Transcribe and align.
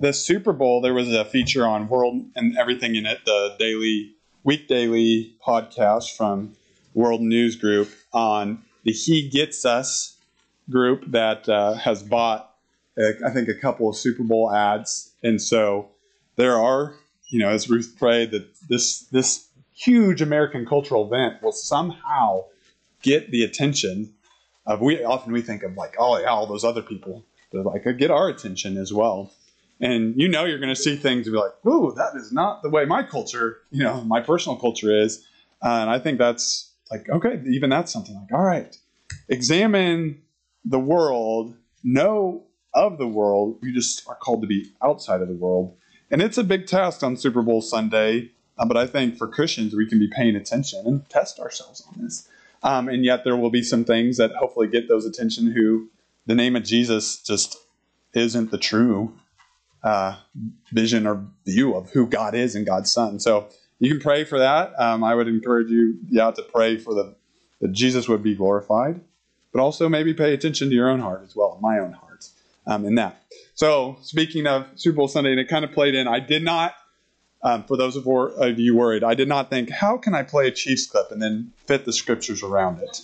the 0.00 0.12
Super 0.14 0.54
Bowl, 0.54 0.80
there 0.80 0.94
was 0.94 1.12
a 1.12 1.26
feature 1.26 1.66
on 1.66 1.86
World 1.88 2.24
and 2.34 2.56
Everything 2.56 2.96
in 2.96 3.04
It, 3.04 3.18
the 3.26 3.54
daily, 3.58 4.14
week 4.44 4.66
daily 4.66 5.36
podcast 5.46 6.16
from 6.16 6.56
World 6.94 7.20
News 7.20 7.54
Group 7.54 7.90
on 8.12 8.62
the 8.82 8.92
He 8.92 9.28
Gets 9.28 9.66
Us 9.66 10.16
group 10.70 11.04
that 11.08 11.46
uh, 11.50 11.74
has 11.74 12.02
bought, 12.02 12.54
uh, 12.98 13.10
I 13.26 13.30
think, 13.30 13.48
a 13.48 13.54
couple 13.54 13.90
of 13.90 13.96
Super 13.96 14.22
Bowl 14.22 14.50
ads. 14.50 15.12
And 15.22 15.40
so 15.40 15.90
there 16.36 16.58
are, 16.58 16.94
you 17.28 17.38
know, 17.38 17.50
as 17.50 17.68
Ruth 17.68 17.94
prayed, 17.98 18.30
that 18.30 18.48
this, 18.68 19.00
this 19.08 19.48
huge 19.74 20.22
American 20.22 20.64
cultural 20.64 21.06
event 21.06 21.42
will 21.42 21.52
somehow 21.52 22.44
get 23.02 23.30
the 23.30 23.44
attention 23.44 24.14
of, 24.64 24.80
we 24.80 25.04
often 25.04 25.32
we 25.34 25.42
think 25.42 25.62
of 25.62 25.74
like, 25.74 25.96
oh, 25.98 26.18
yeah, 26.18 26.28
all 26.28 26.46
those 26.46 26.64
other 26.64 26.82
people. 26.82 27.22
They're 27.52 27.62
like, 27.62 27.84
get 27.98 28.10
our 28.10 28.28
attention 28.28 28.78
as 28.78 28.94
well 28.94 29.30
and 29.80 30.14
you 30.20 30.28
know 30.28 30.44
you're 30.44 30.58
going 30.58 30.74
to 30.74 30.80
see 30.80 30.96
things 30.96 31.26
and 31.26 31.34
be 31.34 31.38
like, 31.38 31.52
"Ooh, 31.66 31.92
that 31.96 32.14
is 32.14 32.32
not 32.32 32.62
the 32.62 32.68
way 32.68 32.84
my 32.84 33.02
culture, 33.02 33.58
you 33.70 33.82
know, 33.82 34.02
my 34.02 34.20
personal 34.20 34.58
culture 34.58 34.94
is." 34.94 35.26
Uh, 35.62 35.68
and 35.68 35.90
I 35.90 35.98
think 35.98 36.18
that's 36.18 36.70
like, 36.90 37.08
okay, 37.08 37.40
even 37.46 37.70
that's 37.70 37.92
something 37.92 38.14
like, 38.14 38.32
all 38.32 38.44
right, 38.44 38.76
examine 39.28 40.22
the 40.64 40.78
world, 40.78 41.54
know 41.84 42.44
of 42.74 42.98
the 42.98 43.06
world. 43.06 43.58
We 43.62 43.72
just 43.72 44.06
are 44.08 44.14
called 44.14 44.42
to 44.42 44.46
be 44.46 44.72
outside 44.82 45.22
of 45.22 45.28
the 45.28 45.34
world, 45.34 45.76
and 46.10 46.20
it's 46.20 46.38
a 46.38 46.44
big 46.44 46.66
task 46.66 47.02
on 47.02 47.16
Super 47.16 47.42
Bowl 47.42 47.60
Sunday. 47.60 48.30
Uh, 48.58 48.66
but 48.66 48.76
I 48.76 48.86
think 48.86 49.16
for 49.16 49.26
Christians, 49.26 49.74
we 49.74 49.86
can 49.86 49.98
be 49.98 50.08
paying 50.08 50.36
attention 50.36 50.82
and 50.86 51.08
test 51.08 51.40
ourselves 51.40 51.82
on 51.88 52.02
this. 52.02 52.28
Um, 52.62 52.90
and 52.90 53.06
yet, 53.06 53.24
there 53.24 53.36
will 53.36 53.48
be 53.48 53.62
some 53.62 53.86
things 53.86 54.18
that 54.18 54.32
hopefully 54.32 54.66
get 54.66 54.86
those 54.86 55.06
attention 55.06 55.50
who 55.52 55.88
the 56.26 56.34
name 56.34 56.56
of 56.56 56.64
Jesus 56.64 57.22
just 57.22 57.56
isn't 58.12 58.50
the 58.50 58.58
true 58.58 59.14
uh, 59.82 60.16
vision 60.72 61.06
or 61.06 61.24
view 61.46 61.74
of 61.74 61.90
who 61.90 62.06
God 62.06 62.34
is 62.34 62.54
and 62.54 62.66
God's 62.66 62.90
Son. 62.92 63.20
So 63.20 63.48
you 63.78 63.90
can 63.90 64.00
pray 64.00 64.24
for 64.24 64.38
that. 64.38 64.72
Um, 64.78 65.02
I 65.02 65.14
would 65.14 65.28
encourage 65.28 65.70
you, 65.70 65.98
yeah, 66.08 66.30
to 66.30 66.42
pray 66.42 66.76
for 66.76 66.94
the 66.94 67.14
that 67.60 67.72
Jesus 67.72 68.08
would 68.08 68.22
be 68.22 68.34
glorified, 68.34 69.00
but 69.52 69.60
also 69.60 69.88
maybe 69.88 70.14
pay 70.14 70.32
attention 70.32 70.70
to 70.70 70.74
your 70.74 70.88
own 70.88 71.00
heart 71.00 71.22
as 71.24 71.36
well, 71.36 71.58
my 71.60 71.78
own 71.78 71.92
heart, 71.92 72.26
um, 72.66 72.86
in 72.86 72.94
that. 72.94 73.22
So 73.54 73.98
speaking 74.00 74.46
of 74.46 74.66
Super 74.76 74.96
Bowl 74.96 75.08
Sunday, 75.08 75.32
and 75.32 75.40
it 75.40 75.48
kind 75.48 75.64
of 75.64 75.72
played 75.72 75.94
in. 75.94 76.08
I 76.08 76.20
did 76.20 76.42
not. 76.42 76.74
Um, 77.42 77.64
for 77.64 77.78
those 77.78 77.96
of, 77.96 78.06
of 78.06 78.58
you 78.58 78.76
worried, 78.76 79.02
I 79.02 79.14
did 79.14 79.26
not 79.26 79.48
think, 79.48 79.70
how 79.70 79.96
can 79.96 80.14
I 80.14 80.22
play 80.22 80.48
a 80.48 80.50
Chiefs 80.50 80.86
clip 80.86 81.10
and 81.10 81.22
then 81.22 81.52
fit 81.66 81.86
the 81.86 81.92
scriptures 81.92 82.42
around 82.42 82.80
it? 82.80 83.00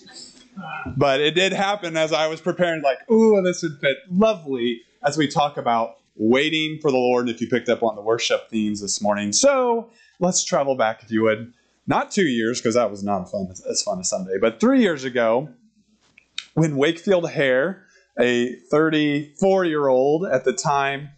But 0.95 1.23
it 1.23 1.35
did 1.35 1.53
happen 1.53 1.97
as 1.97 2.13
I 2.13 2.27
was 2.27 2.43
preparing, 2.43 2.83
like, 2.83 2.99
ooh, 3.11 3.41
this 3.43 3.63
would 3.63 3.79
fit 3.81 3.97
lovely 4.11 4.83
as 5.03 5.17
we 5.17 5.27
talk 5.27 5.57
about 5.57 5.97
waiting 6.17 6.79
for 6.81 6.91
the 6.91 6.97
Lord, 6.97 7.29
if 7.29 7.41
you 7.41 7.49
picked 7.49 7.69
up 7.69 7.83
on 7.83 7.95
the 7.95 8.03
worship 8.03 8.51
themes 8.51 8.81
this 8.81 9.01
morning. 9.01 9.33
So 9.33 9.91
let's 10.19 10.45
travel 10.45 10.75
back, 10.75 11.03
if 11.03 11.11
you 11.11 11.23
would. 11.23 11.53
Not 11.87 12.11
two 12.11 12.27
years, 12.27 12.61
because 12.61 12.75
that 12.75 12.91
was 12.91 13.05
not 13.05 13.31
fun, 13.31 13.49
as 13.71 13.83
fun 13.83 14.01
as 14.01 14.11
Sunday, 14.11 14.39
but 14.41 14.59
three 14.59 14.81
years 14.81 15.05
ago, 15.05 15.49
when 16.55 16.77
Wakefield 16.77 17.31
Hare, 17.31 17.85
a 18.19 18.57
34 18.71 19.67
year 19.67 19.87
old 19.87 20.25
at 20.25 20.45
the 20.45 20.53
time, 20.53 21.11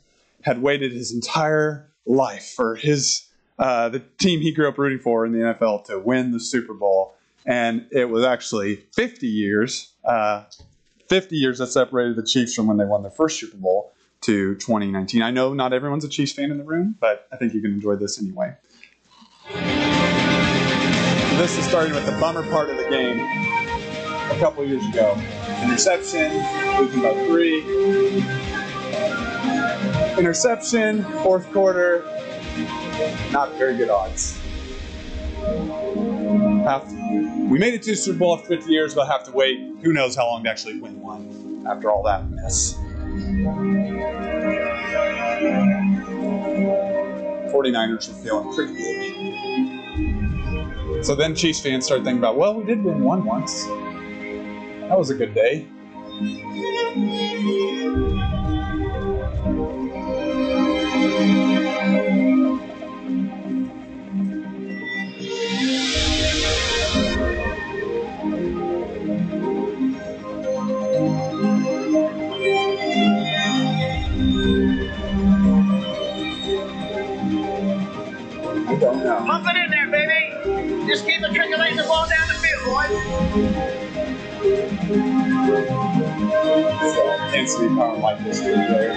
had 0.43 0.61
waited 0.61 0.93
his 0.93 1.13
entire 1.13 1.89
life 2.05 2.53
for 2.55 2.75
his 2.75 3.29
uh, 3.59 3.89
the 3.89 4.01
team 4.19 4.41
he 4.41 4.53
grew 4.53 4.69
up 4.69 4.79
rooting 4.79 5.01
for 5.01 5.27
in 5.27 5.33
the 5.33 5.39
NFL 5.39 5.85
to 5.87 5.99
win 5.99 6.33
the 6.33 6.39
Super 6.39 6.75
Bowl, 6.75 7.17
and 7.45 7.87
it 7.91 8.09
was 8.09 8.25
actually 8.25 8.77
50 8.93 9.27
years, 9.27 9.93
uh, 10.05 10.45
50 11.09 11.37
years 11.37 11.59
that 11.59 11.69
separated 11.69 12.17
the 12.17 12.23
Chiefs 12.23 12.55
from 12.55 12.69
when 12.69 12.77
they 12.77 12.85
won 12.85 13.03
their 13.03 13.11
first 13.11 13.41
Super 13.41 13.57
Bowl 13.57 13.93
to 14.23 14.55
2019. 14.57 15.23
I 15.23 15.31
know 15.31 15.55
not 15.55 15.73
everyone's 15.73 16.05
a 16.05 16.09
Chiefs 16.09 16.33
fan 16.33 16.51
in 16.51 16.59
the 16.59 16.65
room, 16.65 16.97
but 17.01 17.29
I 17.33 17.37
think 17.37 17.55
you 17.55 17.61
can 17.61 17.73
enjoy 17.73 17.97
this 17.97 18.21
anyway. 18.21 18.57
This 21.39 21.57
is 21.57 21.65
starting 21.67 21.95
with 21.95 22.05
the 22.05 22.13
bummer 22.13 22.43
part 22.51 22.69
of 22.69 22.77
the 22.77 22.89
game 22.91 23.21
a 23.21 24.37
couple 24.41 24.65
years 24.65 24.85
ago. 24.89 25.17
Interception, 25.63 26.33
losing 26.79 27.03
by 27.03 27.15
three. 27.27 27.63
Interception, 30.19 31.05
fourth 31.23 31.51
quarter, 31.53 32.03
not 33.31 33.55
very 33.55 33.77
good 33.77 33.89
odds. 33.89 34.37
Have 36.65 36.89
to, 36.89 37.47
we 37.49 37.59
made 37.59 37.75
it 37.75 37.83
to 37.85 37.95
Super 37.95 38.19
Bowl 38.19 38.37
after 38.37 38.49
50 38.49 38.73
years, 38.73 38.95
but 38.95 39.07
have 39.07 39.25
to 39.25 39.33
wait 39.33 39.59
who 39.83 39.93
knows 39.93 40.17
how 40.17 40.27
long 40.27 40.43
to 40.43 40.51
actually 40.51 40.81
win 40.81 41.01
one 41.01 41.65
after 41.69 41.91
all 41.91 42.03
that 42.03 42.29
mess. 42.31 42.77
49ers 47.53 48.09
are 48.11 48.15
feeling 48.23 48.53
pretty 48.55 48.75
good. 48.75 48.89
So 51.05 51.15
then 51.15 51.35
Chiefs 51.35 51.61
fans 51.61 51.85
start 51.87 52.03
thinking 52.03 52.19
about, 52.19 52.37
well, 52.37 52.55
we 52.55 52.65
did 52.65 52.83
win 52.83 53.03
one 53.03 53.25
once. 53.25 53.65
That 53.65 54.99
was 54.99 55.11
a 55.11 55.15
good 55.15 55.35
day. 55.35 55.69
Pump 79.05 79.47
it 79.49 79.57
in 79.57 79.71
there, 79.71 79.87
baby. 79.89 80.87
Just 80.89 81.07
keep 81.07 81.23
it 81.23 81.33
trickling 81.33 81.77
the 81.77 81.85
ball 81.85 82.09
down 82.09 82.27
the 82.29 82.35
field, 82.35 82.65
boy. 82.65 82.89
So, 86.95 87.25
intensity 87.25 87.69
power 87.69 87.97
like 87.99 88.25
this 88.25 88.41
player. 88.41 88.95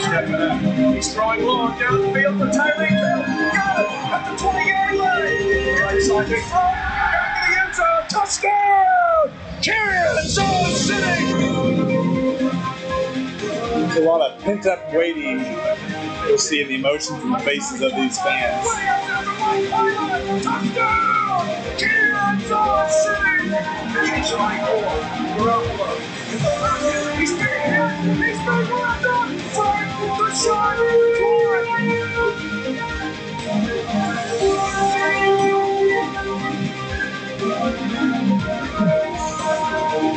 Stepping 0.00 0.34
up. 0.36 0.94
He's 0.94 1.12
throwing 1.12 1.44
long 1.44 1.78
down 1.78 2.00
the 2.00 2.12
field 2.12 2.38
for 2.38 2.46
Tyreek 2.46 2.88
Hill. 2.88 3.22
Got 3.52 3.80
it 3.80 3.88
at 3.90 4.22
the 4.30 4.36
20 4.42 4.68
yard 4.68 4.96
line. 4.96 5.82
Right 5.82 6.02
side 6.02 6.28
big 6.28 6.44
throw. 6.44 6.60
Back 6.60 7.28
to 7.34 7.52
the 7.52 7.60
end 7.60 7.74
zone. 7.74 8.04
Touchdown. 8.08 9.24
Kansas 9.62 10.86
City. 10.86 11.24
There's 13.74 13.96
a 13.96 14.00
lot 14.00 14.20
of 14.22 14.40
pent 14.40 14.66
up 14.66 14.92
waiting. 14.94 15.38
You'll 16.26 16.38
see 16.38 16.62
in 16.62 16.68
the 16.68 16.74
emotions 16.76 17.22
and 17.22 17.34
the 17.34 17.38
faces 17.38 17.82
of 17.82 17.94
these 17.94 18.18
fans. 18.18 18.66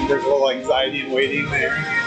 There's 0.07 0.23
a 0.23 0.27
little 0.27 0.49
anxiety 0.51 1.01
and 1.01 1.11
waiting 1.11 1.49
there. 1.49 2.06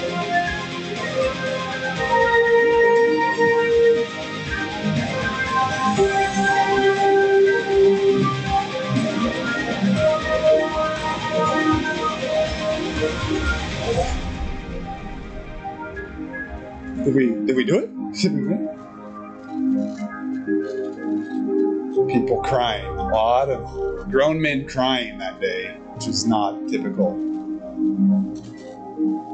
Did 17.03 17.15
we 17.15 17.27
did 17.45 17.55
we 17.55 17.63
do 17.63 17.79
it? 17.79 17.89
People 22.11 22.41
crying. 22.41 22.85
A 22.85 23.07
lot 23.07 23.49
of 23.49 24.11
grown 24.11 24.39
men 24.41 24.67
crying 24.67 25.17
that 25.17 25.39
day, 25.41 25.71
which 25.95 26.07
is 26.07 26.27
not 26.27 26.67
typical. 26.69 27.13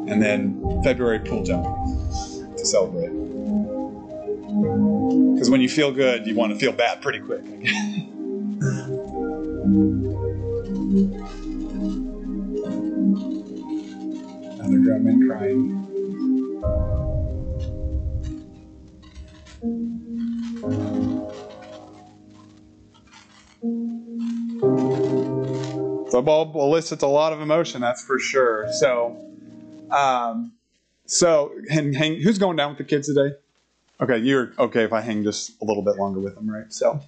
And 0.10 0.22
then 0.22 0.82
February 0.84 1.20
pool 1.20 1.44
jumping 1.44 1.74
to 2.56 2.66
celebrate. 2.66 3.10
Because 5.34 5.50
when 5.50 5.62
you 5.62 5.70
feel 5.70 5.92
good, 5.92 6.26
you 6.26 6.36
want 6.36 6.54
to 6.54 6.60
feel 6.60 6.72
bad 6.72 7.02
pretty 7.02 7.20
quick. 7.20 7.44
Another 14.68 14.84
grown 14.84 15.04
man 15.06 15.30
crying. 15.30 15.88
Football 26.12 26.52
elicits 26.56 27.02
a 27.02 27.08
lot 27.08 27.32
of 27.32 27.40
emotion, 27.40 27.80
that's 27.80 28.04
for 28.04 28.20
sure. 28.20 28.68
So, 28.74 29.16
um, 29.90 30.52
so 31.06 31.54
hang, 31.70 31.94
hang, 31.94 32.20
who's 32.20 32.38
going 32.38 32.58
down 32.58 32.72
with 32.72 32.78
the 32.78 32.84
kids 32.84 33.08
today? 33.08 33.36
Okay, 34.02 34.18
you're 34.18 34.52
okay 34.60 34.84
if 34.84 34.92
I 34.92 35.00
hang 35.00 35.24
just 35.24 35.62
a 35.62 35.66
little 35.66 35.84
bit 35.84 35.96
longer 35.96 36.20
with 36.20 36.36
them, 36.36 36.50
right? 36.50 36.74
So, 36.74 37.00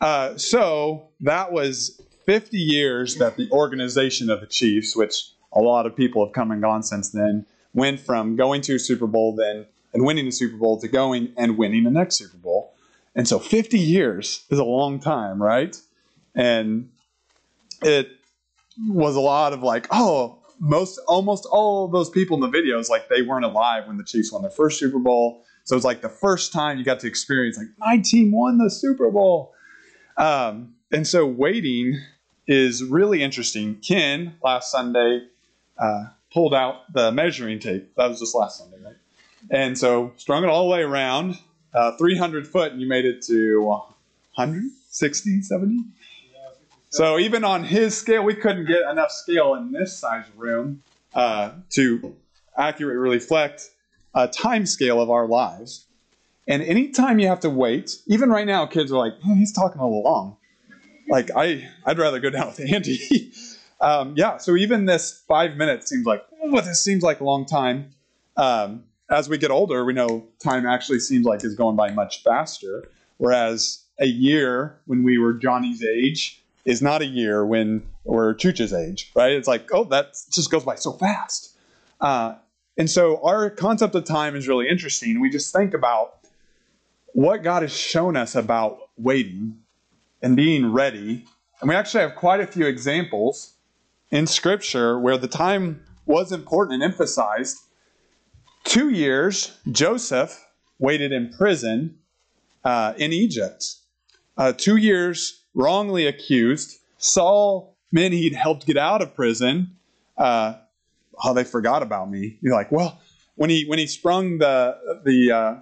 uh, 0.00 0.38
so 0.38 1.08
that 1.20 1.52
was 1.52 2.00
50 2.24 2.56
years 2.56 3.16
that 3.16 3.36
the 3.36 3.50
organization 3.50 4.30
of 4.30 4.40
the 4.40 4.46
Chiefs, 4.46 4.96
which 4.96 5.31
a 5.52 5.60
lot 5.60 5.86
of 5.86 5.94
people 5.96 6.24
have 6.24 6.32
come 6.32 6.50
and 6.50 6.62
gone 6.62 6.82
since 6.82 7.10
then, 7.10 7.46
went 7.74 8.00
from 8.00 8.36
going 8.36 8.60
to 8.62 8.74
a 8.74 8.78
Super 8.78 9.06
Bowl 9.06 9.34
then 9.34 9.66
and 9.92 10.04
winning 10.04 10.26
the 10.26 10.32
Super 10.32 10.56
Bowl 10.56 10.80
to 10.80 10.88
going 10.88 11.32
and 11.36 11.58
winning 11.58 11.84
the 11.84 11.90
next 11.90 12.16
Super 12.16 12.36
Bowl. 12.36 12.74
And 13.14 13.28
so 13.28 13.38
50 13.38 13.78
years 13.78 14.44
is 14.50 14.58
a 14.58 14.64
long 14.64 14.98
time, 14.98 15.42
right? 15.42 15.76
And 16.34 16.90
it 17.82 18.08
was 18.88 19.16
a 19.16 19.20
lot 19.20 19.52
of 19.52 19.62
like, 19.62 19.86
oh, 19.90 20.38
most 20.58 20.98
almost 21.08 21.46
all 21.50 21.88
those 21.88 22.08
people 22.08 22.42
in 22.42 22.50
the 22.50 22.56
videos, 22.58 22.88
like 22.88 23.08
they 23.08 23.22
weren't 23.22 23.44
alive 23.44 23.86
when 23.86 23.96
the 23.96 24.04
Chiefs 24.04 24.32
won 24.32 24.42
their 24.42 24.50
first 24.50 24.78
Super 24.78 24.98
Bowl. 24.98 25.44
So 25.64 25.76
it's 25.76 25.84
like 25.84 26.00
the 26.00 26.08
first 26.08 26.52
time 26.52 26.78
you 26.78 26.84
got 26.84 27.00
to 27.00 27.06
experience 27.06 27.58
like 27.58 27.68
my 27.78 27.98
team 27.98 28.32
won 28.32 28.58
the 28.58 28.70
Super 28.70 29.10
Bowl. 29.10 29.52
Um, 30.16 30.74
and 30.90 31.06
so 31.06 31.26
waiting 31.26 32.00
is 32.46 32.82
really 32.82 33.22
interesting. 33.22 33.76
Ken 33.80 34.34
last 34.42 34.70
Sunday 34.70 35.26
uh, 35.78 36.06
pulled 36.32 36.54
out 36.54 36.92
the 36.92 37.12
measuring 37.12 37.58
tape. 37.58 37.94
That 37.96 38.08
was 38.08 38.20
just 38.20 38.34
last 38.34 38.58
Sunday, 38.58 38.78
right? 38.84 38.96
And 39.50 39.76
so 39.76 40.12
strung 40.16 40.44
it 40.44 40.48
all 40.48 40.64
the 40.64 40.70
way 40.70 40.82
around, 40.82 41.38
uh, 41.74 41.96
300 41.96 42.46
foot, 42.46 42.72
and 42.72 42.80
you 42.80 42.88
made 42.88 43.04
it 43.04 43.22
to 43.22 43.60
160, 43.60 45.42
70. 45.42 45.84
So 46.90 47.18
even 47.18 47.42
on 47.42 47.64
his 47.64 47.96
scale, 47.96 48.22
we 48.22 48.34
couldn't 48.34 48.66
get 48.66 48.82
enough 48.90 49.10
scale 49.10 49.54
in 49.54 49.72
this 49.72 49.98
size 49.98 50.26
room 50.36 50.82
uh, 51.14 51.52
to 51.70 52.14
accurately 52.56 53.10
reflect 53.10 53.70
a 54.14 54.28
time 54.28 54.66
scale 54.66 55.00
of 55.00 55.10
our 55.10 55.26
lives. 55.26 55.86
And 56.46 56.62
anytime 56.62 57.18
you 57.18 57.28
have 57.28 57.40
to 57.40 57.50
wait, 57.50 58.02
even 58.06 58.28
right 58.28 58.46
now, 58.46 58.66
kids 58.66 58.92
are 58.92 58.98
like, 58.98 59.14
oh, 59.26 59.34
he's 59.34 59.52
talking 59.52 59.80
a 59.80 59.84
little 59.84 60.02
long. 60.02 60.36
Like 61.08 61.30
I, 61.34 61.66
I'd 61.86 61.98
rather 61.98 62.20
go 62.20 62.28
down 62.30 62.48
with 62.48 62.60
Andy. 62.60 63.32
um, 63.82 64.14
yeah. 64.16 64.38
So 64.38 64.56
even 64.56 64.86
this 64.86 65.22
five 65.28 65.56
minutes 65.56 65.88
seems 65.88 66.06
like, 66.06 66.24
oh, 66.42 66.60
this 66.60 66.82
seems 66.82 67.02
like 67.02 67.20
a 67.20 67.24
long 67.24 67.44
time. 67.44 67.90
Um, 68.36 68.84
as 69.10 69.28
we 69.28 69.36
get 69.36 69.50
older, 69.50 69.84
we 69.84 69.92
know 69.92 70.26
time 70.38 70.66
actually 70.66 71.00
seems 71.00 71.26
like 71.26 71.44
is 71.44 71.54
going 71.54 71.76
by 71.76 71.90
much 71.90 72.22
faster. 72.22 72.88
Whereas 73.18 73.84
a 73.98 74.06
year 74.06 74.80
when 74.86 75.02
we 75.02 75.18
were 75.18 75.34
Johnny's 75.34 75.84
age 75.84 76.42
is 76.64 76.80
not 76.80 77.02
a 77.02 77.06
year 77.06 77.44
when 77.44 77.82
we're 78.04 78.34
Chucha's 78.34 78.72
age, 78.72 79.10
right? 79.14 79.32
It's 79.32 79.48
like, 79.48 79.68
oh, 79.72 79.84
that 79.84 80.16
just 80.30 80.50
goes 80.50 80.64
by 80.64 80.76
so 80.76 80.92
fast. 80.92 81.56
Uh, 82.00 82.36
and 82.78 82.88
so 82.88 83.22
our 83.22 83.50
concept 83.50 83.94
of 83.94 84.04
time 84.04 84.34
is 84.34 84.48
really 84.48 84.68
interesting. 84.68 85.20
We 85.20 85.28
just 85.28 85.52
think 85.52 85.74
about 85.74 86.18
what 87.08 87.42
God 87.42 87.62
has 87.62 87.72
shown 87.72 88.16
us 88.16 88.34
about 88.34 88.78
waiting 88.96 89.58
and 90.22 90.36
being 90.36 90.72
ready. 90.72 91.26
And 91.60 91.68
we 91.68 91.74
actually 91.74 92.00
have 92.00 92.14
quite 92.14 92.40
a 92.40 92.46
few 92.46 92.66
examples 92.66 93.54
in 94.12 94.26
Scripture 94.26 94.98
where 95.00 95.16
the 95.16 95.26
time 95.26 95.82
was 96.06 96.30
important 96.30 96.74
and 96.74 96.92
emphasized. 96.92 97.58
Two 98.62 98.90
years, 98.90 99.58
Joseph 99.72 100.46
waited 100.78 101.10
in 101.10 101.32
prison 101.32 101.98
uh, 102.62 102.92
in 102.96 103.12
Egypt. 103.12 103.64
Uh, 104.36 104.52
two 104.52 104.76
years, 104.76 105.42
wrongly 105.54 106.06
accused. 106.06 106.78
Saul, 106.98 107.76
men 107.90 108.12
he'd 108.12 108.34
helped 108.34 108.66
get 108.66 108.76
out 108.76 109.02
of 109.02 109.14
prison. 109.14 109.76
Uh, 110.16 110.54
oh, 111.24 111.34
they 111.34 111.44
forgot 111.44 111.82
about 111.82 112.10
me. 112.10 112.38
You're 112.40 112.54
like, 112.54 112.70
well, 112.70 113.00
when 113.34 113.50
he 113.50 113.64
when 113.64 113.78
he 113.78 113.86
sprung 113.86 114.38
the 114.38 114.76
the 115.04 115.32
uh, 115.32 115.60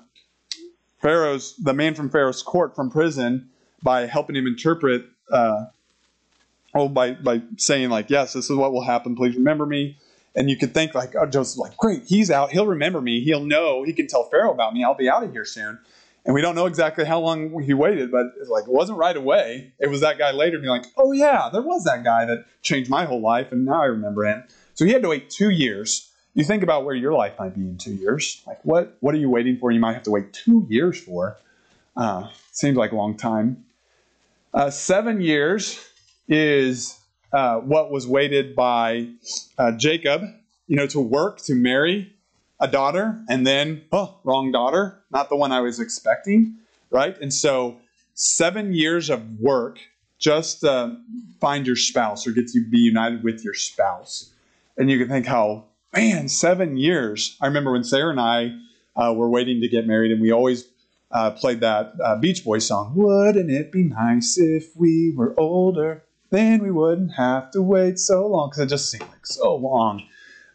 Pharaoh's 1.01 1.57
the 1.57 1.73
man 1.73 1.95
from 1.95 2.11
Pharaoh's 2.11 2.43
court 2.43 2.77
from 2.77 2.91
prison 2.91 3.49
by 3.83 4.07
helping 4.07 4.37
him 4.37 4.47
interpret, 4.47 5.07
uh, 5.33 5.67
oh, 6.75 6.89
by 6.89 7.13
by 7.13 7.43
saying 7.57 7.91
like, 7.91 8.11
yes, 8.11 8.33
this 8.33 8.51
is 8.51 8.57
what 8.57 8.73
will 8.73 8.85
happen. 8.85 9.17
Please 9.17 9.37
remember 9.37 9.67
me. 9.67 9.97
And 10.35 10.49
you 10.49 10.57
could 10.57 10.73
think 10.73 10.95
like, 10.95 11.15
oh, 11.17 11.27
Joseph's 11.27 11.59
like, 11.59 11.77
great, 11.77 12.05
he's 12.07 12.31
out. 12.31 12.51
He'll 12.51 12.67
remember 12.67 13.01
me. 13.01 13.21
He'll 13.21 13.45
know. 13.45 13.83
He 13.83 13.93
can 13.93 14.07
tell 14.07 14.25
Pharaoh 14.31 14.53
about 14.53 14.73
me. 14.73 14.85
I'll 14.85 14.95
be 14.95 15.09
out 15.09 15.25
of 15.25 15.33
here 15.33 15.45
soon. 15.45 15.79
And 16.25 16.35
we 16.35 16.43
don't 16.43 16.55
know 16.55 16.67
exactly 16.67 17.05
how 17.05 17.19
long 17.19 17.63
he 17.63 17.75
waited, 17.75 18.13
but 18.13 18.27
it's 18.39 18.51
like 18.51 18.65
it 18.65 18.71
wasn't 18.71 18.99
right 18.99 19.17
away. 19.17 19.73
It 19.79 19.89
was 19.89 20.03
that 20.03 20.19
guy 20.19 20.33
later 20.33 20.59
being 20.59 20.71
like, 20.71 20.85
oh 20.97 21.13
yeah, 21.13 21.49
there 21.53 21.63
was 21.63 21.85
that 21.85 22.05
guy 22.05 22.27
that 22.27 22.45
changed 22.63 22.91
my 22.91 23.07
whole 23.07 23.23
life, 23.23 23.53
and 23.53 23.65
now 23.65 23.83
I 23.83 23.87
remember 23.87 24.25
him. 24.27 24.45
So 24.75 24.85
he 24.85 24.93
had 24.93 25.03
to 25.03 25.09
wait 25.09 25.31
two 25.31 25.51
years. 25.51 26.11
You 26.35 26.45
think 26.45 26.63
about 26.63 26.85
where 26.85 26.95
your 26.95 27.13
life 27.15 27.39
might 27.39 27.55
be 27.55 27.63
in 27.63 27.79
two 27.79 27.95
years. 27.95 28.43
Like 28.47 28.63
what 28.65 28.97
what 29.01 29.15
are 29.15 29.19
you 29.19 29.31
waiting 29.31 29.59
for? 29.59 29.71
You 29.71 29.81
might 29.81 29.95
have 29.95 30.03
to 30.05 30.11
wait 30.11 30.33
two 30.33 30.67
years 30.69 31.01
for. 31.01 31.39
Uh, 31.97 32.29
seems 32.53 32.77
like 32.77 32.93
a 32.93 32.97
long 32.97 33.17
time. 33.17 33.65
Uh, 34.53 34.71
seven 34.71 35.21
years 35.21 35.90
is 36.31 36.99
uh, 37.33 37.57
what 37.57 37.91
was 37.91 38.07
waited 38.07 38.55
by 38.57 39.09
uh, 39.59 39.73
Jacob, 39.73 40.23
you 40.67 40.77
know, 40.77 40.87
to 40.87 41.01
work 41.01 41.39
to 41.43 41.55
marry 41.55 42.15
a 42.61 42.69
daughter, 42.69 43.23
and 43.29 43.47
then, 43.47 43.83
oh, 43.91 44.19
wrong 44.23 44.53
daughter, 44.53 45.03
not 45.11 45.29
the 45.29 45.37
one 45.37 45.51
I 45.51 45.61
was 45.61 45.81
expecting, 45.81 46.57
right? 46.91 47.19
And 47.21 47.33
so, 47.33 47.79
seven 48.15 48.75
years 48.75 49.11
of 49.11 49.41
work 49.41 49.79
just 50.19 50.61
to 50.61 50.97
find 51.41 51.67
your 51.67 51.77
spouse 51.77 52.27
or 52.27 52.33
get 52.33 52.49
to 52.49 52.63
be 52.63 52.79
united 52.79 53.25
with 53.25 53.43
your 53.43 53.55
spouse. 53.55 54.31
And 54.77 54.91
you 54.91 54.99
can 54.99 55.09
think 55.09 55.27
how, 55.27 55.65
man, 55.95 56.29
seven 56.29 56.77
years. 56.77 57.37
I 57.41 57.47
remember 57.47 57.73
when 57.73 57.85
Sarah 57.85 58.11
and 58.11 58.21
I 58.21 58.53
uh, 58.95 59.15
were 59.15 59.31
waiting 59.31 59.63
to 59.63 59.69
get 59.69 59.87
married, 59.87 60.13
and 60.13 60.21
we 60.21 60.31
always 60.31 60.69
uh, 61.11 61.31
played 61.31 61.61
that 61.61 61.95
uh, 62.05 62.17
Beach 62.17 62.45
Boys 62.45 62.67
song. 62.67 62.93
Wouldn't 62.95 63.51
it 63.51 63.73
be 63.73 63.85
nice 63.85 64.39
if 64.39 64.77
we 64.77 65.15
were 65.17 65.35
older? 65.41 66.05
Then 66.31 66.63
we 66.63 66.71
wouldn't 66.71 67.15
have 67.15 67.51
to 67.53 67.63
wait 67.63 67.99
so 67.99 68.27
long 68.27 68.49
because 68.49 68.63
it 68.63 68.69
just 68.69 68.91
seemed 68.91 69.09
like 69.11 69.27
so 69.27 69.55
long. 69.57 70.03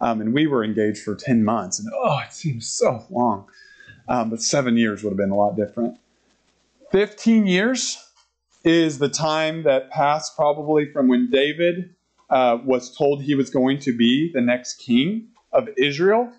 Um, 0.01 0.21
and 0.21 0.33
we 0.33 0.47
were 0.47 0.63
engaged 0.63 1.03
for 1.03 1.15
10 1.15 1.43
months, 1.43 1.79
and 1.79 1.89
oh, 1.93 2.19
it 2.25 2.33
seems 2.33 2.67
so 2.67 3.05
long. 3.09 3.47
Um, 4.07 4.29
but 4.29 4.41
seven 4.41 4.77
years 4.77 5.03
would 5.03 5.11
have 5.11 5.17
been 5.17 5.31
a 5.31 5.35
lot 5.35 5.55
different. 5.55 5.97
15 6.91 7.47
years 7.47 8.01
is 8.63 8.99
the 8.99 9.09
time 9.09 9.63
that 9.63 9.89
passed 9.91 10.35
probably 10.35 10.91
from 10.91 11.07
when 11.07 11.29
David 11.29 11.95
uh, 12.29 12.57
was 12.63 12.95
told 12.95 13.21
he 13.21 13.35
was 13.35 13.49
going 13.49 13.79
to 13.79 13.95
be 13.95 14.31
the 14.33 14.41
next 14.41 14.75
king 14.75 15.27
of 15.51 15.69
Israel 15.77 16.31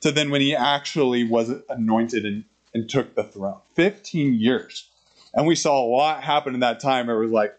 to 0.00 0.10
then 0.10 0.30
when 0.30 0.40
he 0.40 0.54
actually 0.54 1.24
was 1.24 1.52
anointed 1.68 2.24
and, 2.24 2.44
and 2.74 2.88
took 2.88 3.14
the 3.14 3.24
throne. 3.24 3.60
15 3.74 4.34
years. 4.34 4.88
And 5.34 5.46
we 5.46 5.54
saw 5.54 5.84
a 5.84 5.86
lot 5.86 6.22
happen 6.22 6.54
in 6.54 6.60
that 6.60 6.80
time. 6.80 7.08
It 7.08 7.14
was 7.14 7.30
like, 7.30 7.54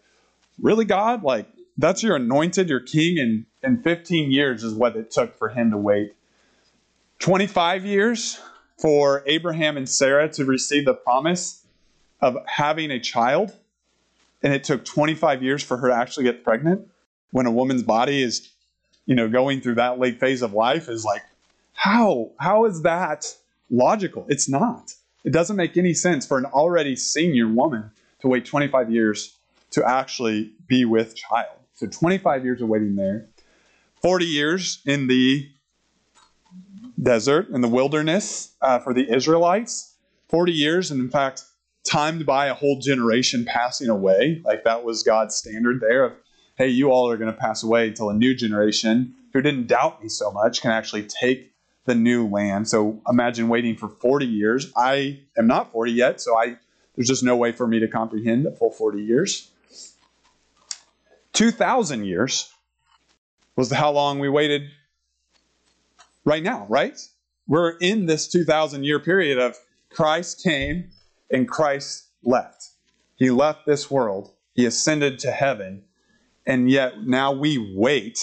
really, 0.62 0.84
God? 0.86 1.22
Like, 1.22 1.46
that's 1.76 2.02
your 2.02 2.16
anointed, 2.16 2.68
your 2.68 2.80
king, 2.80 3.18
and, 3.18 3.44
and 3.62 3.82
15 3.82 4.30
years 4.30 4.62
is 4.62 4.74
what 4.74 4.96
it 4.96 5.10
took 5.10 5.36
for 5.36 5.50
him 5.50 5.70
to 5.72 5.76
wait. 5.76 6.14
25 7.18 7.84
years 7.84 8.40
for 8.78 9.22
Abraham 9.26 9.76
and 9.76 9.88
Sarah 9.88 10.28
to 10.30 10.44
receive 10.44 10.84
the 10.84 10.94
promise 10.94 11.64
of 12.20 12.36
having 12.46 12.90
a 12.90 13.00
child. 13.00 13.54
And 14.42 14.52
it 14.52 14.64
took 14.64 14.84
25 14.84 15.42
years 15.42 15.62
for 15.62 15.76
her 15.76 15.88
to 15.88 15.94
actually 15.94 16.24
get 16.24 16.42
pregnant. 16.42 16.88
When 17.30 17.46
a 17.46 17.50
woman's 17.50 17.82
body 17.82 18.22
is, 18.22 18.50
you 19.06 19.14
know, 19.14 19.28
going 19.28 19.60
through 19.60 19.76
that 19.76 19.98
late 19.98 20.20
phase 20.20 20.42
of 20.42 20.52
life 20.52 20.88
is 20.88 21.04
like, 21.04 21.22
how? 21.74 22.32
How 22.38 22.66
is 22.66 22.82
that 22.82 23.34
logical? 23.70 24.26
It's 24.28 24.48
not. 24.48 24.94
It 25.24 25.32
doesn't 25.32 25.56
make 25.56 25.76
any 25.76 25.94
sense 25.94 26.26
for 26.26 26.38
an 26.38 26.44
already 26.44 26.96
senior 26.96 27.48
woman 27.48 27.90
to 28.20 28.28
wait 28.28 28.44
25 28.44 28.90
years 28.90 29.36
to 29.72 29.88
actually 29.88 30.52
be 30.66 30.84
with 30.84 31.16
child. 31.16 31.56
So 31.74 31.86
25 31.86 32.44
years 32.44 32.62
of 32.62 32.68
waiting 32.68 32.96
there. 32.96 33.28
40 34.00 34.24
years 34.24 34.82
in 34.84 35.06
the 35.06 35.48
desert, 37.00 37.48
in 37.50 37.60
the 37.60 37.68
wilderness 37.68 38.54
uh, 38.60 38.78
for 38.78 38.94
the 38.94 39.12
Israelites. 39.12 39.94
40 40.28 40.52
years, 40.52 40.90
and 40.90 41.00
in 41.00 41.10
fact, 41.10 41.44
timed 41.84 42.24
by 42.24 42.46
a 42.46 42.54
whole 42.54 42.78
generation 42.78 43.44
passing 43.44 43.88
away. 43.88 44.40
Like 44.44 44.64
that 44.64 44.84
was 44.84 45.02
God's 45.02 45.34
standard 45.34 45.80
there 45.80 46.04
of, 46.04 46.12
hey, 46.56 46.68
you 46.68 46.90
all 46.90 47.10
are 47.10 47.16
going 47.16 47.32
to 47.32 47.38
pass 47.38 47.62
away 47.62 47.88
until 47.88 48.08
a 48.08 48.14
new 48.14 48.34
generation 48.34 49.14
who 49.32 49.42
didn't 49.42 49.66
doubt 49.66 50.02
me 50.02 50.08
so 50.08 50.30
much 50.30 50.62
can 50.62 50.70
actually 50.70 51.04
take 51.04 51.52
the 51.84 51.94
new 51.94 52.26
land. 52.28 52.68
So 52.68 53.00
imagine 53.08 53.48
waiting 53.48 53.76
for 53.76 53.88
40 53.88 54.26
years. 54.26 54.72
I 54.76 55.20
am 55.36 55.46
not 55.46 55.72
40 55.72 55.92
yet, 55.92 56.20
so 56.20 56.38
I 56.38 56.56
there's 56.94 57.08
just 57.08 57.22
no 57.22 57.36
way 57.36 57.52
for 57.52 57.66
me 57.66 57.80
to 57.80 57.88
comprehend 57.88 58.46
a 58.46 58.52
full 58.52 58.70
40 58.70 59.02
years. 59.02 59.50
2,000 61.32 62.04
years 62.04 62.52
was 63.56 63.70
how 63.70 63.90
long 63.90 64.18
we 64.18 64.28
waited 64.28 64.62
right 66.24 66.42
now, 66.42 66.66
right? 66.68 66.98
We're 67.46 67.76
in 67.78 68.06
this 68.06 68.28
2,000 68.28 68.84
year 68.84 69.00
period 69.00 69.38
of 69.38 69.56
Christ 69.90 70.42
came 70.42 70.90
and 71.30 71.48
Christ 71.48 72.08
left. 72.22 72.70
He 73.16 73.30
left 73.30 73.66
this 73.66 73.90
world, 73.90 74.32
he 74.54 74.66
ascended 74.66 75.18
to 75.20 75.30
heaven, 75.30 75.84
and 76.46 76.70
yet 76.70 77.04
now 77.04 77.32
we 77.32 77.74
wait 77.76 78.18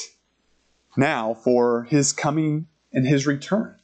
now 0.97 1.33
for 1.33 1.83
his 1.83 2.11
coming 2.11 2.67
and 2.91 3.07
his 3.07 3.25
return. 3.25 3.75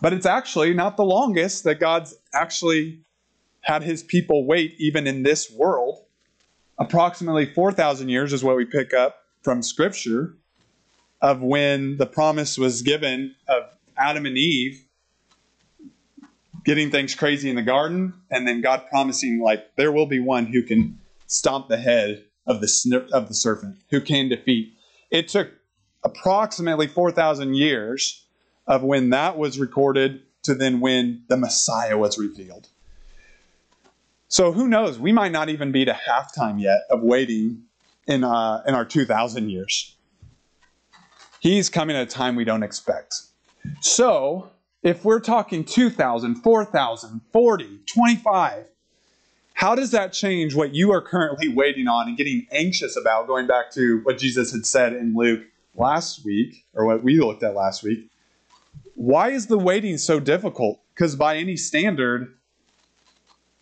But 0.00 0.12
it's 0.12 0.26
actually 0.26 0.74
not 0.74 0.96
the 0.96 1.04
longest 1.04 1.64
that 1.64 1.80
God's 1.80 2.14
actually 2.32 3.00
had 3.60 3.82
his 3.82 4.02
people 4.02 4.46
wait, 4.46 4.74
even 4.78 5.06
in 5.06 5.22
this 5.22 5.50
world. 5.50 6.04
Approximately 6.78 7.46
4,000 7.46 8.08
years 8.08 8.32
is 8.32 8.44
what 8.44 8.56
we 8.56 8.64
pick 8.64 8.94
up 8.94 9.22
from 9.42 9.62
Scripture 9.62 10.34
of 11.20 11.42
when 11.42 11.96
the 11.96 12.06
promise 12.06 12.56
was 12.56 12.82
given 12.82 13.34
of 13.48 13.64
Adam 13.96 14.26
and 14.26 14.38
Eve 14.38 14.84
getting 16.64 16.90
things 16.90 17.14
crazy 17.14 17.48
in 17.48 17.56
the 17.56 17.62
garden, 17.62 18.12
and 18.30 18.46
then 18.46 18.60
God 18.60 18.82
promising, 18.90 19.40
like, 19.40 19.74
there 19.76 19.90
will 19.90 20.06
be 20.06 20.20
one 20.20 20.46
who 20.46 20.62
can 20.62 20.98
stomp 21.26 21.68
the 21.68 21.78
head 21.78 22.24
of 22.46 22.60
the, 22.60 23.08
of 23.12 23.28
the 23.28 23.34
serpent, 23.34 23.76
who 23.90 24.00
can 24.00 24.28
defeat. 24.28 24.74
It 25.10 25.28
took 25.28 25.50
approximately 26.04 26.86
4,000 26.86 27.54
years 27.54 28.26
of 28.66 28.82
when 28.82 29.10
that 29.10 29.38
was 29.38 29.58
recorded 29.58 30.20
to 30.42 30.54
then 30.54 30.80
when 30.80 31.24
the 31.28 31.36
Messiah 31.36 31.96
was 31.96 32.18
revealed. 32.18 32.68
So 34.28 34.52
who 34.52 34.68
knows? 34.68 34.98
We 34.98 35.10
might 35.10 35.32
not 35.32 35.48
even 35.48 35.72
be 35.72 35.84
to 35.86 35.92
halftime 35.92 36.60
yet 36.60 36.80
of 36.90 37.02
waiting 37.02 37.62
in, 38.06 38.24
uh, 38.24 38.62
in 38.66 38.74
our 38.74 38.84
2,000 38.84 39.48
years. 39.48 39.96
He's 41.40 41.70
coming 41.70 41.96
at 41.96 42.02
a 42.02 42.06
time 42.06 42.36
we 42.36 42.44
don't 42.44 42.62
expect. 42.62 43.14
So 43.80 44.50
if 44.82 45.04
we're 45.04 45.20
talking 45.20 45.64
2,000, 45.64 46.36
4,000, 46.36 47.20
40, 47.32 47.80
25, 47.86 48.66
how 49.54 49.74
does 49.74 49.90
that 49.90 50.12
change 50.12 50.54
what 50.54 50.74
you 50.74 50.92
are 50.92 51.02
currently 51.02 51.48
waiting 51.48 51.88
on 51.88 52.06
and 52.08 52.16
getting 52.16 52.46
anxious 52.52 52.96
about? 52.96 53.26
Going 53.26 53.46
back 53.46 53.72
to 53.72 54.00
what 54.04 54.18
Jesus 54.18 54.52
had 54.52 54.66
said 54.66 54.92
in 54.92 55.16
Luke 55.16 55.42
last 55.74 56.24
week, 56.24 56.64
or 56.74 56.86
what 56.86 57.02
we 57.02 57.18
looked 57.18 57.42
at 57.42 57.54
last 57.54 57.82
week. 57.82 58.10
Why 58.94 59.30
is 59.30 59.46
the 59.46 59.58
waiting 59.58 59.96
so 59.96 60.20
difficult? 60.20 60.80
Because 60.94 61.16
by 61.16 61.36
any 61.36 61.56
standard, 61.56 62.37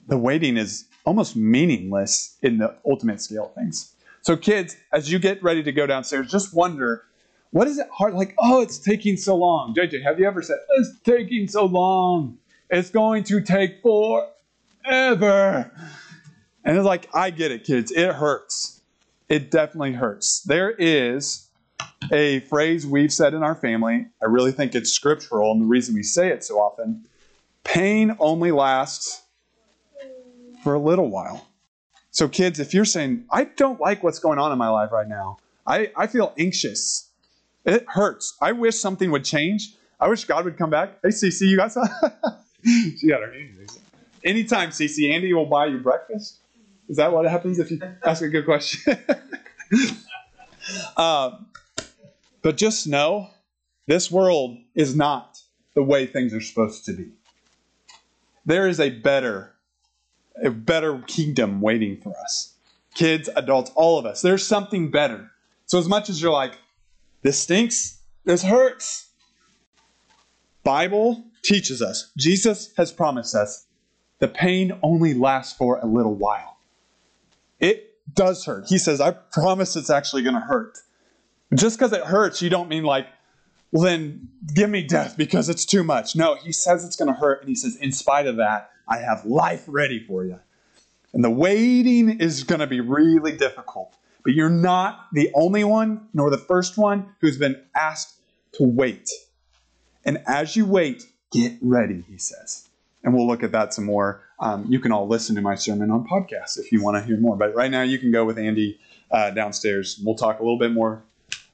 the 0.06 0.18
waiting 0.18 0.56
is 0.56 0.86
almost 1.04 1.36
meaningless 1.36 2.36
in 2.42 2.58
the 2.58 2.76
ultimate 2.84 3.20
scale 3.20 3.46
of 3.46 3.54
things. 3.54 3.92
So, 4.22 4.36
kids, 4.36 4.76
as 4.92 5.10
you 5.10 5.18
get 5.18 5.42
ready 5.42 5.62
to 5.62 5.72
go 5.72 5.86
downstairs, 5.86 6.30
just 6.30 6.54
wonder 6.54 7.04
what 7.50 7.68
is 7.68 7.78
it 7.78 7.88
hard? 7.92 8.14
Like, 8.14 8.34
oh, 8.38 8.60
it's 8.60 8.78
taking 8.78 9.16
so 9.16 9.36
long. 9.36 9.74
JJ, 9.74 10.02
have 10.02 10.18
you 10.18 10.26
ever 10.26 10.42
said, 10.42 10.58
it's 10.76 11.00
taking 11.00 11.48
so 11.48 11.64
long? 11.64 12.38
It's 12.68 12.90
going 12.90 13.24
to 13.24 13.40
take 13.40 13.80
forever. 13.82 15.70
And 16.64 16.76
it's 16.76 16.84
like, 16.84 17.08
I 17.14 17.30
get 17.30 17.52
it, 17.52 17.64
kids. 17.64 17.92
It 17.92 18.12
hurts. 18.12 18.82
It 19.28 19.50
definitely 19.50 19.92
hurts. 19.92 20.42
There 20.42 20.70
is 20.70 21.48
a 22.12 22.40
phrase 22.40 22.86
we've 22.86 23.12
said 23.12 23.32
in 23.34 23.42
our 23.42 23.54
family. 23.54 24.06
I 24.20 24.26
really 24.26 24.52
think 24.52 24.74
it's 24.74 24.90
scriptural, 24.92 25.52
and 25.52 25.62
the 25.62 25.66
reason 25.66 25.94
we 25.94 26.02
say 26.02 26.28
it 26.28 26.44
so 26.44 26.56
often 26.56 27.06
pain 27.64 28.16
only 28.20 28.52
lasts 28.52 29.22
for 30.66 30.74
a 30.74 30.80
little 30.80 31.08
while. 31.08 31.46
So, 32.10 32.26
kids, 32.26 32.58
if 32.58 32.74
you're 32.74 32.84
saying, 32.84 33.26
I 33.30 33.44
don't 33.44 33.78
like 33.78 34.02
what's 34.02 34.18
going 34.18 34.40
on 34.40 34.50
in 34.50 34.58
my 34.58 34.68
life 34.68 34.90
right 34.90 35.06
now, 35.06 35.36
I, 35.64 35.92
I 35.94 36.08
feel 36.08 36.34
anxious, 36.36 37.08
it 37.64 37.84
hurts. 37.86 38.36
I 38.40 38.50
wish 38.50 38.74
something 38.74 39.12
would 39.12 39.24
change. 39.24 39.76
I 40.00 40.08
wish 40.08 40.24
God 40.24 40.44
would 40.44 40.58
come 40.58 40.70
back. 40.70 40.98
Hey, 41.04 41.10
Cece, 41.10 41.42
you 41.42 41.56
got 41.56 41.70
some? 41.70 41.86
she 42.64 43.06
got 43.06 43.20
her 43.20 43.32
hands 43.32 43.78
Anytime, 44.24 44.70
Cece, 44.70 45.08
Andy 45.08 45.32
will 45.32 45.46
buy 45.46 45.66
you 45.66 45.78
breakfast. 45.78 46.38
Is 46.88 46.96
that 46.96 47.12
what 47.12 47.26
happens 47.26 47.60
if 47.60 47.70
you 47.70 47.80
ask 48.04 48.20
a 48.22 48.28
good 48.28 48.44
question? 48.44 48.98
um, 50.96 51.46
but 52.42 52.56
just 52.56 52.88
know 52.88 53.30
this 53.86 54.10
world 54.10 54.58
is 54.74 54.96
not 54.96 55.38
the 55.74 55.84
way 55.84 56.06
things 56.06 56.34
are 56.34 56.40
supposed 56.40 56.84
to 56.86 56.92
be. 56.92 57.12
There 58.44 58.66
is 58.66 58.80
a 58.80 58.90
better, 58.90 59.55
a 60.42 60.50
better 60.50 60.98
kingdom 61.06 61.60
waiting 61.60 62.00
for 62.00 62.14
us. 62.22 62.54
Kids, 62.94 63.28
adults, 63.36 63.70
all 63.74 63.98
of 63.98 64.06
us. 64.06 64.22
There's 64.22 64.46
something 64.46 64.90
better. 64.90 65.30
So 65.66 65.78
as 65.78 65.88
much 65.88 66.08
as 66.08 66.20
you're 66.20 66.32
like, 66.32 66.58
this 67.22 67.38
stinks. 67.38 67.98
This 68.24 68.42
hurts. 68.42 69.08
Bible 70.64 71.24
teaches 71.42 71.80
us. 71.80 72.10
Jesus 72.16 72.72
has 72.76 72.90
promised 72.92 73.34
us 73.34 73.66
the 74.18 74.28
pain 74.28 74.78
only 74.82 75.14
lasts 75.14 75.56
for 75.56 75.78
a 75.78 75.86
little 75.86 76.14
while. 76.14 76.58
It 77.60 77.94
does 78.14 78.44
hurt. 78.44 78.66
He 78.66 78.78
says, 78.78 79.00
I 79.00 79.12
promise 79.12 79.76
it's 79.76 79.90
actually 79.90 80.22
going 80.22 80.34
to 80.34 80.40
hurt. 80.40 80.78
Just 81.54 81.78
because 81.78 81.92
it 81.92 82.02
hurts, 82.02 82.42
you 82.42 82.50
don't 82.50 82.68
mean 82.68 82.82
like, 82.82 83.06
well, 83.72 83.84
then 83.84 84.28
give 84.54 84.70
me 84.70 84.82
death 84.82 85.16
because 85.16 85.48
it's 85.48 85.64
too 85.64 85.84
much. 85.84 86.16
No, 86.16 86.34
he 86.34 86.52
says 86.52 86.84
it's 86.84 86.96
going 86.96 87.12
to 87.12 87.18
hurt. 87.18 87.40
And 87.40 87.48
he 87.48 87.54
says, 87.54 87.76
in 87.76 87.92
spite 87.92 88.26
of 88.26 88.36
that, 88.36 88.70
I 88.88 88.98
have 88.98 89.24
life 89.24 89.64
ready 89.66 89.98
for 89.98 90.24
you. 90.24 90.38
And 91.12 91.24
the 91.24 91.30
waiting 91.30 92.20
is 92.20 92.44
going 92.44 92.60
to 92.60 92.66
be 92.66 92.80
really 92.80 93.36
difficult. 93.36 93.94
But 94.22 94.34
you're 94.34 94.50
not 94.50 95.06
the 95.12 95.30
only 95.34 95.64
one, 95.64 96.08
nor 96.12 96.30
the 96.30 96.38
first 96.38 96.76
one, 96.76 97.14
who's 97.20 97.38
been 97.38 97.62
asked 97.74 98.20
to 98.52 98.64
wait. 98.64 99.08
And 100.04 100.22
as 100.26 100.56
you 100.56 100.66
wait, 100.66 101.04
get 101.32 101.56
ready, 101.60 102.04
he 102.08 102.18
says. 102.18 102.68
And 103.02 103.14
we'll 103.14 103.26
look 103.26 103.42
at 103.42 103.52
that 103.52 103.72
some 103.72 103.84
more. 103.84 104.22
Um, 104.40 104.66
you 104.68 104.80
can 104.80 104.92
all 104.92 105.06
listen 105.06 105.36
to 105.36 105.40
my 105.40 105.54
sermon 105.54 105.90
on 105.90 106.06
podcast 106.06 106.58
if 106.58 106.72
you 106.72 106.82
want 106.82 106.96
to 106.96 107.02
hear 107.02 107.16
more. 107.16 107.36
But 107.36 107.54
right 107.54 107.70
now, 107.70 107.82
you 107.82 107.98
can 107.98 108.10
go 108.10 108.24
with 108.24 108.38
Andy 108.38 108.78
uh, 109.10 109.30
downstairs. 109.30 110.00
We'll 110.04 110.16
talk 110.16 110.40
a 110.40 110.42
little 110.42 110.58
bit 110.58 110.72
more 110.72 111.02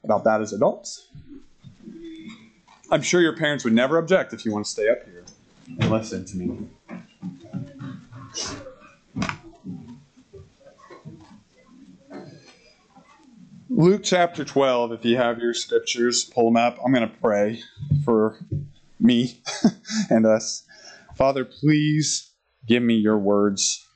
about 0.02 0.24
that 0.24 0.40
as 0.40 0.52
adults. 0.52 1.08
I'm 2.90 3.02
sure 3.02 3.20
your 3.20 3.36
parents 3.36 3.64
would 3.64 3.72
never 3.72 3.98
object 3.98 4.32
if 4.32 4.44
you 4.44 4.52
want 4.52 4.64
to 4.64 4.70
stay 4.70 4.88
up 4.88 5.04
here 5.04 5.24
and 5.78 5.90
listen 5.90 6.24
to 6.26 6.36
me. 6.36 6.68
Luke 13.68 14.02
chapter 14.04 14.44
12, 14.44 14.92
if 14.92 15.04
you 15.04 15.16
have 15.16 15.38
your 15.38 15.54
scriptures, 15.54 16.24
pull 16.24 16.46
them 16.46 16.56
up. 16.56 16.78
I'm 16.84 16.92
going 16.92 17.08
to 17.08 17.16
pray 17.20 17.62
for 18.04 18.38
me 19.00 19.40
and 20.10 20.26
us. 20.26 20.64
Father, 21.16 21.44
please 21.44 22.30
give 22.66 22.82
me 22.82 22.94
your 22.94 23.18
words. 23.18 23.86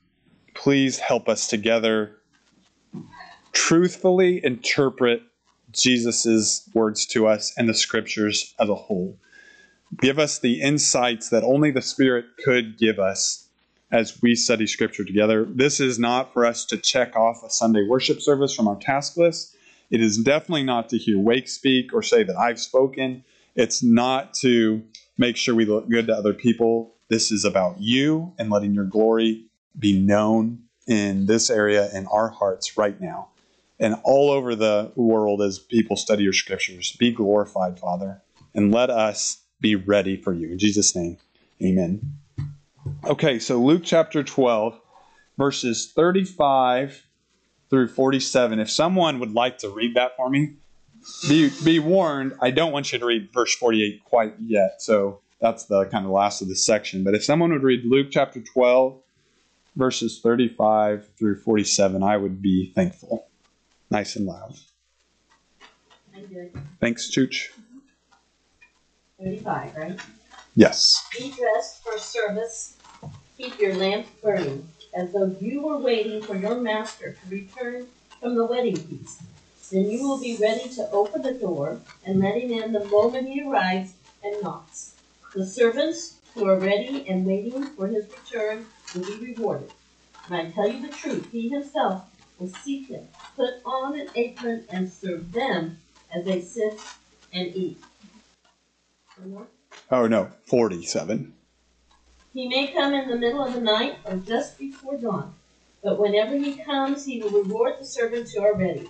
Please 0.55 0.99
help 0.99 1.29
us 1.29 1.47
together 1.47 2.17
truthfully 3.57 4.39
interpret 4.45 5.23
Jesus' 5.73 6.69
words 6.75 7.07
to 7.07 7.27
us 7.27 7.55
and 7.57 7.67
the 7.69 7.75
scriptures 7.75 8.55
as 8.61 8.69
a 8.69 8.75
whole. 8.75 9.19
Give 10.01 10.19
us 10.19 10.39
the 10.39 10.61
insights 10.61 11.31
that 11.31 11.45
only 11.45 11.71
the 11.71 11.83
Spirit 11.83 12.27
could 12.45 12.79
give 12.79 12.99
us 12.99 13.49
as 13.91 14.21
we 14.21 14.35
study 14.35 14.67
scripture 14.67 15.05
together. 15.05 15.45
This 15.45 15.79
is 15.81 15.99
not 15.99 16.33
for 16.33 16.45
us 16.45 16.65
to 16.67 16.77
check 16.77 17.15
off 17.15 17.43
a 17.45 17.51
Sunday 17.51 17.87
worship 17.89 18.21
service 18.21 18.55
from 18.55 18.67
our 18.69 18.77
task 18.77 19.17
list. 19.17 19.57
It 19.91 20.01
is 20.01 20.19
definitely 20.19 20.65
not 20.65 20.89
to 20.89 20.99
hear 20.99 21.19
Wake 21.19 21.49
speak 21.49 21.95
or 21.95 22.03
say 22.03 22.25
that 22.25 22.37
I've 22.37 22.59
spoken. 22.59 23.25
It's 23.55 23.83
not 23.83 24.35
to 24.35 24.83
make 25.17 25.37
sure 25.37 25.55
we 25.55 25.65
look 25.65 25.89
good 25.89 26.09
to 26.09 26.15
other 26.15 26.35
people. 26.35 26.95
This 27.09 27.31
is 27.31 27.45
about 27.45 27.81
you 27.81 28.33
and 28.39 28.51
letting 28.51 28.75
your 28.75 28.85
glory 28.85 29.47
be 29.79 29.99
known 29.99 30.65
in 30.89 31.27
this 31.27 31.49
area 31.49 31.89
in 31.95 32.07
our 32.09 32.29
hearts 32.29 32.77
right 32.77 33.01
now 33.01 33.29
and 33.79 33.97
all 34.03 34.31
over 34.31 34.55
the 34.55 34.91
world 34.97 35.43
as 35.43 35.59
people 35.59 35.97
study 35.97 36.25
your 36.25 36.33
scriptures. 36.33 36.97
Be 36.99 37.13
glorified, 37.13 37.79
Father, 37.79 38.23
and 38.55 38.73
let 38.73 38.91
us 38.91 39.43
be 39.61 39.75
ready 39.75 40.17
for 40.17 40.33
you. 40.33 40.53
In 40.53 40.59
Jesus' 40.59 40.95
name, 40.95 41.19
amen. 41.63 42.19
Okay, 43.05 43.39
so 43.39 43.59
Luke 43.63 43.83
chapter 43.85 44.23
12, 44.23 44.79
verses 45.39 45.93
35 45.95 47.05
through 47.71 47.89
47. 47.89 48.59
If 48.61 48.71
someone 48.71 49.19
would 49.19 49.33
like 49.33 49.59
to 49.59 49.71
read 49.71 49.95
that 49.97 50.17
for 50.17 50.31
me, 50.31 50.55
be, 51.29 51.51
be 51.65 51.79
warned, 51.79 52.35
I 52.41 52.51
don't 52.51 52.73
want 52.73 52.93
you 52.93 52.99
to 52.99 53.07
read 53.07 53.31
verse 53.33 53.55
48 53.55 54.05
quite 54.05 54.35
yet. 54.41 54.83
So 54.83 55.21
that's 55.41 55.67
the 55.67 55.85
kind 55.87 56.05
of 56.05 56.13
last 56.13 56.43
of 56.43 56.49
the 56.49 56.57
section. 56.57 57.05
But 57.05 57.15
if 57.15 57.25
someone 57.25 57.53
would 57.53 57.63
read 57.63 57.85
Luke 57.85 58.09
chapter 58.11 58.41
12, 58.41 59.01
verses 59.77 60.21
35 60.23 61.09
through 61.19 61.41
47, 61.41 62.03
I 62.03 62.17
would 62.17 62.41
be 62.41 62.73
thankful. 62.75 63.29
Nice 63.91 64.17
and 64.17 64.27
loud. 64.27 64.55
Thanks, 66.81 67.11
Chooch. 67.11 67.51
35, 69.23 69.77
right? 69.77 70.01
Yes. 70.55 71.07
Be 71.17 71.31
dressed 71.31 71.83
for 71.83 71.99
service. 71.99 72.77
Keep 73.39 73.59
your 73.59 73.75
lamp 73.75 74.07
burning 74.23 74.69
as 74.95 75.13
though 75.13 75.35
you 75.41 75.63
were 75.63 75.79
waiting 75.79 76.23
for 76.23 76.37
your 76.37 76.57
master 76.61 77.13
to 77.13 77.31
return 77.31 77.87
from 78.21 78.35
the 78.35 78.45
wedding 78.45 78.77
feast. 78.77 79.23
Then 79.71 79.91
you 79.91 80.07
will 80.07 80.21
be 80.21 80.37
ready 80.37 80.69
to 80.75 80.91
open 80.91 81.23
the 81.23 81.35
door 81.35 81.81
and 82.05 82.21
let 82.21 82.37
him 82.37 82.53
in 82.53 82.73
the 82.73 82.85
moment 82.85 83.29
he 83.29 83.43
arrives 83.43 83.95
and 84.23 84.43
knocks. 84.43 84.95
The 85.35 85.47
servants 85.47 86.19
who 86.35 86.47
are 86.47 86.59
ready 86.59 87.07
and 87.09 87.27
waiting 87.27 87.65
for 87.65 87.87
his 87.87 88.07
return 88.09 88.67
will 88.95 89.05
be 89.05 89.33
rewarded. 89.33 89.73
And 90.29 90.37
I 90.37 90.51
tell 90.51 90.69
you 90.69 90.87
the 90.87 90.93
truth, 90.93 91.29
he 91.33 91.49
himself 91.49 92.05
will 92.39 92.49
seek 92.49 92.89
him, 92.89 93.09
put 93.35 93.55
on 93.65 93.99
an 93.99 94.09
apron, 94.15 94.65
and 94.71 94.91
serve 94.91 95.33
them 95.33 95.79
as 96.15 96.25
they 96.25 96.41
sit 96.43 96.79
and 97.33 97.55
eat. 97.55 97.81
Oh 99.91 100.07
no, 100.07 100.31
47. 100.47 101.33
He 102.35 102.49
may 102.49 102.69
come 102.69 102.93
in 102.93 103.09
the 103.09 103.17
middle 103.17 103.43
of 103.43 103.55
the 103.55 103.61
night 103.61 103.99
or 104.05 104.17
just 104.17 104.59
before 104.59 104.97
dawn, 104.97 105.33
but 105.83 105.99
whenever 105.99 106.37
he 106.37 106.57
comes, 106.57 107.07
he 107.07 107.23
will 107.23 107.31
reward 107.31 107.75
the 107.79 107.85
servants 107.85 108.33
who 108.33 108.43
are 108.43 108.55
ready. 108.55 108.89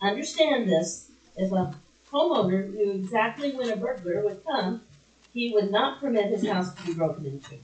Understand 0.00 0.68
this 0.68 1.10
if 1.36 1.52
a 1.52 1.76
homeowner 2.10 2.72
knew 2.74 2.90
exactly 2.90 3.54
when 3.54 3.70
a 3.70 3.76
burglar 3.76 4.22
would 4.24 4.44
come, 4.44 4.82
he 5.32 5.52
would 5.52 5.70
not 5.70 6.00
permit 6.00 6.30
his 6.30 6.46
house 6.46 6.74
to 6.74 6.82
be 6.84 6.94
broken 6.94 7.24
into. 7.24 7.56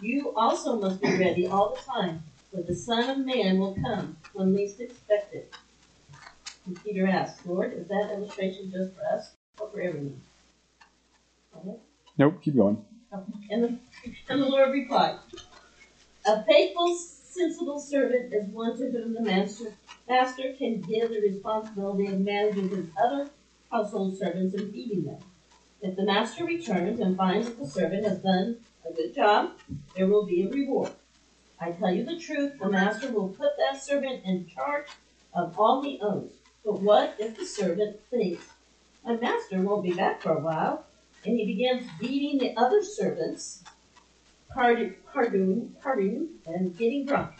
You 0.00 0.32
also 0.34 0.76
must 0.76 1.00
be 1.00 1.16
ready 1.16 1.46
all 1.46 1.74
the 1.74 1.80
time, 1.80 2.24
for 2.50 2.60
the 2.60 2.74
Son 2.74 3.08
of 3.08 3.18
Man 3.18 3.58
will 3.58 3.76
come 3.84 4.16
when 4.32 4.54
least 4.54 4.80
expected. 4.80 5.46
And 6.66 6.82
Peter 6.82 7.06
asked, 7.06 7.46
Lord, 7.46 7.72
is 7.72 7.86
that 7.86 8.10
illustration 8.12 8.70
just 8.70 8.92
for 8.94 9.04
us 9.06 9.32
or 9.60 9.70
for 9.70 9.80
everyone? 9.80 10.20
Okay. 11.58 11.78
Nope, 12.18 12.42
keep 12.42 12.56
going. 12.56 12.84
And 13.50 13.64
the, 13.64 13.78
and 14.28 14.42
the 14.42 14.46
Lord 14.46 14.72
replied, 14.72 15.16
A 16.26 16.44
faithful, 16.44 16.94
sensible 16.96 17.78
servant 17.78 18.32
is 18.32 18.48
one 18.48 18.76
to 18.78 18.90
whom 18.90 19.14
the 19.14 19.22
master, 19.22 19.74
master 20.08 20.52
can 20.58 20.80
give 20.80 21.10
the 21.10 21.20
responsibility 21.20 22.06
of 22.06 22.20
managing 22.20 22.68
his 22.68 22.86
other 23.02 23.28
household 23.70 24.16
servants 24.16 24.54
and 24.54 24.72
feeding 24.72 25.04
them. 25.04 25.18
If 25.80 25.96
the 25.96 26.04
master 26.04 26.44
returns 26.44 27.00
and 27.00 27.16
finds 27.16 27.46
that 27.46 27.58
the 27.58 27.66
servant 27.66 28.04
has 28.04 28.18
done 28.20 28.58
a 28.88 28.92
good 28.92 29.14
job, 29.14 29.52
there 29.94 30.06
will 30.06 30.26
be 30.26 30.44
a 30.44 30.48
reward. 30.48 30.92
I 31.60 31.72
tell 31.72 31.92
you 31.92 32.04
the 32.04 32.18
truth, 32.18 32.58
the 32.58 32.68
master 32.68 33.10
will 33.10 33.28
put 33.28 33.52
that 33.58 33.82
servant 33.82 34.24
in 34.24 34.46
charge 34.46 34.86
of 35.34 35.58
all 35.58 35.82
he 35.82 36.00
owns. 36.00 36.32
But 36.64 36.80
what 36.80 37.14
if 37.18 37.36
the 37.36 37.44
servant 37.44 38.00
thinks, 38.10 38.44
My 39.04 39.16
master 39.16 39.60
won't 39.60 39.84
be 39.84 39.92
back 39.92 40.22
for 40.22 40.32
a 40.32 40.40
while? 40.40 40.85
And 41.26 41.38
he 41.38 41.44
begins 41.44 41.90
beating 42.00 42.38
the 42.38 42.54
other 42.58 42.82
servants, 42.82 43.64
partying, 44.56 44.94
and 46.46 46.78
getting 46.78 47.04
drunk. 47.04 47.32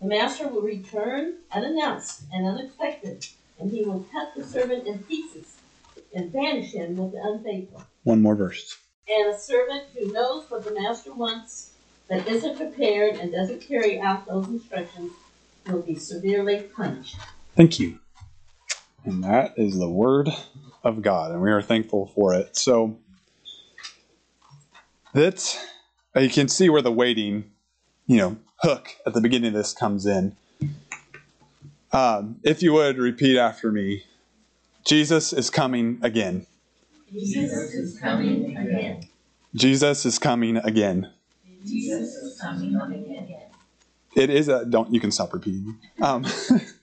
The 0.00 0.06
master 0.06 0.46
will 0.48 0.62
return 0.62 1.38
unannounced 1.50 2.24
and 2.32 2.46
unexpected, 2.46 3.26
and 3.58 3.70
he 3.70 3.82
will 3.82 4.06
cut 4.12 4.34
the 4.36 4.44
servant 4.44 4.86
in 4.86 4.98
pieces 5.00 5.56
and 6.14 6.32
banish 6.32 6.72
him 6.72 6.96
with 6.96 7.12
the 7.12 7.22
unfaithful. 7.22 7.82
One 8.04 8.20
more 8.22 8.36
verse. 8.36 8.76
And 9.08 9.34
a 9.34 9.38
servant 9.38 9.84
who 9.96 10.12
knows 10.12 10.50
what 10.50 10.64
the 10.64 10.74
master 10.74 11.14
wants, 11.14 11.72
but 12.08 12.26
isn't 12.28 12.56
prepared 12.56 13.16
and 13.16 13.32
doesn't 13.32 13.62
carry 13.62 13.98
out 13.98 14.26
those 14.26 14.46
instructions, 14.48 15.12
will 15.66 15.82
be 15.82 15.96
severely 15.96 16.62
punished. 16.62 17.16
Thank 17.56 17.80
you. 17.80 17.98
And 19.04 19.24
that 19.24 19.54
is 19.56 19.78
the 19.78 19.88
word 19.88 20.28
of 20.84 21.00
God, 21.02 21.32
and 21.32 21.40
we 21.40 21.50
are 21.50 21.62
thankful 21.62 22.06
for 22.06 22.34
it. 22.34 22.56
So 22.56 22.98
that 25.16 25.58
you 26.14 26.28
can 26.28 26.46
see 26.46 26.68
where 26.68 26.82
the 26.82 26.92
waiting, 26.92 27.50
you 28.06 28.18
know, 28.18 28.36
hook 28.56 28.90
at 29.06 29.14
the 29.14 29.20
beginning 29.22 29.48
of 29.48 29.54
this 29.54 29.72
comes 29.72 30.04
in. 30.04 30.36
Um, 31.90 32.38
if 32.42 32.62
you 32.62 32.74
would 32.74 32.98
repeat 32.98 33.38
after 33.38 33.72
me, 33.72 34.04
Jesus 34.84 35.32
is 35.32 35.48
coming 35.48 35.98
again. 36.02 36.46
Jesus 37.10 37.72
is 37.72 37.98
coming 37.98 38.58
again. 38.58 39.08
Jesus 39.54 40.04
is 40.04 40.18
coming 40.18 40.58
again. 40.58 41.10
Jesus 41.64 42.14
is 42.14 42.38
coming 42.38 42.76
again. 42.76 43.40
It 44.14 44.28
is 44.28 44.48
a 44.48 44.66
don't 44.66 44.92
you 44.92 45.00
can 45.00 45.10
stop 45.10 45.32
repeating. 45.32 45.78
Um, 46.02 46.26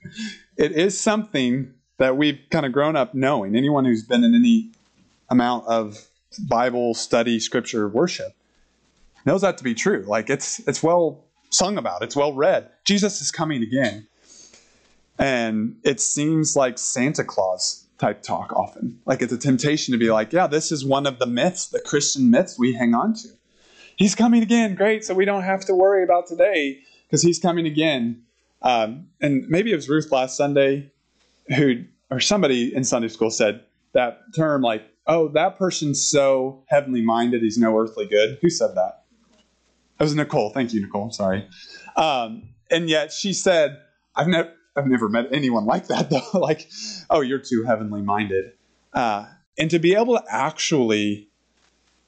it 0.58 0.72
is 0.72 1.00
something 1.00 1.72
that 2.00 2.18
we've 2.18 2.40
kind 2.50 2.66
of 2.66 2.72
grown 2.72 2.96
up 2.96 3.14
knowing. 3.14 3.56
Anyone 3.56 3.86
who's 3.86 4.04
been 4.04 4.24
in 4.24 4.34
any 4.34 4.72
amount 5.30 5.68
of 5.68 6.08
Bible 6.40 6.94
study, 6.94 7.40
scripture, 7.40 7.88
worship 7.88 8.36
knows 9.26 9.42
that 9.42 9.58
to 9.58 9.64
be 9.64 9.74
true. 9.74 10.04
Like 10.08 10.30
it's 10.30 10.60
it's 10.68 10.84
well 10.84 11.24
sung 11.50 11.78
about, 11.78 12.02
it's 12.02 12.16
well 12.16 12.34
read. 12.34 12.70
Jesus 12.86 13.22
is 13.22 13.32
coming 13.32 13.62
again. 13.62 14.08
And 15.20 15.78
it 15.84 16.02
seems 16.02 16.56
like 16.56 16.80
Santa 16.80 17.24
Claus 17.24 17.86
type 18.00 18.24
talk 18.24 18.52
often. 18.54 19.00
Like 19.06 19.22
it's 19.22 19.32
a 19.32 19.38
temptation 19.38 19.92
to 19.92 19.98
be 19.98 20.12
like, 20.12 20.34
yeah, 20.34 20.48
this 20.48 20.72
is 20.72 20.84
one 20.84 21.06
of 21.06 21.20
the 21.20 21.28
myths, 21.28 21.68
the 21.68 21.80
Christian 21.80 22.32
myths 22.32 22.58
we 22.58 22.74
hang 22.74 22.96
on 22.96 23.14
to. 23.16 23.30
He's 23.96 24.16
coming 24.16 24.42
again, 24.42 24.74
great, 24.74 25.06
so 25.06 25.14
we 25.14 25.24
don't 25.24 25.44
have 25.44 25.66
to 25.66 25.76
worry 25.76 26.04
about 26.04 26.26
today 26.26 26.80
because 27.06 27.22
he's 27.22 27.38
coming 27.38 27.68
again. 27.68 28.24
Um, 28.64 29.08
and 29.22 29.48
maybe 29.50 29.72
it 29.72 29.76
was 29.76 29.88
Ruth 29.88 30.12
last 30.12 30.36
Sunday 30.36 30.92
who, 31.56 31.84
or 32.10 32.20
somebody 32.20 32.76
in 32.76 32.84
Sunday 32.84 33.10
school 33.10 33.30
said 33.30 33.64
that 33.94 34.22
term 34.36 34.64
like 34.64 34.84
oh, 35.08 35.28
that 35.30 35.58
person's 35.58 36.06
so 36.06 36.64
heavenly 36.68 37.02
minded, 37.02 37.42
he's 37.42 37.58
no 37.58 37.78
earthly 37.78 38.06
good. 38.06 38.40
Who 38.42 38.50
said 38.50 38.76
that? 38.76 39.04
It 40.00 40.04
was 40.04 40.16
Nicole. 40.16 40.50
Thank 40.50 40.74
you, 40.74 40.82
Nicole. 40.82 41.12
Sorry. 41.12 41.48
Um, 41.96 42.50
and 42.72 42.90
yet 42.90 43.12
she 43.12 43.34
said, 43.34 43.80
I've 44.16 44.28
never. 44.28 44.52
I've 44.76 44.88
never 44.88 45.08
met 45.08 45.28
anyone 45.32 45.66
like 45.66 45.86
that 45.90 46.10
though. 46.34 46.40
like, 46.40 46.68
oh, 47.10 47.22
you're 47.22 47.38
too 47.38 47.64
heavenly 47.64 48.02
minded. 48.02 48.54
Uh, 48.92 49.28
and 49.58 49.70
to 49.70 49.78
be 49.78 49.94
able 49.94 50.18
to 50.18 50.24
actually 50.28 51.30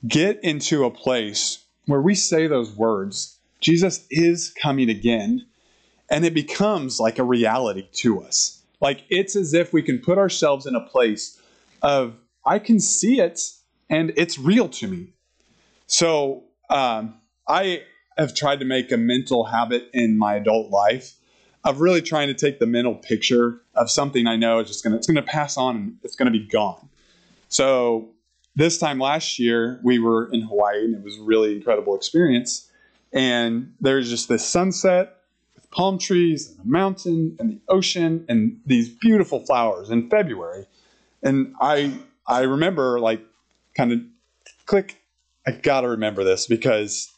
get 0.08 0.44
into 0.44 0.84
a 0.84 0.90
place 0.90 1.64
where 1.86 2.02
we 2.02 2.16
say 2.16 2.48
those 2.48 2.76
words, 2.76 3.38
Jesus 3.62 4.06
is 4.10 4.52
coming 4.62 4.90
again, 4.90 5.46
and 6.10 6.26
it 6.26 6.34
becomes 6.34 7.00
like 7.00 7.20
a 7.20 7.24
reality 7.24 7.88
to 7.94 8.22
us. 8.24 8.64
Like 8.82 9.04
it's 9.10 9.36
as 9.36 9.54
if 9.54 9.72
we 9.72 9.82
can 9.82 10.00
put 10.00 10.18
ourselves 10.18 10.66
in 10.66 10.76
a 10.76 10.82
place 10.82 11.40
of 11.82 12.16
I 12.46 12.60
can 12.60 12.80
see 12.80 13.20
it 13.20 13.42
and 13.90 14.14
it's 14.16 14.38
real 14.38 14.70
to 14.70 14.88
me. 14.88 15.14
So 15.88 16.44
um, 16.70 17.16
I 17.48 17.84
have 18.18 18.34
tried 18.34 18.60
to 18.60 18.66
make 18.66 18.92
a 18.92 18.98
mental 18.98 19.46
habit 19.46 19.90
in 19.94 20.18
my 20.18 20.36
adult 20.36 20.72
life 20.72 21.14
of 21.64 21.82
really 21.82 22.02
trying 22.02 22.28
to 22.28 22.34
take 22.34 22.60
the 22.60 22.68
mental 22.68 22.96
picture 22.96 23.62
of 23.74 23.90
something 23.90 24.28
I 24.28 24.36
know 24.36 24.60
is 24.60 24.68
just 24.68 24.84
gonna 24.84 24.96
it's 24.96 25.08
gonna 25.08 25.22
pass 25.22 25.58
on 25.58 25.76
and 25.76 25.98
it's 26.04 26.16
gonna 26.16 26.32
be 26.32 26.46
gone. 26.46 26.90
So 27.50 28.10
this 28.56 28.78
time 28.78 29.00
last 29.00 29.40
year 29.40 29.80
we 29.84 30.00
were 30.00 30.30
in 30.32 30.42
Hawaii 30.42 30.86
and 30.86 30.96
it 30.96 31.04
was 31.04 31.18
a 31.18 31.24
really 31.24 31.56
incredible 31.56 31.96
experience. 31.96 32.70
And 33.12 33.74
there's 33.80 34.10
just 34.10 34.30
this 34.30 34.46
sunset 34.46 35.18
with 35.56 35.70
palm 35.72 35.98
trees 35.98 36.52
and 36.52 36.60
a 36.66 36.70
mountain 36.70 37.36
and 37.40 37.50
the 37.50 37.60
ocean 37.68 38.26
and 38.30 38.60
these 38.66 38.90
beautiful 38.90 39.40
flowers 39.40 39.90
in 39.90 40.10
February. 40.10 40.68
And 41.24 41.56
I 41.60 42.00
I 42.28 42.42
remember 42.42 43.00
like 43.00 43.22
kind 43.76 43.92
of 43.92 44.00
click. 44.66 45.02
I 45.48 45.52
gotta 45.52 45.90
remember 45.90 46.24
this 46.24 46.48
because 46.48 47.14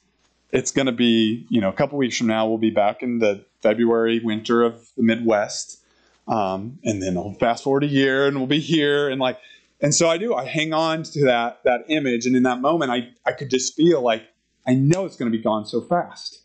it's 0.52 0.72
going 0.72 0.86
to 0.86 0.92
be 0.92 1.46
you 1.50 1.62
know 1.62 1.70
a 1.70 1.74
couple 1.74 1.98
weeks 1.98 2.18
from 2.18 2.28
now 2.28 2.48
we'll 2.48 2.58
be 2.58 2.70
back 2.70 3.04
in 3.04 3.20
the 3.20 3.46
February 3.62 4.20
winter 4.24 4.64
of 4.64 4.90
the 4.96 5.04
Midwest, 5.04 5.80
um, 6.28 6.80
and 6.84 7.02
then 7.02 7.18
I'll 7.18 7.34
fast 7.34 7.64
forward 7.64 7.84
a 7.84 7.88
year 7.88 8.28
and 8.28 8.38
we'll 8.38 8.48
be 8.48 8.60
here 8.60 9.10
and 9.10 9.20
like 9.20 9.40
and 9.82 9.94
so 9.94 10.10
I 10.10 10.18
do 10.18 10.34
I 10.34 10.46
hang 10.46 10.74
on 10.74 11.04
to 11.04 11.26
that 11.26 11.64
that 11.64 11.86
image 11.90 12.26
and 12.26 12.36
in 12.36 12.44
that 12.44 12.62
moment 12.62 12.92
I 12.92 13.10
I 13.26 13.32
could 13.32 13.50
just 13.50 13.76
feel 13.76 14.02
like 14.02 14.24
I 14.66 14.74
know 14.74 15.06
it's 15.06 15.16
going 15.16 15.32
to 15.32 15.38
be 15.38 15.44
gone 15.44 15.66
so 15.66 15.82
fast, 15.82 16.42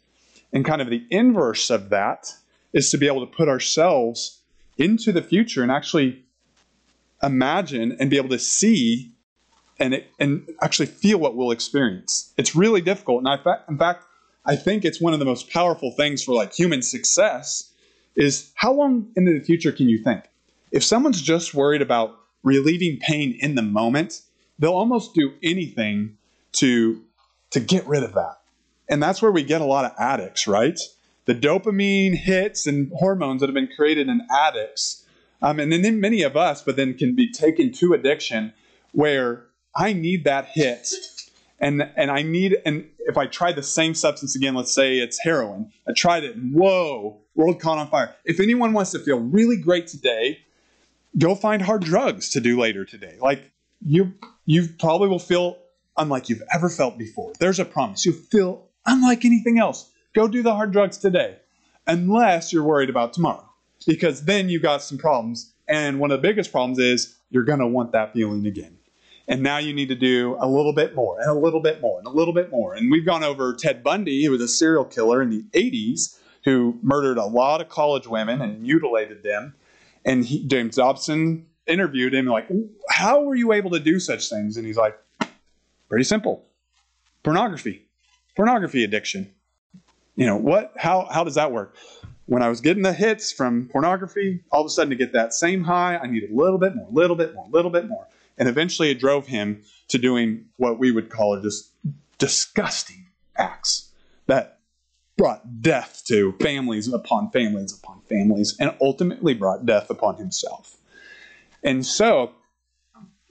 and 0.53 0.65
kind 0.65 0.81
of 0.81 0.89
the 0.89 1.05
inverse 1.11 1.71
of 1.71 1.91
that 1.91 2.33
is 2.73 2.91
to 2.91 2.99
be 2.99 3.07
able 3.07 3.27
to 3.27 3.33
put 3.33 3.49
ourselves 3.49 4.41
into 4.79 5.13
the 5.13 5.23
future 5.23 5.63
and 5.63 5.71
actually 5.71 6.22
imagine 7.23 7.97
and 7.99 8.11
be 8.11 8.17
able 8.17 8.31
to 8.31 8.39
see 8.39 9.13
and 9.79 9.95
it, 9.95 10.11
and 10.19 10.49
actually 10.61 10.87
feel 10.87 11.19
what 11.19 11.35
we'll 11.35 11.51
experience. 11.51 12.33
It's 12.37 12.55
really 12.55 12.81
difficult, 12.81 13.25
and 13.25 13.29
I, 13.29 13.59
in 13.69 13.79
fact, 13.79 14.05
I 14.45 14.57
think 14.57 14.85
it's 14.85 15.01
one 15.01 15.13
of 15.13 15.19
the 15.19 15.25
most 15.25 15.51
powerful 15.51 15.93
things 15.93 16.23
for 16.23 16.35
like 16.35 16.53
human 16.53 16.83
success 16.83 17.73
is 18.17 18.53
how 18.55 18.73
long 18.73 19.11
into 19.17 19.33
the 19.33 19.45
future 19.45 19.73
can 19.73 19.89
you 19.89 19.99
think? 19.99 20.25
If 20.71 20.85
someone's 20.85 21.23
just 21.23 21.55
worried 21.55 21.83
about 21.83 22.19
relieving 22.43 22.99
pain 23.01 23.39
in 23.41 23.55
the 23.55 23.63
moment, 23.63 24.23
they'll 24.59 24.73
almost 24.73 25.15
do 25.15 25.33
anything 25.43 26.17
to 26.53 27.03
to 27.51 27.61
get 27.61 27.87
rid 27.87 28.03
of 28.03 28.15
that. 28.15 28.39
And 28.89 29.03
that's 29.03 29.21
where 29.21 29.31
we 29.31 29.43
get 29.43 29.61
a 29.61 29.67
lot 29.67 29.85
of 29.85 29.93
addicts, 29.99 30.47
right? 30.47 30.79
The 31.27 31.35
dopamine 31.35 32.15
hits 32.15 32.67
and 32.67 32.91
hormones 32.97 33.41
that 33.41 33.49
have 33.49 33.55
been 33.55 33.69
created 33.75 34.09
in 34.09 34.27
addicts 34.31 35.02
um, 35.43 35.59
and 35.59 35.73
then 35.73 36.01
many 36.01 36.23
of 36.23 36.37
us, 36.37 36.63
but 36.63 36.77
then 36.77 36.95
can 36.95 37.15
be 37.15 37.31
taken 37.31 37.73
to 37.73 37.93
addiction 37.93 38.53
where 38.93 39.45
I 39.75 39.93
need 39.93 40.25
that 40.25 40.47
hit. 40.47 40.89
And, 41.61 41.89
and 41.97 42.11
I 42.11 42.23
need, 42.23 42.57
and 42.67 42.89
if 43.01 43.17
I 43.17 43.27
try 43.27 43.53
the 43.53 43.63
same 43.63 43.95
substance 43.95 44.35
again, 44.35 44.55
let's 44.55 44.75
say 44.75 44.99
it's 44.99 45.21
heroin, 45.23 45.73
I 45.89 45.93
tried 45.93 46.25
it, 46.25 46.35
whoa, 46.37 47.21
world 47.35 47.61
caught 47.61 47.79
on 47.79 47.89
fire. 47.89 48.15
If 48.25 48.41
anyone 48.41 48.73
wants 48.73 48.91
to 48.93 48.99
feel 48.99 49.21
really 49.21 49.57
great 49.57 49.87
today, 49.87 50.41
go 51.19 51.35
find 51.35 51.63
hard 51.63 51.83
drugs 51.83 52.31
to 52.31 52.41
do 52.41 52.59
later 52.59 52.85
today. 52.85 53.17
Like 53.21 53.51
you 53.85 54.15
you 54.47 54.69
probably 54.79 55.09
will 55.09 55.19
feel 55.19 55.59
unlike 55.97 56.29
you've 56.29 56.43
ever 56.53 56.69
felt 56.69 56.99
before. 56.99 57.33
There's 57.39 57.61
a 57.61 57.65
promise. 57.65 58.05
You 58.05 58.13
feel 58.13 58.67
unlike 58.87 59.25
anything 59.25 59.59
else. 59.59 59.91
Go 60.15 60.29
do 60.29 60.43
the 60.43 60.55
hard 60.55 60.73
drugs 60.73 60.99
today. 60.99 61.37
Unless 61.87 62.53
you're 62.53 62.65
worried 62.65 62.91
about 62.91 63.13
tomorrow. 63.13 63.49
Because 63.87 64.25
then 64.25 64.49
you 64.49 64.61
got 64.61 64.83
some 64.83 64.99
problems. 64.99 65.53
And 65.69 65.99
one 66.01 66.11
of 66.11 66.21
the 66.21 66.29
biggest 66.29 66.53
problems 66.53 66.79
is 66.79 67.17
you're 67.31 67.45
going 67.45 67.61
to 67.61 67.67
want 67.67 67.93
that 67.93 68.13
feeling 68.13 68.47
again. 68.47 68.79
And 69.29 69.43
now 69.43 69.59
you 69.59 69.73
need 69.73 69.89
to 69.89 69.95
do 69.95 70.37
a 70.41 70.49
little 70.49 70.73
bit 70.73 70.95
more 70.95 71.21
and 71.21 71.31
a 71.31 71.35
little 71.35 71.61
bit 71.61 71.81
more 71.81 71.99
and 71.99 72.07
a 72.07 72.11
little 72.11 72.35
bit 72.35 72.51
more. 72.51 72.75
And 72.75 72.91
we've 72.91 73.07
gone 73.07 73.23
over 73.23 73.55
Ted 73.55 73.83
Bundy, 73.83 74.25
who 74.25 74.33
was 74.33 74.41
a 74.41 74.49
serial 74.49 74.85
killer 74.85 75.23
in 75.23 75.31
the 75.31 75.43
80s 75.53 76.19
who 76.45 76.79
murdered 76.83 77.19
a 77.19 77.25
lot 77.25 77.61
of 77.61 77.69
college 77.69 78.07
women 78.07 78.43
and 78.43 78.63
mutilated 78.63 79.23
them. 79.23 79.55
And 80.05 80.25
he, 80.25 80.45
James 80.45 80.77
Dobson 80.77 81.47
interviewed 81.67 82.15
him, 82.15 82.27
like, 82.27 82.49
How 82.91 83.23
were 83.23 83.37
you 83.37 83.53
able 83.53 83.71
to 83.71 83.79
do 83.79 84.01
such 84.01 84.29
things? 84.29 84.57
And 84.57 84.67
he's 84.67 84.77
like, 84.77 84.99
Pretty 85.89 86.05
simple 86.05 86.45
pornography, 87.23 87.87
pornography 88.35 88.83
addiction. 88.83 89.33
You 90.17 90.27
know, 90.27 90.37
what, 90.37 90.73
how, 90.77 91.07
how 91.11 91.25
does 91.25 91.37
that 91.37 91.53
work? 91.53 91.77
When 92.27 92.43
I 92.43 92.49
was 92.49 92.61
getting 92.61 92.83
the 92.83 92.93
hits 92.93 93.33
from 93.33 93.69
pornography, 93.69 94.45
all 94.51 94.61
of 94.61 94.67
a 94.67 94.71
sudden 94.71 94.91
to 94.91 94.97
get 94.97 95.13
that 95.13 95.35
same 95.35 95.65
high, 95.65 95.97
I 95.97 96.07
needed 96.07 96.31
a 96.31 96.35
little 96.35 96.59
bit 96.59 96.75
more, 96.75 96.89
a 96.89 96.93
little 96.93 97.17
bit 97.17 97.35
more, 97.35 97.47
a 97.47 97.51
little 97.51 97.71
bit 97.71 97.89
more. 97.89 98.07
And 98.39 98.49
eventually 98.49 98.91
it 98.91 98.99
drove 98.99 99.27
him 99.27 99.63
to 99.89 99.99
doing 99.99 100.47
what 100.57 100.79
we 100.79 100.91
would 100.91 101.11
call 101.11 101.39
just 101.41 101.71
disgusting 102.19 103.07
acts 103.37 103.91
that 104.27 104.61
brought 105.17 105.61
death 105.61 106.03
to 106.07 106.33
families 106.41 106.93
upon 106.93 107.31
families 107.31 107.77
upon 107.77 108.01
families 108.09 108.57
and 108.59 108.75
ultimately 108.81 109.35
brought 109.35 109.67
death 109.67 109.91
upon 109.91 110.17
himself. 110.17 110.77
And 111.63 111.85
so, 111.85 112.33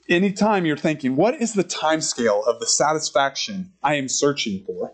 anytime 0.08 0.66
you're 0.66 0.78
thinking, 0.78 1.16
what 1.16 1.42
is 1.42 1.54
the 1.54 1.64
time 1.64 2.02
scale 2.02 2.44
of 2.46 2.60
the 2.60 2.68
satisfaction 2.68 3.74
I 3.82 3.96
am 3.96 4.08
searching 4.08 4.64
for? 4.64 4.94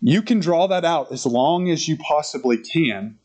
You 0.00 0.22
can 0.22 0.40
draw 0.40 0.66
that 0.68 0.84
out 0.84 1.12
as 1.12 1.26
long 1.26 1.70
as 1.70 1.86
you 1.86 1.96
possibly 1.96 2.56
can, 2.56 3.18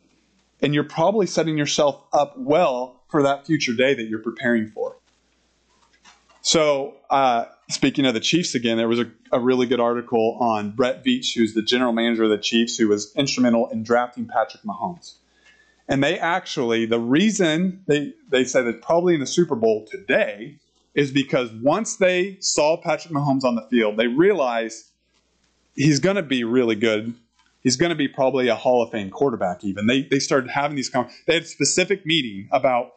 and 0.61 0.73
you're 0.73 0.83
probably 0.83 1.25
setting 1.25 1.57
yourself 1.57 2.03
up 2.11 2.37
well 2.37 3.01
for 3.07 3.23
that 3.23 3.45
future 3.45 3.73
day 3.73 3.93
that 3.93 4.03
you're 4.03 4.19
preparing 4.19 4.67
for. 4.67 4.97
So, 6.41 6.95
uh, 7.09 7.45
speaking 7.69 8.05
of 8.05 8.13
the 8.13 8.19
Chiefs 8.19 8.55
again, 8.55 8.77
there 8.77 8.87
was 8.87 8.99
a, 8.99 9.11
a, 9.31 9.39
really 9.39 9.65
good 9.65 9.79
article 9.79 10.37
on 10.39 10.71
Brett 10.71 11.03
Veach, 11.03 11.33
who's 11.33 11.55
the 11.55 11.63
general 11.63 11.91
manager 11.91 12.25
of 12.25 12.29
the 12.29 12.37
Chiefs, 12.37 12.77
who 12.77 12.87
was 12.87 13.11
instrumental 13.15 13.67
in 13.69 13.81
drafting 13.81 14.27
Patrick 14.27 14.61
Mahomes. 14.63 15.15
And 15.87 16.03
they 16.03 16.19
actually, 16.19 16.85
the 16.85 16.99
reason 16.99 17.83
they, 17.87 18.13
they 18.29 18.43
said 18.43 18.65
that 18.65 18.81
probably 18.81 19.15
in 19.15 19.21
the 19.21 19.27
Super 19.27 19.55
Bowl 19.55 19.87
today 19.89 20.57
is 20.93 21.11
because 21.11 21.51
once 21.51 21.95
they 21.95 22.37
saw 22.41 22.77
Patrick 22.77 23.13
Mahomes 23.13 23.43
on 23.43 23.55
the 23.55 23.65
field, 23.69 23.97
they 23.97 24.07
realized 24.07 24.91
he's 25.75 25.99
going 25.99 26.15
to 26.15 26.23
be 26.23 26.43
really 26.43 26.75
good. 26.75 27.13
He's 27.61 27.77
going 27.77 27.89
to 27.89 27.95
be 27.95 28.07
probably 28.07 28.47
a 28.47 28.55
Hall 28.55 28.83
of 28.83 28.91
Fame 28.91 29.09
quarterback, 29.09 29.63
even. 29.63 29.87
They, 29.87 30.03
they 30.03 30.19
started 30.19 30.51
having 30.51 30.75
these, 30.75 30.91
they 30.91 31.33
had 31.33 31.43
a 31.43 31.47
specific 31.47 32.05
meeting 32.05 32.47
about 32.51 32.93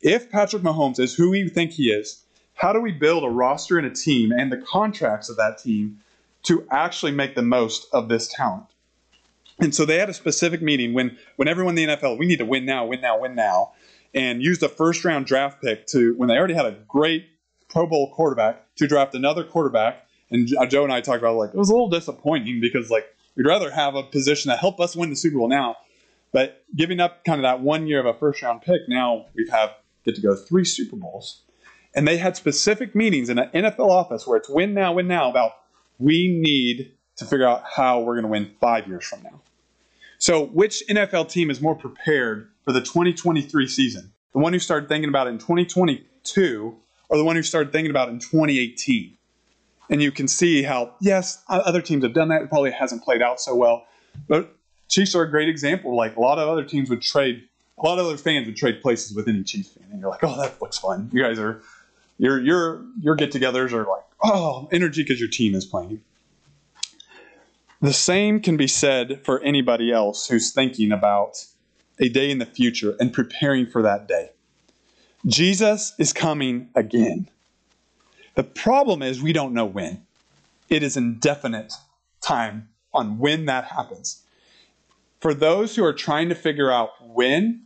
if 0.00 0.30
Patrick 0.30 0.62
Mahomes 0.62 0.98
is 0.98 1.14
who 1.14 1.30
we 1.30 1.48
think 1.48 1.72
he 1.72 1.90
is, 1.90 2.24
how 2.54 2.72
do 2.72 2.80
we 2.80 2.92
build 2.92 3.24
a 3.24 3.28
roster 3.28 3.78
and 3.78 3.86
a 3.86 3.90
team 3.90 4.32
and 4.32 4.50
the 4.50 4.56
contracts 4.56 5.28
of 5.28 5.36
that 5.36 5.58
team 5.58 6.00
to 6.44 6.66
actually 6.70 7.12
make 7.12 7.34
the 7.34 7.42
most 7.42 7.86
of 7.92 8.08
this 8.08 8.28
talent? 8.28 8.64
And 9.60 9.74
so 9.74 9.84
they 9.84 9.98
had 9.98 10.08
a 10.08 10.14
specific 10.14 10.62
meeting 10.62 10.94
when 10.94 11.18
when 11.36 11.48
everyone 11.48 11.76
in 11.76 11.88
the 11.88 11.96
NFL, 11.96 12.18
we 12.18 12.26
need 12.26 12.38
to 12.38 12.44
win 12.44 12.64
now, 12.64 12.86
win 12.86 13.00
now, 13.00 13.18
win 13.18 13.34
now, 13.34 13.72
and 14.14 14.42
used 14.42 14.62
a 14.62 14.68
first 14.68 15.04
round 15.04 15.26
draft 15.26 15.60
pick 15.60 15.86
to 15.88 16.14
when 16.16 16.28
they 16.28 16.36
already 16.36 16.54
had 16.54 16.66
a 16.66 16.72
great 16.86 17.26
Pro 17.68 17.86
Bowl 17.86 18.12
quarterback 18.12 18.74
to 18.76 18.86
draft 18.86 19.14
another 19.14 19.44
quarterback. 19.44 20.07
And 20.30 20.48
uh, 20.56 20.66
Joe 20.66 20.84
and 20.84 20.92
I 20.92 21.00
talked 21.00 21.18
about 21.18 21.36
like 21.36 21.50
it 21.50 21.56
was 21.56 21.70
a 21.70 21.72
little 21.72 21.88
disappointing 21.88 22.60
because 22.60 22.90
like 22.90 23.06
we'd 23.36 23.46
rather 23.46 23.70
have 23.70 23.94
a 23.94 24.02
position 24.02 24.50
that 24.50 24.58
help 24.58 24.80
us 24.80 24.94
win 24.94 25.10
the 25.10 25.16
Super 25.16 25.38
Bowl 25.38 25.48
now, 25.48 25.76
but 26.32 26.64
giving 26.76 27.00
up 27.00 27.24
kind 27.24 27.38
of 27.38 27.42
that 27.42 27.60
one 27.60 27.86
year 27.86 28.00
of 28.00 28.06
a 28.06 28.14
first 28.14 28.42
round 28.42 28.62
pick, 28.62 28.88
now 28.88 29.26
we 29.34 29.48
have 29.50 29.74
get 30.04 30.16
to 30.16 30.20
go 30.20 30.34
three 30.34 30.64
Super 30.64 30.96
Bowls. 30.96 31.42
And 31.94 32.06
they 32.06 32.16
had 32.16 32.36
specific 32.36 32.94
meetings 32.94 33.28
in 33.28 33.38
an 33.38 33.50
NFL 33.54 33.88
office 33.88 34.26
where 34.26 34.36
it's 34.36 34.48
win 34.48 34.74
now, 34.74 34.92
win 34.92 35.08
now 35.08 35.30
about 35.30 35.52
we 35.98 36.28
need 36.28 36.92
to 37.16 37.24
figure 37.24 37.46
out 37.46 37.64
how 37.64 38.00
we're 38.00 38.14
going 38.14 38.24
to 38.24 38.30
win 38.30 38.52
five 38.60 38.86
years 38.86 39.04
from 39.04 39.22
now. 39.22 39.40
So, 40.18 40.46
which 40.46 40.82
NFL 40.88 41.30
team 41.30 41.50
is 41.50 41.60
more 41.60 41.74
prepared 41.74 42.48
for 42.64 42.72
the 42.72 42.80
2023 42.80 43.66
season? 43.68 44.12
The 44.32 44.38
one 44.38 44.52
who 44.52 44.58
started 44.58 44.88
thinking 44.88 45.08
about 45.08 45.26
it 45.26 45.30
in 45.30 45.38
2022 45.38 46.76
or 47.08 47.16
the 47.16 47.24
one 47.24 47.36
who 47.36 47.42
started 47.42 47.72
thinking 47.72 47.90
about 47.90 48.08
it 48.08 48.12
in 48.12 48.18
2018? 48.18 49.16
And 49.90 50.02
you 50.02 50.12
can 50.12 50.28
see 50.28 50.62
how, 50.62 50.94
yes, 51.00 51.42
other 51.48 51.80
teams 51.80 52.04
have 52.04 52.12
done 52.12 52.28
that. 52.28 52.42
It 52.42 52.48
probably 52.48 52.70
hasn't 52.70 53.02
played 53.02 53.22
out 53.22 53.40
so 53.40 53.54
well. 53.54 53.86
But 54.28 54.54
Chiefs 54.88 55.14
are 55.14 55.22
a 55.22 55.30
great 55.30 55.48
example. 55.48 55.96
Like 55.96 56.16
a 56.16 56.20
lot 56.20 56.38
of 56.38 56.48
other 56.48 56.64
teams 56.64 56.90
would 56.90 57.02
trade, 57.02 57.42
a 57.78 57.86
lot 57.86 57.98
of 57.98 58.06
other 58.06 58.16
fans 58.16 58.46
would 58.46 58.56
trade 58.56 58.82
places 58.82 59.14
with 59.14 59.28
any 59.28 59.42
Chiefs 59.42 59.70
fan. 59.70 59.86
And 59.90 60.00
you're 60.00 60.10
like, 60.10 60.24
oh, 60.24 60.36
that 60.40 60.60
looks 60.60 60.78
fun. 60.78 61.10
You 61.12 61.22
guys 61.22 61.38
are 61.38 61.62
your 62.18 62.40
your 62.40 62.84
your 63.00 63.14
get-togethers 63.14 63.72
are 63.72 63.86
like 63.86 64.02
oh 64.22 64.68
energy 64.72 65.02
because 65.02 65.20
your 65.20 65.28
team 65.28 65.54
is 65.54 65.64
playing. 65.64 66.02
The 67.80 67.92
same 67.92 68.40
can 68.40 68.56
be 68.56 68.66
said 68.66 69.24
for 69.24 69.40
anybody 69.42 69.92
else 69.92 70.28
who's 70.28 70.52
thinking 70.52 70.90
about 70.90 71.44
a 72.00 72.08
day 72.08 72.30
in 72.30 72.38
the 72.38 72.46
future 72.46 72.96
and 72.98 73.12
preparing 73.12 73.66
for 73.66 73.82
that 73.82 74.08
day. 74.08 74.30
Jesus 75.26 75.94
is 75.98 76.12
coming 76.12 76.70
again. 76.74 77.28
The 78.38 78.44
problem 78.44 79.02
is 79.02 79.20
we 79.20 79.32
don't 79.32 79.52
know 79.52 79.64
when. 79.64 80.06
It 80.68 80.84
is 80.84 80.96
indefinite 80.96 81.72
time 82.20 82.68
on 82.94 83.18
when 83.18 83.46
that 83.46 83.64
happens. 83.64 84.22
For 85.18 85.34
those 85.34 85.74
who 85.74 85.82
are 85.82 85.92
trying 85.92 86.28
to 86.28 86.36
figure 86.36 86.70
out 86.70 86.90
when, 87.04 87.64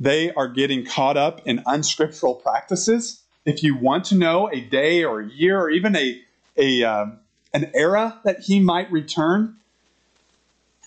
they 0.00 0.32
are 0.32 0.48
getting 0.48 0.84
caught 0.84 1.16
up 1.16 1.42
in 1.46 1.62
unscriptural 1.64 2.34
practices. 2.34 3.22
If 3.44 3.62
you 3.62 3.76
want 3.76 4.04
to 4.06 4.16
know 4.16 4.50
a 4.50 4.62
day 4.62 5.04
or 5.04 5.20
a 5.20 5.28
year 5.28 5.60
or 5.60 5.70
even 5.70 5.94
a, 5.94 6.20
a 6.56 6.82
um, 6.82 7.20
an 7.54 7.70
era 7.72 8.18
that 8.24 8.40
he 8.40 8.58
might 8.58 8.90
return, 8.90 9.58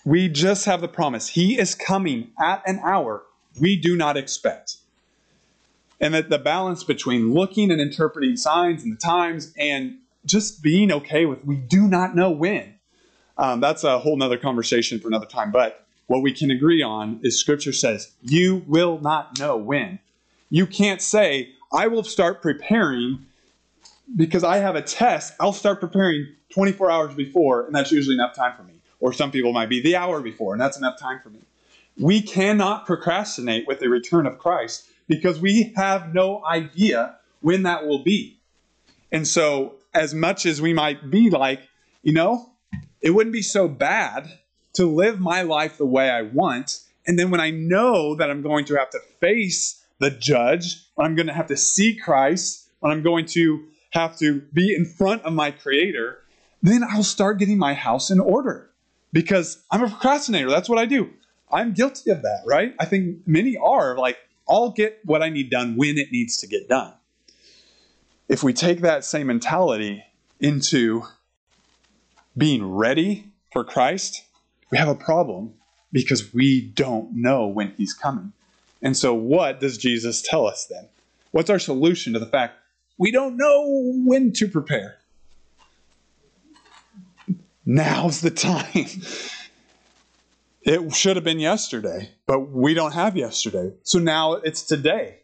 we 0.04 0.28
just 0.28 0.66
have 0.66 0.82
the 0.82 0.88
promise. 0.88 1.28
He 1.28 1.58
is 1.58 1.74
coming 1.74 2.28
at 2.38 2.62
an 2.68 2.78
hour 2.84 3.22
we 3.58 3.76
do 3.76 3.96
not 3.96 4.18
expect. 4.18 4.76
And 6.04 6.12
that 6.12 6.28
the 6.28 6.38
balance 6.38 6.84
between 6.84 7.32
looking 7.32 7.70
and 7.70 7.80
interpreting 7.80 8.36
signs 8.36 8.82
and 8.82 8.92
the 8.92 8.98
times 8.98 9.54
and 9.58 9.96
just 10.26 10.62
being 10.62 10.92
okay 10.92 11.24
with 11.24 11.42
we 11.46 11.56
do 11.56 11.88
not 11.88 12.14
know 12.14 12.30
when. 12.30 12.74
Um, 13.38 13.60
that's 13.60 13.84
a 13.84 13.98
whole 13.98 14.14
nother 14.14 14.36
conversation 14.36 15.00
for 15.00 15.08
another 15.08 15.24
time. 15.24 15.50
But 15.50 15.86
what 16.06 16.20
we 16.20 16.30
can 16.34 16.50
agree 16.50 16.82
on 16.82 17.20
is 17.22 17.40
Scripture 17.40 17.72
says, 17.72 18.12
you 18.20 18.64
will 18.66 18.98
not 18.98 19.38
know 19.38 19.56
when. 19.56 19.98
You 20.50 20.66
can't 20.66 21.00
say, 21.00 21.52
I 21.72 21.86
will 21.86 22.04
start 22.04 22.42
preparing 22.42 23.24
because 24.14 24.44
I 24.44 24.58
have 24.58 24.76
a 24.76 24.82
test. 24.82 25.32
I'll 25.40 25.54
start 25.54 25.80
preparing 25.80 26.26
24 26.50 26.90
hours 26.90 27.14
before, 27.14 27.64
and 27.64 27.74
that's 27.74 27.90
usually 27.90 28.16
enough 28.16 28.36
time 28.36 28.52
for 28.58 28.62
me. 28.62 28.74
Or 29.00 29.14
some 29.14 29.30
people 29.30 29.54
might 29.54 29.70
be 29.70 29.80
the 29.80 29.96
hour 29.96 30.20
before, 30.20 30.52
and 30.52 30.60
that's 30.60 30.76
enough 30.76 31.00
time 31.00 31.20
for 31.22 31.30
me. 31.30 31.40
We 31.98 32.20
cannot 32.20 32.84
procrastinate 32.84 33.66
with 33.66 33.80
the 33.80 33.88
return 33.88 34.26
of 34.26 34.38
Christ 34.38 34.90
because 35.06 35.40
we 35.40 35.72
have 35.76 36.14
no 36.14 36.44
idea 36.44 37.16
when 37.40 37.64
that 37.64 37.86
will 37.86 38.02
be. 38.02 38.40
And 39.12 39.26
so, 39.26 39.76
as 39.92 40.12
much 40.12 40.44
as 40.44 40.60
we 40.60 40.72
might 40.72 41.10
be 41.10 41.30
like, 41.30 41.60
you 42.02 42.12
know, 42.12 42.50
it 43.00 43.10
wouldn't 43.10 43.32
be 43.32 43.42
so 43.42 43.68
bad 43.68 44.38
to 44.74 44.86
live 44.86 45.20
my 45.20 45.42
life 45.42 45.78
the 45.78 45.86
way 45.86 46.10
I 46.10 46.22
want. 46.22 46.80
And 47.06 47.18
then 47.18 47.30
when 47.30 47.40
I 47.40 47.50
know 47.50 48.16
that 48.16 48.30
I'm 48.30 48.42
going 48.42 48.64
to 48.66 48.76
have 48.76 48.90
to 48.90 48.98
face 49.20 49.84
the 49.98 50.10
judge, 50.10 50.84
when 50.94 51.06
I'm 51.06 51.14
going 51.14 51.28
to 51.28 51.32
have 51.32 51.46
to 51.48 51.56
see 51.56 51.96
Christ, 51.96 52.68
when 52.80 52.92
I'm 52.92 53.02
going 53.02 53.26
to 53.26 53.66
have 53.90 54.18
to 54.18 54.40
be 54.52 54.74
in 54.74 54.84
front 54.84 55.22
of 55.22 55.32
my 55.32 55.50
Creator, 55.50 56.18
then 56.62 56.82
I'll 56.82 57.04
start 57.04 57.38
getting 57.38 57.58
my 57.58 57.74
house 57.74 58.10
in 58.10 58.18
order 58.18 58.70
because 59.12 59.62
I'm 59.70 59.82
a 59.82 59.88
procrastinator. 59.88 60.50
That's 60.50 60.68
what 60.68 60.78
I 60.78 60.86
do. 60.86 61.10
I'm 61.52 61.72
guilty 61.72 62.10
of 62.10 62.22
that, 62.22 62.42
right? 62.46 62.74
I 62.80 62.86
think 62.86 63.18
many 63.26 63.56
are 63.56 63.96
like, 63.96 64.18
I'll 64.48 64.70
get 64.70 65.00
what 65.04 65.22
I 65.22 65.28
need 65.28 65.50
done 65.50 65.76
when 65.76 65.98
it 65.98 66.12
needs 66.12 66.36
to 66.38 66.46
get 66.46 66.68
done. 66.68 66.92
If 68.28 68.42
we 68.42 68.52
take 68.52 68.80
that 68.80 69.04
same 69.04 69.26
mentality 69.28 70.04
into 70.40 71.04
being 72.36 72.70
ready 72.70 73.32
for 73.52 73.64
Christ, 73.64 74.24
we 74.70 74.78
have 74.78 74.88
a 74.88 74.94
problem 74.94 75.54
because 75.92 76.34
we 76.34 76.60
don't 76.60 77.14
know 77.14 77.46
when 77.46 77.72
he's 77.76 77.94
coming. 77.94 78.32
And 78.82 78.96
so, 78.96 79.14
what 79.14 79.60
does 79.60 79.78
Jesus 79.78 80.20
tell 80.20 80.46
us 80.46 80.66
then? 80.66 80.88
What's 81.30 81.50
our 81.50 81.58
solution 81.58 82.12
to 82.12 82.18
the 82.18 82.26
fact 82.26 82.58
we 82.98 83.10
don't 83.10 83.36
know 83.36 83.92
when 84.04 84.32
to 84.34 84.48
prepare? 84.48 84.98
Now's 87.64 88.20
the 88.20 88.30
time. 88.30 88.90
It 90.64 90.94
should 90.94 91.16
have 91.16 91.24
been 91.24 91.40
yesterday, 91.40 92.10
but 92.26 92.50
we 92.50 92.72
don't 92.72 92.92
have 92.92 93.18
yesterday. 93.18 93.74
So 93.82 93.98
now 93.98 94.32
it's 94.32 94.62
today. 94.62 95.18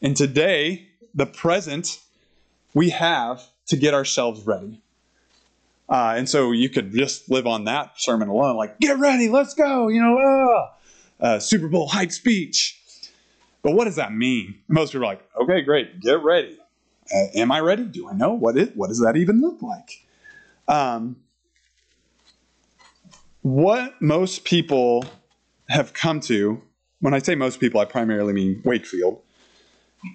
And 0.00 0.16
today, 0.16 0.88
the 1.12 1.26
present, 1.26 1.98
we 2.74 2.90
have 2.90 3.42
to 3.66 3.76
get 3.76 3.92
ourselves 3.92 4.46
ready. 4.46 4.80
Uh, 5.88 6.14
and 6.16 6.28
so 6.28 6.52
you 6.52 6.68
could 6.68 6.92
just 6.92 7.28
live 7.28 7.46
on 7.46 7.64
that 7.64 7.94
sermon 7.96 8.28
alone, 8.28 8.56
like, 8.56 8.78
get 8.78 8.98
ready, 8.98 9.28
let's 9.28 9.54
go, 9.54 9.88
you 9.88 10.00
know, 10.00 10.16
ah, 10.16 10.72
uh, 11.20 11.38
Super 11.40 11.68
Bowl 11.68 11.88
hype 11.88 12.12
speech. 12.12 12.80
But 13.62 13.72
what 13.72 13.86
does 13.86 13.96
that 13.96 14.12
mean? 14.12 14.60
Most 14.68 14.92
people 14.92 15.06
are 15.06 15.08
like, 15.08 15.28
okay, 15.42 15.62
great, 15.62 16.00
get 16.00 16.22
ready. 16.22 16.56
Uh, 17.12 17.26
am 17.34 17.50
I 17.50 17.60
ready? 17.60 17.84
Do 17.84 18.08
I 18.08 18.12
know 18.12 18.32
what 18.32 18.56
it? 18.56 18.76
What 18.76 18.88
does 18.88 19.00
that 19.00 19.16
even 19.16 19.40
look 19.40 19.60
like? 19.60 20.04
Um, 20.68 21.16
what 23.44 24.00
most 24.00 24.44
people 24.44 25.04
have 25.68 25.92
come 25.92 26.18
to, 26.20 26.62
when 27.00 27.12
I 27.12 27.18
say 27.18 27.34
most 27.34 27.60
people, 27.60 27.78
I 27.78 27.84
primarily 27.84 28.32
mean 28.32 28.62
Wakefield, 28.64 29.20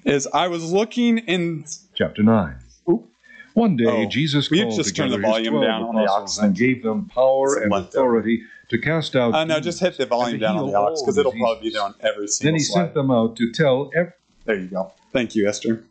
is 0.04 0.28
I 0.34 0.48
was 0.48 0.72
looking 0.74 1.20
in. 1.20 1.64
Chapter 1.94 2.24
9. 2.24 2.56
Oop. 2.90 3.08
One 3.54 3.76
day, 3.76 3.86
Oh, 3.86 4.10
Jesus 4.10 4.48
called 4.48 4.72
just 4.76 4.96
turn 4.96 5.12
the 5.12 5.18
together 5.18 5.38
his 5.42 5.48
12 5.48 5.64
down 5.64 5.84
on 5.84 5.96
the 5.96 6.02
apostles 6.06 6.40
and 6.40 6.56
gave 6.56 6.82
them 6.82 7.06
power 7.06 7.56
It's 7.58 7.66
and 7.66 7.74
authority 7.74 8.42
to 8.70 8.80
cast 8.80 9.16
out 9.16 9.36
Uh, 9.36 9.44
no, 9.44 9.56
demons 9.56 9.66
just 9.66 9.80
hit 9.80 9.98
the 9.98 10.06
volume 10.08 10.40
down 10.40 10.58
on 10.58 10.72
the 10.72 10.76
aux 10.80 10.96
because 11.00 11.18
it'll 11.20 11.32
probably 11.32 11.70
be 11.70 11.74
there 11.74 11.84
on 11.84 11.94
every 12.00 12.22
Then 12.26 12.30
single 12.30 12.58
he 12.58 12.64
slide. 12.64 12.82
sent 12.86 12.94
them 12.96 13.12
out 13.12 13.36
to 13.36 13.52
tell 13.52 13.92
every 13.96 14.14
There 14.46 14.56
you 14.60 14.68
go. 14.70 14.92
Thank 15.14 15.36
you, 15.36 15.48
Esther. 15.48 15.84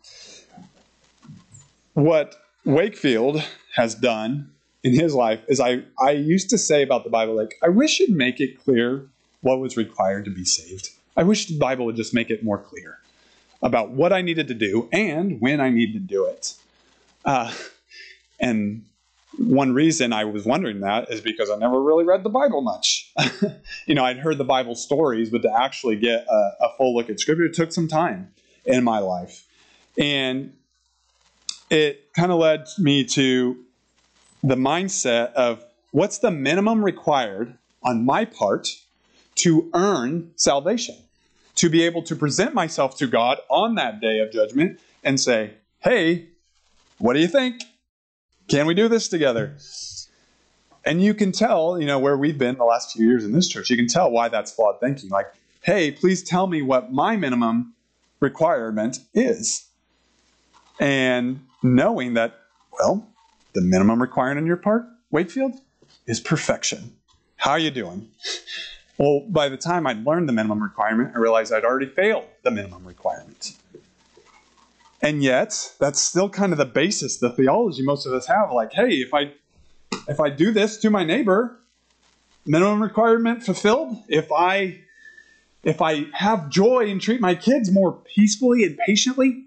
What 1.94 2.34
Wakefield 2.64 3.44
has 3.74 3.94
done 3.94 4.52
in 4.84 4.94
his 4.94 5.14
life 5.14 5.40
is 5.48 5.60
I, 5.60 5.82
I 6.00 6.12
used 6.12 6.50
to 6.50 6.58
say 6.58 6.82
about 6.82 7.04
the 7.04 7.10
Bible, 7.10 7.34
like, 7.34 7.56
I 7.62 7.68
wish 7.68 8.00
it'd 8.00 8.14
make 8.14 8.40
it 8.40 8.62
clear 8.62 9.06
what 9.40 9.60
was 9.60 9.76
required 9.76 10.24
to 10.26 10.30
be 10.30 10.44
saved. 10.44 10.90
I 11.16 11.24
wish 11.24 11.46
the 11.46 11.58
Bible 11.58 11.84
would 11.86 11.96
just 11.96 12.14
make 12.14 12.30
it 12.30 12.44
more 12.44 12.58
clear 12.58 12.98
about 13.60 13.90
what 13.90 14.12
I 14.12 14.22
needed 14.22 14.48
to 14.48 14.54
do 14.54 14.88
and 14.92 15.40
when 15.40 15.60
I 15.60 15.70
needed 15.70 15.94
to 15.94 16.14
do 16.14 16.26
it. 16.26 16.54
Uh, 17.24 17.52
and 18.38 18.84
one 19.36 19.72
reason 19.72 20.12
I 20.12 20.24
was 20.24 20.44
wondering 20.44 20.80
that 20.80 21.10
is 21.10 21.20
because 21.20 21.50
I 21.50 21.56
never 21.56 21.80
really 21.80 22.04
read 22.04 22.22
the 22.22 22.30
Bible 22.30 22.60
much. 22.60 23.12
you 23.86 23.94
know, 23.94 24.04
I'd 24.04 24.18
heard 24.18 24.38
the 24.38 24.44
Bible 24.44 24.74
stories, 24.74 25.30
but 25.30 25.42
to 25.42 25.52
actually 25.52 25.96
get 25.96 26.24
a, 26.28 26.50
a 26.60 26.68
full 26.76 26.94
look 26.94 27.10
at 27.10 27.18
Scripture 27.18 27.48
took 27.48 27.72
some 27.72 27.88
time 27.88 28.32
in 28.64 28.84
my 28.84 28.98
life. 28.98 29.44
And 29.96 30.54
it 31.70 32.12
kind 32.14 32.30
of 32.30 32.38
led 32.38 32.66
me 32.78 33.04
to 33.04 33.64
the 34.42 34.56
mindset 34.56 35.32
of 35.32 35.64
what's 35.90 36.18
the 36.18 36.30
minimum 36.30 36.84
required 36.84 37.56
on 37.82 38.04
my 38.04 38.24
part 38.24 38.68
to 39.36 39.70
earn 39.74 40.32
salvation? 40.36 40.96
To 41.56 41.68
be 41.68 41.82
able 41.82 42.02
to 42.04 42.14
present 42.14 42.54
myself 42.54 42.96
to 42.98 43.08
God 43.08 43.38
on 43.48 43.74
that 43.74 44.00
day 44.00 44.20
of 44.20 44.30
judgment 44.30 44.78
and 45.02 45.18
say, 45.18 45.54
hey, 45.80 46.28
what 46.98 47.14
do 47.14 47.20
you 47.20 47.26
think? 47.26 47.62
Can 48.46 48.66
we 48.66 48.74
do 48.74 48.86
this 48.88 49.08
together? 49.08 49.56
And 50.84 51.02
you 51.02 51.14
can 51.14 51.32
tell, 51.32 51.80
you 51.80 51.86
know, 51.86 51.98
where 51.98 52.16
we've 52.16 52.38
been 52.38 52.56
the 52.56 52.64
last 52.64 52.92
few 52.92 53.06
years 53.06 53.24
in 53.24 53.32
this 53.32 53.48
church, 53.48 53.70
you 53.70 53.76
can 53.76 53.88
tell 53.88 54.10
why 54.10 54.28
that's 54.28 54.52
flawed 54.52 54.78
thinking. 54.80 55.10
Like, 55.10 55.26
hey, 55.62 55.90
please 55.90 56.22
tell 56.22 56.46
me 56.46 56.62
what 56.62 56.92
my 56.92 57.16
minimum 57.16 57.74
requirement 58.20 59.00
is. 59.12 59.66
And 60.78 61.44
knowing 61.62 62.14
that, 62.14 62.38
well, 62.72 63.06
the 63.52 63.60
minimum 63.60 64.00
requirement 64.00 64.38
on 64.38 64.46
your 64.46 64.56
part, 64.56 64.86
Wakefield, 65.10 65.54
is 66.06 66.20
perfection. 66.20 66.92
How 67.36 67.52
are 67.52 67.58
you 67.58 67.70
doing? 67.70 68.08
Well, 68.98 69.24
by 69.28 69.48
the 69.48 69.56
time 69.56 69.86
I'd 69.86 70.04
learned 70.04 70.28
the 70.28 70.32
minimum 70.32 70.62
requirement, 70.62 71.12
I 71.14 71.18
realized 71.18 71.52
I'd 71.52 71.64
already 71.64 71.86
failed 71.86 72.24
the 72.42 72.50
minimum 72.50 72.84
requirement. 72.84 73.56
And 75.00 75.22
yet, 75.22 75.74
that's 75.78 76.00
still 76.00 76.28
kind 76.28 76.52
of 76.52 76.58
the 76.58 76.64
basis, 76.64 77.18
the 77.18 77.30
theology 77.30 77.82
most 77.82 78.06
of 78.06 78.12
us 78.12 78.26
have. 78.26 78.50
Like, 78.52 78.72
hey, 78.72 78.94
if 78.94 79.14
I 79.14 79.32
if 80.08 80.18
I 80.18 80.30
do 80.30 80.52
this 80.52 80.76
to 80.78 80.90
my 80.90 81.04
neighbor, 81.04 81.58
minimum 82.44 82.82
requirement 82.82 83.44
fulfilled. 83.44 83.96
If 84.08 84.32
I 84.32 84.80
if 85.62 85.80
I 85.80 86.06
have 86.14 86.48
joy 86.48 86.90
and 86.90 87.00
treat 87.00 87.20
my 87.20 87.34
kids 87.34 87.70
more 87.70 87.92
peacefully 87.92 88.64
and 88.64 88.76
patiently, 88.78 89.44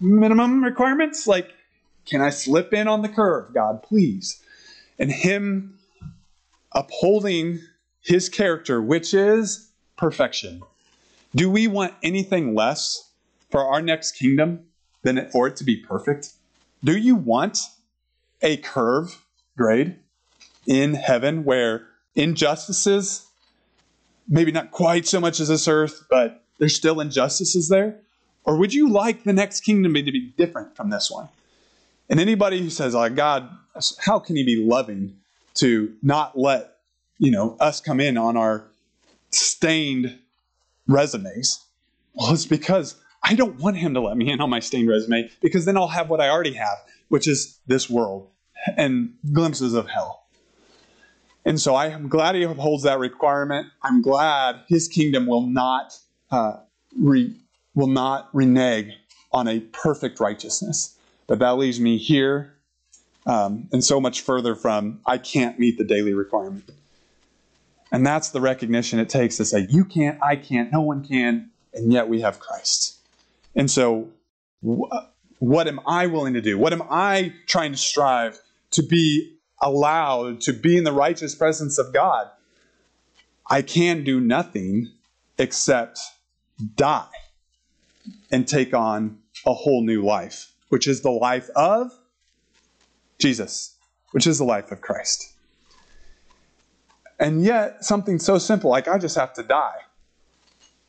minimum 0.00 0.64
requirements. 0.64 1.26
Like, 1.26 1.52
can 2.06 2.20
I 2.20 2.30
slip 2.30 2.72
in 2.72 2.88
on 2.88 3.02
the 3.02 3.08
curve, 3.08 3.52
God, 3.52 3.82
please? 3.82 4.42
And 4.98 5.10
Him 5.10 5.78
upholding 6.72 7.60
His 8.00 8.28
character, 8.28 8.80
which 8.80 9.12
is 9.12 9.70
perfection. 9.96 10.62
Do 11.34 11.50
we 11.50 11.66
want 11.66 11.94
anything 12.02 12.54
less 12.54 13.10
for 13.50 13.60
our 13.60 13.82
next 13.82 14.12
kingdom 14.12 14.66
than 15.02 15.18
it, 15.18 15.32
for 15.32 15.46
it 15.46 15.56
to 15.56 15.64
be 15.64 15.76
perfect? 15.76 16.30
Do 16.82 16.96
you 16.96 17.16
want 17.16 17.58
a 18.42 18.56
curve 18.58 19.24
grade 19.56 19.96
in 20.66 20.94
heaven 20.94 21.44
where 21.44 21.88
injustices, 22.14 23.26
maybe 24.28 24.52
not 24.52 24.70
quite 24.70 25.06
so 25.06 25.20
much 25.20 25.40
as 25.40 25.48
this 25.48 25.68
earth, 25.68 26.06
but 26.08 26.42
there's 26.58 26.76
still 26.76 27.00
injustices 27.00 27.68
there? 27.68 27.98
Or 28.44 28.56
would 28.56 28.72
you 28.72 28.88
like 28.88 29.24
the 29.24 29.32
next 29.32 29.60
kingdom 29.60 29.94
to 29.94 30.02
be 30.02 30.32
different 30.36 30.76
from 30.76 30.90
this 30.90 31.10
one? 31.10 31.28
And 32.08 32.20
anybody 32.20 32.60
who 32.60 32.70
says, 32.70 32.94
like, 32.94 33.14
God, 33.14 33.50
how 33.98 34.18
can 34.18 34.36
he 34.36 34.44
be 34.44 34.64
loving 34.64 35.16
to 35.54 35.94
not 36.02 36.38
let, 36.38 36.76
you 37.18 37.30
know, 37.30 37.56
us 37.58 37.80
come 37.80 38.00
in 38.00 38.16
on 38.16 38.36
our 38.36 38.68
stained 39.30 40.18
resumes? 40.86 41.64
Well, 42.14 42.32
it's 42.32 42.46
because 42.46 42.96
I 43.22 43.34
don't 43.34 43.58
want 43.58 43.76
him 43.76 43.94
to 43.94 44.00
let 44.00 44.16
me 44.16 44.30
in 44.30 44.40
on 44.40 44.50
my 44.50 44.60
stained 44.60 44.88
resume 44.88 45.30
because 45.40 45.64
then 45.64 45.76
I'll 45.76 45.88
have 45.88 46.08
what 46.08 46.20
I 46.20 46.28
already 46.28 46.54
have, 46.54 46.78
which 47.08 47.26
is 47.26 47.58
this 47.66 47.90
world 47.90 48.30
and 48.76 49.14
glimpses 49.32 49.74
of 49.74 49.88
hell. 49.88 50.26
And 51.44 51.60
so 51.60 51.74
I 51.74 51.86
am 51.88 52.08
glad 52.08 52.34
he 52.34 52.42
upholds 52.42 52.82
that 52.84 52.98
requirement. 52.98 53.68
I'm 53.82 54.02
glad 54.02 54.62
his 54.68 54.88
kingdom 54.88 55.26
will 55.26 55.46
not 55.46 55.96
uh, 56.30 56.58
re, 56.98 57.36
will 57.74 57.86
not 57.86 58.28
renege 58.32 58.92
on 59.32 59.46
a 59.46 59.60
perfect 59.60 60.18
righteousness. 60.18 60.95
But 61.26 61.38
that 61.40 61.56
leaves 61.58 61.80
me 61.80 61.98
here 61.98 62.54
um, 63.26 63.68
and 63.72 63.84
so 63.84 64.00
much 64.00 64.20
further 64.20 64.54
from 64.54 65.00
I 65.06 65.18
can't 65.18 65.58
meet 65.58 65.78
the 65.78 65.84
daily 65.84 66.14
requirement. 66.14 66.70
And 67.92 68.06
that's 68.06 68.30
the 68.30 68.40
recognition 68.40 68.98
it 68.98 69.08
takes 69.08 69.36
to 69.36 69.44
say, 69.44 69.66
you 69.68 69.84
can't, 69.84 70.22
I 70.22 70.36
can't, 70.36 70.72
no 70.72 70.80
one 70.80 71.04
can, 71.04 71.50
and 71.72 71.92
yet 71.92 72.08
we 72.08 72.20
have 72.20 72.40
Christ. 72.40 72.98
And 73.54 73.70
so, 73.70 74.08
wh- 74.64 74.92
what 75.38 75.68
am 75.68 75.80
I 75.86 76.06
willing 76.06 76.34
to 76.34 76.40
do? 76.40 76.58
What 76.58 76.72
am 76.72 76.82
I 76.90 77.32
trying 77.46 77.72
to 77.72 77.78
strive 77.78 78.40
to 78.72 78.82
be 78.82 79.36
allowed 79.62 80.40
to 80.42 80.52
be 80.52 80.76
in 80.76 80.84
the 80.84 80.92
righteous 80.92 81.34
presence 81.34 81.78
of 81.78 81.92
God? 81.92 82.28
I 83.48 83.62
can 83.62 84.02
do 84.02 84.20
nothing 84.20 84.90
except 85.38 86.00
die 86.74 87.06
and 88.30 88.46
take 88.48 88.74
on 88.74 89.18
a 89.46 89.54
whole 89.54 89.82
new 89.82 90.04
life, 90.04 90.52
which 90.68 90.86
is 90.86 91.02
the 91.02 91.10
life 91.10 91.48
of 91.56 91.92
Jesus, 93.18 93.76
which 94.12 94.26
is 94.26 94.38
the 94.38 94.44
life 94.44 94.72
of 94.72 94.80
Christ. 94.80 95.32
And 97.18 97.42
yet, 97.42 97.84
something 97.84 98.18
so 98.18 98.38
simple 98.38 98.70
like 98.70 98.88
I 98.88 98.98
just 98.98 99.16
have 99.16 99.32
to 99.34 99.42
die. 99.42 99.78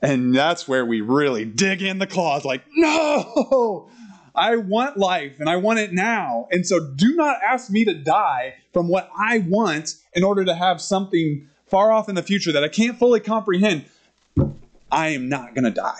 And 0.02 0.36
that's 0.36 0.68
where 0.68 0.86
we 0.86 1.02
really 1.02 1.46
dig 1.46 1.82
in 1.82 2.00
the 2.00 2.08
claws 2.08 2.46
like, 2.46 2.64
no, 2.76 3.90
I 4.36 4.58
want 4.58 4.98
life 4.98 5.40
and 5.40 5.50
I 5.50 5.56
want 5.56 5.80
it 5.80 5.94
now. 5.94 6.48
And 6.52 6.68
so 6.68 6.80
do 6.96 7.16
not 7.16 7.38
ask 7.44 7.72
me 7.72 7.86
to 7.86 7.94
die 7.94 8.56
from 8.74 8.88
what 8.88 9.10
I 9.18 9.40
want 9.40 9.96
in 10.14 10.24
order 10.24 10.46
to 10.46 10.54
have 10.54 10.82
something 10.82 11.48
far 11.66 11.92
off 11.92 12.10
in 12.10 12.16
the 12.16 12.24
future 12.24 12.52
that 12.52 12.64
I 12.64 12.68
can't 12.68 12.98
fully 12.98 13.20
comprehend. 13.20 13.86
I 14.92 15.10
am 15.10 15.30
not 15.30 15.56
going 15.56 15.66
to 15.66 15.72
die. 15.72 15.98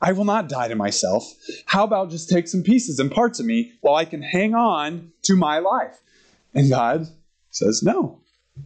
I 0.00 0.12
will 0.12 0.24
not 0.24 0.48
die 0.48 0.68
to 0.68 0.74
myself. 0.74 1.34
How 1.66 1.84
about 1.84 2.10
just 2.10 2.28
take 2.28 2.48
some 2.48 2.62
pieces 2.62 2.98
and 2.98 3.10
parts 3.10 3.40
of 3.40 3.46
me 3.46 3.72
while 3.80 3.96
I 3.96 4.04
can 4.04 4.22
hang 4.22 4.54
on 4.54 5.12
to 5.22 5.36
my 5.36 5.58
life? 5.58 5.98
And 6.54 6.70
God 6.70 7.08
says, 7.50 7.82
No. 7.82 8.20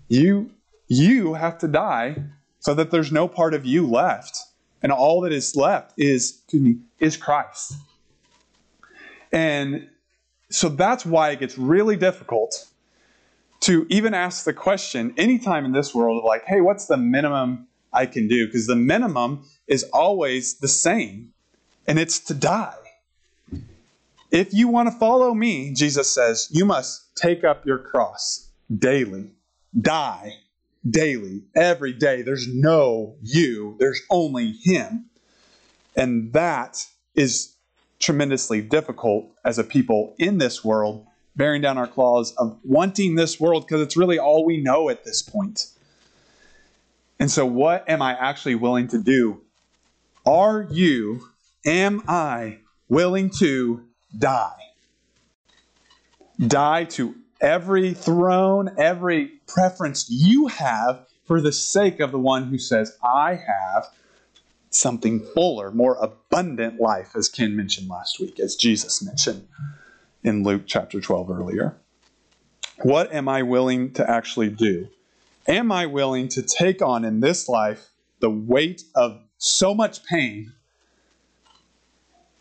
You 0.08 0.50
you 0.88 1.34
have 1.34 1.58
to 1.58 1.68
die 1.68 2.22
so 2.60 2.74
that 2.74 2.90
there's 2.90 3.12
no 3.12 3.28
part 3.28 3.54
of 3.54 3.64
you 3.64 3.86
left. 3.86 4.38
And 4.82 4.92
all 4.92 5.20
that 5.22 5.32
is 5.32 5.54
left 5.56 5.92
is 5.96 6.42
me, 6.52 6.78
is 6.98 7.16
Christ. 7.16 7.74
And 9.32 9.88
so 10.50 10.68
that's 10.68 11.06
why 11.06 11.30
it 11.30 11.40
gets 11.40 11.56
really 11.56 11.96
difficult 11.96 12.66
to 13.60 13.86
even 13.88 14.12
ask 14.12 14.44
the 14.44 14.52
question 14.52 15.14
anytime 15.16 15.64
in 15.64 15.72
this 15.72 15.94
world 15.94 16.18
of 16.18 16.24
like, 16.24 16.44
hey, 16.46 16.60
what's 16.60 16.86
the 16.86 16.96
minimum 16.96 17.68
I 17.92 18.06
can 18.06 18.28
do? 18.28 18.46
Because 18.46 18.66
the 18.66 18.76
minimum 18.76 19.44
is 19.66 19.84
always 19.92 20.58
the 20.58 20.68
same, 20.68 21.32
and 21.86 21.98
it's 21.98 22.18
to 22.20 22.34
die. 22.34 22.74
If 24.30 24.54
you 24.54 24.68
want 24.68 24.90
to 24.90 24.98
follow 24.98 25.34
me, 25.34 25.74
Jesus 25.74 26.10
says, 26.10 26.48
you 26.50 26.64
must 26.64 27.14
take 27.16 27.44
up 27.44 27.66
your 27.66 27.78
cross 27.78 28.50
daily, 28.74 29.30
die, 29.78 30.32
daily, 30.88 31.42
every 31.54 31.92
day. 31.92 32.22
There's 32.22 32.48
no 32.48 33.16
you, 33.22 33.76
there's 33.78 34.00
only 34.10 34.52
Him. 34.52 35.10
And 35.94 36.32
that 36.32 36.86
is 37.14 37.54
tremendously 38.00 38.62
difficult 38.62 39.30
as 39.44 39.58
a 39.58 39.64
people 39.64 40.14
in 40.18 40.38
this 40.38 40.64
world, 40.64 41.06
bearing 41.36 41.60
down 41.60 41.76
our 41.76 41.86
claws 41.86 42.32
of 42.36 42.58
wanting 42.64 43.14
this 43.14 43.38
world 43.38 43.66
because 43.66 43.82
it's 43.82 43.96
really 43.96 44.18
all 44.18 44.44
we 44.44 44.56
know 44.56 44.88
at 44.88 45.04
this 45.04 45.22
point. 45.22 45.66
And 47.22 47.30
so, 47.30 47.46
what 47.46 47.88
am 47.88 48.02
I 48.02 48.18
actually 48.18 48.56
willing 48.56 48.88
to 48.88 48.98
do? 48.98 49.42
Are 50.26 50.66
you, 50.68 51.28
am 51.64 52.02
I 52.08 52.58
willing 52.88 53.30
to 53.38 53.84
die? 54.18 54.58
Die 56.44 56.82
to 56.82 57.14
every 57.40 57.94
throne, 57.94 58.74
every 58.76 59.34
preference 59.46 60.10
you 60.10 60.48
have 60.48 61.06
for 61.24 61.40
the 61.40 61.52
sake 61.52 62.00
of 62.00 62.10
the 62.10 62.18
one 62.18 62.48
who 62.48 62.58
says, 62.58 62.98
I 63.04 63.36
have 63.36 63.86
something 64.70 65.20
fuller, 65.20 65.70
more 65.70 65.94
abundant 66.02 66.80
life, 66.80 67.14
as 67.14 67.28
Ken 67.28 67.54
mentioned 67.54 67.88
last 67.88 68.18
week, 68.18 68.40
as 68.40 68.56
Jesus 68.56 69.00
mentioned 69.00 69.46
in 70.24 70.42
Luke 70.42 70.62
chapter 70.66 71.00
12 71.00 71.30
earlier. 71.30 71.76
What 72.82 73.12
am 73.12 73.28
I 73.28 73.44
willing 73.44 73.92
to 73.92 74.10
actually 74.10 74.48
do? 74.48 74.88
Am 75.48 75.72
I 75.72 75.86
willing 75.86 76.28
to 76.28 76.42
take 76.42 76.80
on 76.80 77.04
in 77.04 77.20
this 77.20 77.48
life 77.48 77.88
the 78.20 78.30
weight 78.30 78.84
of 78.94 79.20
so 79.38 79.74
much 79.74 80.04
pain 80.04 80.52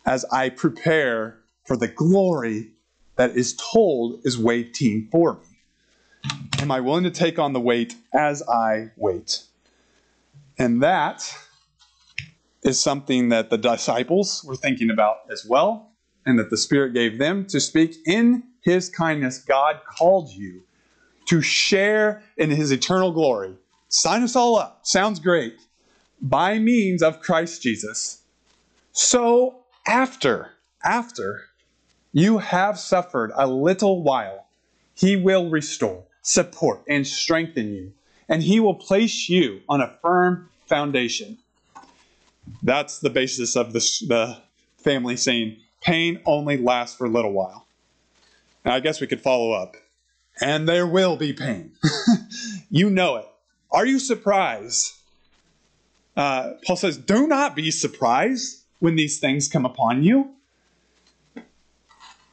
as 0.06 0.24
I 0.26 0.50
prepare 0.50 1.40
for 1.66 1.76
the 1.76 1.88
glory 1.88 2.70
that 3.16 3.32
is 3.32 3.56
told 3.56 4.20
is 4.24 4.38
waiting 4.38 5.08
for 5.10 5.34
me? 5.34 6.30
Am 6.60 6.70
I 6.70 6.78
willing 6.78 7.02
to 7.02 7.10
take 7.10 7.40
on 7.40 7.52
the 7.52 7.60
weight 7.60 7.96
as 8.14 8.40
I 8.48 8.92
wait? 8.96 9.42
And 10.56 10.80
that 10.82 11.34
is 12.62 12.80
something 12.80 13.30
that 13.30 13.50
the 13.50 13.58
disciples 13.58 14.44
were 14.44 14.54
thinking 14.54 14.90
about 14.90 15.22
as 15.28 15.44
well, 15.44 15.90
and 16.24 16.38
that 16.38 16.50
the 16.50 16.56
Spirit 16.56 16.94
gave 16.94 17.18
them 17.18 17.46
to 17.46 17.58
speak. 17.58 17.96
In 18.06 18.44
His 18.60 18.88
kindness, 18.88 19.38
God 19.38 19.80
called 19.84 20.30
you 20.30 20.62
to 21.26 21.40
share 21.40 22.22
in 22.36 22.50
His 22.50 22.70
eternal 22.70 23.12
glory. 23.12 23.54
Sign 23.88 24.22
us 24.22 24.36
all 24.36 24.56
up. 24.56 24.80
Sounds 24.82 25.20
great. 25.20 25.56
By 26.20 26.58
means 26.58 27.02
of 27.02 27.20
Christ 27.20 27.62
Jesus. 27.62 28.22
So, 28.92 29.64
after, 29.86 30.52
after 30.84 31.44
you 32.12 32.38
have 32.38 32.78
suffered 32.78 33.32
a 33.34 33.46
little 33.46 34.02
while, 34.02 34.46
He 34.94 35.16
will 35.16 35.50
restore, 35.50 36.04
support, 36.22 36.82
and 36.88 37.06
strengthen 37.06 37.72
you, 37.72 37.92
and 38.28 38.42
He 38.42 38.60
will 38.60 38.74
place 38.74 39.28
you 39.28 39.60
on 39.68 39.80
a 39.80 39.96
firm 40.02 40.48
foundation. 40.66 41.38
That's 42.62 42.98
the 42.98 43.10
basis 43.10 43.56
of 43.56 43.72
this, 43.72 44.00
the 44.00 44.38
family 44.76 45.16
saying, 45.16 45.56
pain 45.80 46.20
only 46.24 46.56
lasts 46.56 46.96
for 46.96 47.06
a 47.06 47.10
little 47.10 47.32
while. 47.32 47.66
Now, 48.64 48.74
I 48.74 48.80
guess 48.80 49.00
we 49.00 49.06
could 49.06 49.20
follow 49.20 49.52
up. 49.52 49.76
And 50.40 50.68
there 50.68 50.86
will 50.86 51.16
be 51.16 51.32
pain. 51.32 51.72
you 52.70 52.90
know 52.90 53.16
it. 53.16 53.26
Are 53.70 53.86
you 53.86 53.98
surprised? 53.98 54.92
Uh, 56.16 56.54
Paul 56.66 56.76
says, 56.76 56.96
Do 56.96 57.26
not 57.26 57.54
be 57.54 57.70
surprised 57.70 58.62
when 58.80 58.96
these 58.96 59.18
things 59.18 59.48
come 59.48 59.64
upon 59.64 60.02
you. 60.02 60.30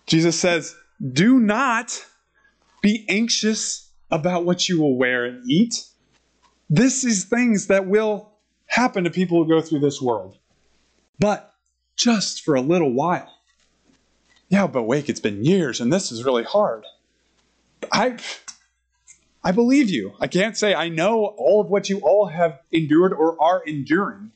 Jesus 0.07 0.39
says, 0.39 0.75
Do 1.11 1.39
not 1.39 2.05
be 2.81 3.05
anxious 3.09 3.89
about 4.11 4.45
what 4.45 4.67
you 4.67 4.81
will 4.81 4.97
wear 4.97 5.25
and 5.25 5.49
eat. 5.49 5.85
This 6.69 7.03
is 7.03 7.25
things 7.25 7.67
that 7.67 7.87
will 7.87 8.31
happen 8.65 9.03
to 9.03 9.09
people 9.09 9.43
who 9.43 9.49
go 9.49 9.61
through 9.61 9.79
this 9.79 10.01
world. 10.01 10.37
But 11.19 11.53
just 11.95 12.43
for 12.43 12.55
a 12.55 12.61
little 12.61 12.93
while. 12.93 13.39
Yeah, 14.47 14.67
but 14.67 14.83
wait, 14.83 15.09
it's 15.09 15.19
been 15.19 15.43
years 15.43 15.79
and 15.79 15.91
this 15.91 16.11
is 16.11 16.23
really 16.23 16.43
hard. 16.43 16.85
I 17.91 18.17
I 19.43 19.51
believe 19.51 19.89
you. 19.89 20.13
I 20.19 20.27
can't 20.27 20.57
say 20.57 20.73
I 20.73 20.89
know 20.89 21.25
all 21.37 21.61
of 21.61 21.69
what 21.69 21.89
you 21.89 21.99
all 21.99 22.27
have 22.27 22.59
endured 22.71 23.13
or 23.13 23.41
are 23.41 23.63
enduring. 23.63 24.31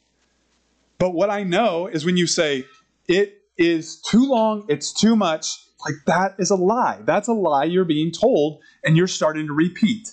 But 0.97 1.11
what 1.11 1.29
I 1.29 1.43
know 1.43 1.87
is 1.87 2.05
when 2.05 2.15
you 2.15 2.27
say 2.27 2.65
it 3.07 3.41
is 3.57 4.01
too 4.01 4.25
long, 4.25 4.65
it's 4.69 4.93
too 4.93 5.15
much, 5.15 5.57
like 5.85 5.95
that 6.05 6.35
is 6.39 6.49
a 6.49 6.55
lie. 6.55 6.99
That's 7.03 7.27
a 7.27 7.33
lie 7.33 7.65
you're 7.65 7.83
being 7.83 8.11
told 8.11 8.61
and 8.83 8.95
you're 8.95 9.07
starting 9.07 9.47
to 9.47 9.53
repeat. 9.53 10.11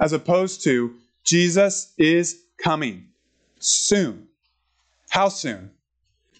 As 0.00 0.12
opposed 0.12 0.64
to 0.64 0.94
Jesus 1.24 1.92
is 1.98 2.42
coming 2.58 3.08
soon. 3.58 4.28
How 5.10 5.28
soon? 5.28 5.70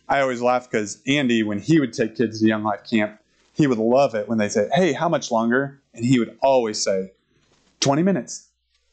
I 0.09 0.21
always 0.21 0.43
laugh 0.43 0.71
because 0.71 1.01
Andy, 1.07 1.43
when 1.43 1.59
he 1.59 1.81
would 1.81 1.93
take 1.93 2.17
kids 2.17 2.41
to 2.41 2.47
Young 2.47 2.65
Life 2.65 2.85
Camp, 2.89 3.19
he 3.55 3.67
would 3.67 3.79
love 3.79 4.15
it 4.15 4.29
when 4.29 4.39
they 4.39 4.49
say, 4.49 4.69
Hey, 4.75 4.93
how 4.93 5.09
much 5.09 5.31
longer? 5.31 5.81
And 5.95 6.05
he 6.05 6.19
would 6.19 6.37
always 6.43 6.83
say, 6.83 7.13
20 7.81 8.03
minutes. 8.03 8.49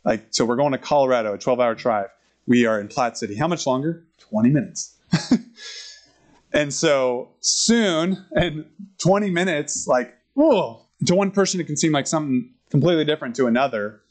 Like, 0.06 0.28
so 0.32 0.46
we're 0.46 0.56
going 0.56 0.72
to 0.72 0.78
Colorado, 0.78 1.34
a 1.34 1.38
12 1.38 1.60
hour 1.60 1.76
drive. 1.76 2.08
We 2.48 2.66
are 2.66 2.80
in 2.80 2.88
Platte 2.88 3.18
City. 3.18 3.36
How 3.36 3.48
much 3.48 3.66
longer? 3.68 4.06
20 4.20 4.50
minutes. 4.50 4.98
and 6.54 6.74
so 6.74 7.30
soon, 7.40 8.26
and 8.32 8.66
20 9.00 9.30
minutes, 9.30 9.88
like, 9.88 10.14
whoa, 10.34 10.86
to 11.06 11.16
one 11.16 11.32
person, 11.32 11.60
it 11.60 11.66
can 11.66 11.78
seem 11.78 11.92
like 11.92 12.08
something 12.08 12.50
completely 12.70 13.06
different 13.06 13.36
to 13.36 13.48
another. 13.48 14.02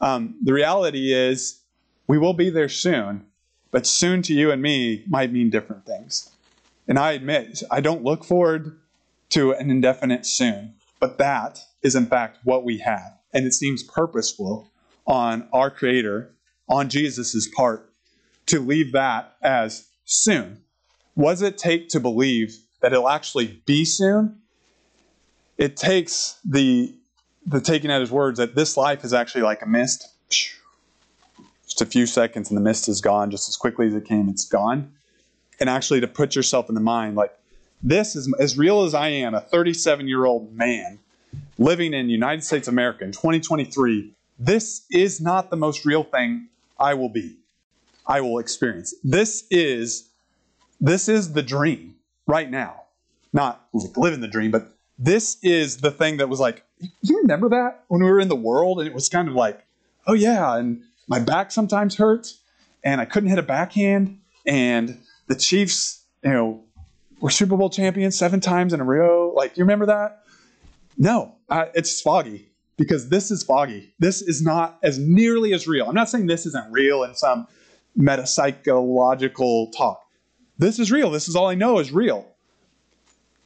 Um, 0.00 0.36
the 0.42 0.52
reality 0.52 1.12
is, 1.12 1.60
we 2.06 2.18
will 2.18 2.34
be 2.34 2.50
there 2.50 2.68
soon, 2.68 3.26
but 3.70 3.86
soon 3.86 4.22
to 4.22 4.34
you 4.34 4.50
and 4.50 4.62
me 4.62 5.04
might 5.08 5.32
mean 5.32 5.50
different 5.50 5.86
things. 5.86 6.30
And 6.88 6.98
I 6.98 7.12
admit, 7.12 7.62
I 7.70 7.80
don't 7.80 8.04
look 8.04 8.24
forward 8.24 8.78
to 9.30 9.52
an 9.52 9.70
indefinite 9.70 10.26
soon, 10.26 10.74
but 11.00 11.18
that 11.18 11.60
is 11.82 11.94
in 11.94 12.06
fact 12.06 12.38
what 12.44 12.64
we 12.64 12.78
have. 12.78 13.18
And 13.32 13.46
it 13.46 13.52
seems 13.52 13.82
purposeful 13.82 14.70
on 15.06 15.48
our 15.52 15.70
Creator, 15.70 16.34
on 16.68 16.88
Jesus' 16.88 17.48
part, 17.48 17.92
to 18.46 18.60
leave 18.60 18.92
that 18.92 19.36
as 19.42 19.88
soon. 20.04 20.62
What 21.14 21.32
does 21.32 21.42
it 21.42 21.58
take 21.58 21.88
to 21.90 22.00
believe 22.00 22.58
that 22.80 22.92
it'll 22.92 23.08
actually 23.08 23.62
be 23.66 23.84
soon? 23.84 24.38
It 25.58 25.76
takes 25.76 26.38
the 26.44 26.94
the 27.46 27.60
taking 27.60 27.90
at 27.92 28.00
his 28.00 28.10
words 28.10 28.38
that 28.38 28.56
this 28.56 28.76
life 28.76 29.04
is 29.04 29.14
actually 29.14 29.42
like 29.42 29.62
a 29.62 29.66
mist. 29.66 30.08
Just 30.28 31.80
a 31.80 31.86
few 31.86 32.04
seconds 32.06 32.50
and 32.50 32.56
the 32.56 32.62
mist 32.62 32.88
is 32.88 33.00
gone 33.00 33.30
just 33.30 33.48
as 33.48 33.56
quickly 33.56 33.86
as 33.86 33.94
it 33.94 34.04
came, 34.04 34.28
it's 34.28 34.44
gone. 34.44 34.92
And 35.60 35.70
actually 35.70 36.00
to 36.00 36.08
put 36.08 36.34
yourself 36.34 36.68
in 36.68 36.74
the 36.74 36.80
mind, 36.80 37.16
like 37.16 37.32
this 37.82 38.16
is 38.16 38.32
as 38.38 38.56
real 38.56 38.82
as 38.82 38.94
I 38.94 39.08
am, 39.08 39.34
a 39.34 39.40
37 39.40 40.08
year 40.08 40.24
old 40.24 40.52
man 40.54 40.98
living 41.58 41.94
in 41.94 42.08
United 42.08 42.44
States 42.44 42.68
America 42.68 43.04
in 43.04 43.12
2023. 43.12 44.12
This 44.38 44.86
is 44.90 45.20
not 45.20 45.50
the 45.50 45.56
most 45.56 45.84
real 45.84 46.02
thing 46.02 46.48
I 46.78 46.94
will 46.94 47.08
be. 47.08 47.36
I 48.06 48.20
will 48.20 48.38
experience. 48.38 48.94
This 49.02 49.44
is 49.50 50.08
this 50.80 51.08
is 51.08 51.32
the 51.32 51.42
dream 51.42 51.96
right 52.26 52.50
now. 52.50 52.82
Not 53.32 53.66
living 53.96 54.20
the 54.20 54.28
dream, 54.28 54.50
but 54.50 54.74
this 54.98 55.38
is 55.42 55.78
the 55.78 55.90
thing 55.90 56.18
that 56.18 56.28
was 56.28 56.40
like, 56.40 56.64
you 57.02 57.18
remember 57.18 57.48
that 57.50 57.84
when 57.88 58.02
we 58.02 58.10
were 58.10 58.20
in 58.20 58.28
the 58.28 58.36
world 58.36 58.78
and 58.78 58.88
it 58.88 58.94
was 58.94 59.08
kind 59.08 59.28
of 59.28 59.34
like, 59.34 59.64
oh 60.06 60.14
yeah, 60.14 60.56
and 60.56 60.82
my 61.08 61.18
back 61.18 61.50
sometimes 61.50 61.96
hurts 61.96 62.40
and 62.84 63.00
I 63.00 63.04
couldn't 63.04 63.28
hit 63.28 63.38
a 63.38 63.42
backhand 63.42 64.20
and 64.46 64.98
the 65.26 65.34
Chiefs, 65.34 66.04
you 66.22 66.30
know, 66.30 66.62
were 67.20 67.30
Super 67.30 67.56
Bowl 67.56 67.70
champions 67.70 68.16
seven 68.16 68.40
times 68.40 68.72
in 68.72 68.80
a 68.80 68.84
row. 68.84 69.32
Like, 69.34 69.56
you 69.56 69.64
remember 69.64 69.86
that? 69.86 70.22
No, 70.98 71.34
uh, 71.48 71.66
it's 71.74 72.00
foggy 72.00 72.48
because 72.76 73.08
this 73.08 73.30
is 73.30 73.42
foggy. 73.42 73.94
This 73.98 74.22
is 74.22 74.42
not 74.42 74.78
as 74.82 74.98
nearly 74.98 75.52
as 75.52 75.66
real. 75.66 75.88
I'm 75.88 75.94
not 75.94 76.08
saying 76.08 76.26
this 76.26 76.46
isn't 76.46 76.72
real 76.72 77.04
in 77.04 77.14
some 77.14 77.46
metapsychological 77.98 79.76
talk. 79.76 80.02
This 80.58 80.78
is 80.78 80.90
real. 80.90 81.10
This 81.10 81.28
is 81.28 81.36
all 81.36 81.48
I 81.48 81.54
know 81.54 81.78
is 81.78 81.92
real. 81.92 82.26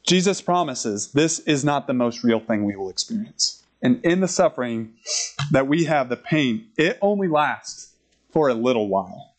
Jesus 0.06 0.40
promises 0.40 1.12
this 1.12 1.40
is 1.40 1.64
not 1.64 1.86
the 1.86 1.92
most 1.92 2.24
real 2.24 2.40
thing 2.40 2.64
we 2.64 2.76
will 2.76 2.90
experience. 2.90 3.62
And 3.82 4.04
in 4.04 4.20
the 4.20 4.28
suffering 4.28 4.94
that 5.52 5.66
we 5.66 5.84
have, 5.84 6.08
the 6.08 6.16
pain, 6.16 6.68
it 6.76 6.98
only 7.00 7.28
lasts 7.28 7.94
for 8.30 8.48
a 8.48 8.54
little 8.54 8.88
while. 8.88 9.34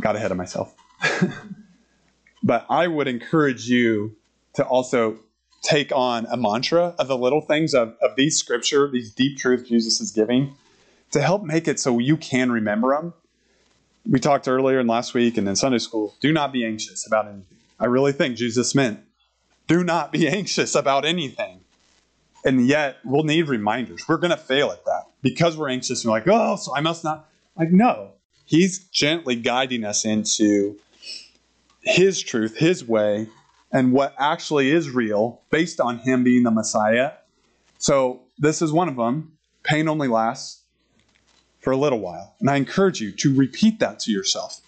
Got 0.00 0.16
ahead 0.16 0.30
of 0.30 0.36
myself. 0.36 0.73
but 2.42 2.66
I 2.68 2.86
would 2.86 3.08
encourage 3.08 3.68
you 3.68 4.16
to 4.54 4.64
also 4.64 5.18
take 5.62 5.90
on 5.92 6.26
a 6.26 6.36
mantra 6.36 6.94
of 6.98 7.08
the 7.08 7.16
little 7.16 7.40
things 7.40 7.74
of, 7.74 7.96
of 8.02 8.16
these 8.16 8.38
scripture, 8.38 8.88
these 8.90 9.12
deep 9.12 9.38
truths 9.38 9.68
Jesus 9.68 10.00
is 10.00 10.10
giving, 10.10 10.54
to 11.10 11.20
help 11.20 11.42
make 11.42 11.66
it 11.66 11.80
so 11.80 11.98
you 11.98 12.16
can 12.16 12.52
remember 12.52 12.94
them. 12.94 13.14
We 14.06 14.20
talked 14.20 14.46
earlier 14.46 14.78
and 14.78 14.88
last 14.88 15.14
week 15.14 15.38
and 15.38 15.48
in 15.48 15.56
Sunday 15.56 15.78
school, 15.78 16.14
do 16.20 16.32
not 16.32 16.52
be 16.52 16.64
anxious 16.64 17.06
about 17.06 17.26
anything. 17.26 17.58
I 17.80 17.86
really 17.86 18.12
think 18.12 18.36
Jesus 18.36 18.74
meant, 18.74 19.00
do 19.66 19.82
not 19.82 20.12
be 20.12 20.28
anxious 20.38 20.74
about 20.74 21.04
anything. 21.04 21.60
And 22.44 22.66
yet, 22.66 22.98
we'll 23.04 23.24
need 23.24 23.48
reminders. 23.48 24.06
We're 24.06 24.18
going 24.18 24.30
to 24.30 24.36
fail 24.36 24.70
at 24.70 24.84
that 24.84 25.04
because 25.22 25.56
we're 25.56 25.70
anxious 25.70 26.04
we're 26.04 26.10
like, 26.10 26.28
oh, 26.28 26.56
so 26.56 26.76
I 26.76 26.80
must 26.80 27.02
not. 27.02 27.26
Like, 27.56 27.70
no. 27.70 28.12
He's 28.44 28.80
gently 28.80 29.34
guiding 29.36 29.84
us 29.84 30.04
into 30.04 30.78
His 31.84 32.22
truth, 32.22 32.56
His 32.56 32.84
way, 32.84 33.28
and 33.72 33.92
what 33.92 34.14
actually 34.18 34.70
is 34.70 34.90
real 34.90 35.42
based 35.50 35.80
on 35.80 35.98
Him 35.98 36.24
being 36.24 36.42
the 36.42 36.50
Messiah. 36.50 37.12
So, 37.78 38.22
this 38.38 38.62
is 38.62 38.72
one 38.72 38.88
of 38.88 38.96
them. 38.96 39.36
Pain 39.62 39.88
only 39.88 40.08
lasts 40.08 40.62
for 41.60 41.72
a 41.72 41.76
little 41.76 42.00
while. 42.00 42.34
And 42.40 42.50
I 42.50 42.56
encourage 42.56 43.00
you 43.00 43.10
to 43.12 43.34
repeat 43.34 43.80
that 43.80 43.98
to 44.00 44.12
yourself. 44.12 44.60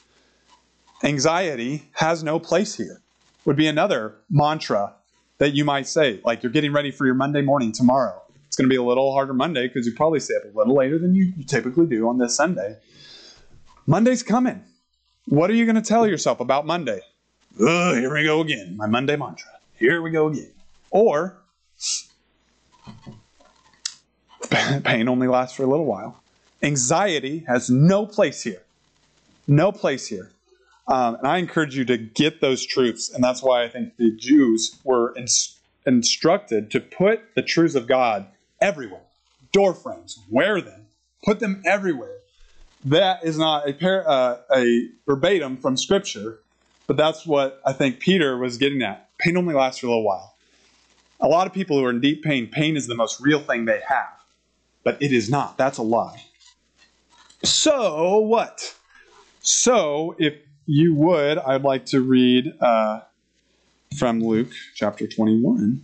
Anxiety 1.05 1.91
has 1.93 2.23
no 2.23 2.39
place 2.39 2.75
here, 2.75 3.03
would 3.45 3.57
be 3.57 3.67
another 3.67 4.17
mantra 4.31 4.95
that 5.39 5.53
you 5.53 5.64
might 5.64 5.87
say. 5.87 6.21
Like 6.25 6.43
you're 6.43 6.53
getting 6.53 6.73
ready 6.73 6.91
for 6.91 7.05
your 7.05 7.14
Monday 7.14 7.43
morning 7.43 7.73
tomorrow. 7.73 8.23
It's 8.47 8.57
going 8.57 8.69
to 8.69 8.73
be 8.73 8.79
a 8.79 8.83
little 8.83 9.12
harder 9.12 9.35
Monday 9.35 9.69
because 9.69 9.87
you 9.87 9.95
probably 9.95 10.21
stay 10.21 10.35
up 10.37 10.45
a 10.45 10.57
little 10.57 10.75
later 10.75 10.99
than 10.99 11.14
you 11.14 11.33
typically 11.47 11.87
do 11.87 12.09
on 12.09 12.17
this 12.17 12.35
Sunday. 12.35 12.77
Monday's 13.87 14.23
coming. 14.23 14.64
What 15.27 15.51
are 15.51 15.55
you 15.55 15.64
going 15.64 15.77
to 15.77 15.83
tell 15.83 16.07
yourself 16.07 16.39
about 16.39 16.66
Monday? 16.66 17.01
Oh, 17.59 17.95
here 17.95 18.14
we 18.14 18.22
go 18.22 18.41
again. 18.41 18.77
My 18.77 18.87
Monday 18.87 19.16
mantra. 19.16 19.51
Here 19.77 20.01
we 20.01 20.11
go 20.11 20.29
again. 20.29 20.53
Or, 20.91 21.37
pain 24.85 25.09
only 25.09 25.27
lasts 25.27 25.57
for 25.57 25.64
a 25.64 25.66
little 25.66 25.85
while. 25.85 26.22
Anxiety 26.62 27.41
has 27.49 27.68
no 27.68 28.07
place 28.07 28.43
here. 28.43 28.62
No 29.49 29.72
place 29.72 30.07
here. 30.07 30.31
Um, 30.87 31.16
and 31.16 31.27
I 31.27 31.39
encourage 31.39 31.77
you 31.77 31.85
to 31.87 31.99
get 31.99 32.41
those 32.41 32.64
truths. 32.64 33.12
And 33.12 33.22
that's 33.22 33.43
why 33.43 33.64
I 33.64 33.68
think 33.68 33.97
the 33.97 34.12
Jews 34.12 34.79
were 34.85 35.12
ins- 35.16 35.59
instructed 35.85 36.70
to 36.70 36.81
put 36.81 37.35
the 37.35 37.43
truths 37.43 37.74
of 37.74 37.89
God 37.89 38.27
everywhere. 38.61 39.03
Door 39.53 39.74
frames, 39.74 40.20
wear 40.31 40.61
them, 40.61 40.87
put 41.24 41.41
them 41.41 41.62
everywhere. 41.66 42.16
That 42.87 43.24
is 43.24 43.37
not 43.37 43.68
a, 43.68 43.72
par- 43.72 44.05
uh, 44.09 44.37
a 44.55 44.89
verbatim 45.07 45.57
from 45.57 45.76
Scripture, 45.76 46.39
but 46.87 46.97
that's 46.97 47.26
what 47.26 47.61
I 47.66 47.72
think 47.72 47.99
Peter 47.99 48.39
was 48.39 48.59
getting 48.59 48.80
at. 48.82 49.11
Pain 49.18 49.37
only 49.37 49.55
lasts 49.55 49.80
for 49.80 49.87
a 49.87 49.91
little 49.91 50.05
while. 50.05 50.34
A 51.20 51.26
lot 51.26 51.49
of 51.49 51.53
people 51.53 51.78
who 51.78 51.84
are 51.84 51.91
in 51.91 52.01
deep 52.01 52.22
pain, 52.22 52.47
pain 52.47 52.76
is 52.76 52.87
the 52.87 52.95
most 52.95 53.20
real 53.20 53.41
thing 53.41 53.64
they 53.64 53.80
have. 53.89 54.12
But 54.84 55.03
it 55.03 55.11
is 55.11 55.28
not. 55.28 55.59
That's 55.59 55.78
a 55.78 55.82
lie. 55.82 56.22
So 57.43 58.18
what? 58.18 58.76
So 59.41 60.14
if 60.18 60.34
you 60.66 60.95
would, 60.95 61.39
I'd 61.39 61.62
like 61.62 61.87
to 61.87 62.01
read 62.01 62.55
uh, 62.61 63.01
from 63.99 64.20
Luke 64.20 64.53
chapter 64.76 65.09
21, 65.09 65.82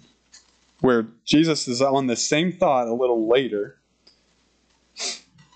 where 0.81 1.09
Jesus 1.25 1.67
is 1.67 1.83
on 1.83 2.07
the 2.07 2.17
same 2.17 2.53
thought 2.53 2.87
a 2.87 2.95
little 2.95 3.29
later. 3.29 3.79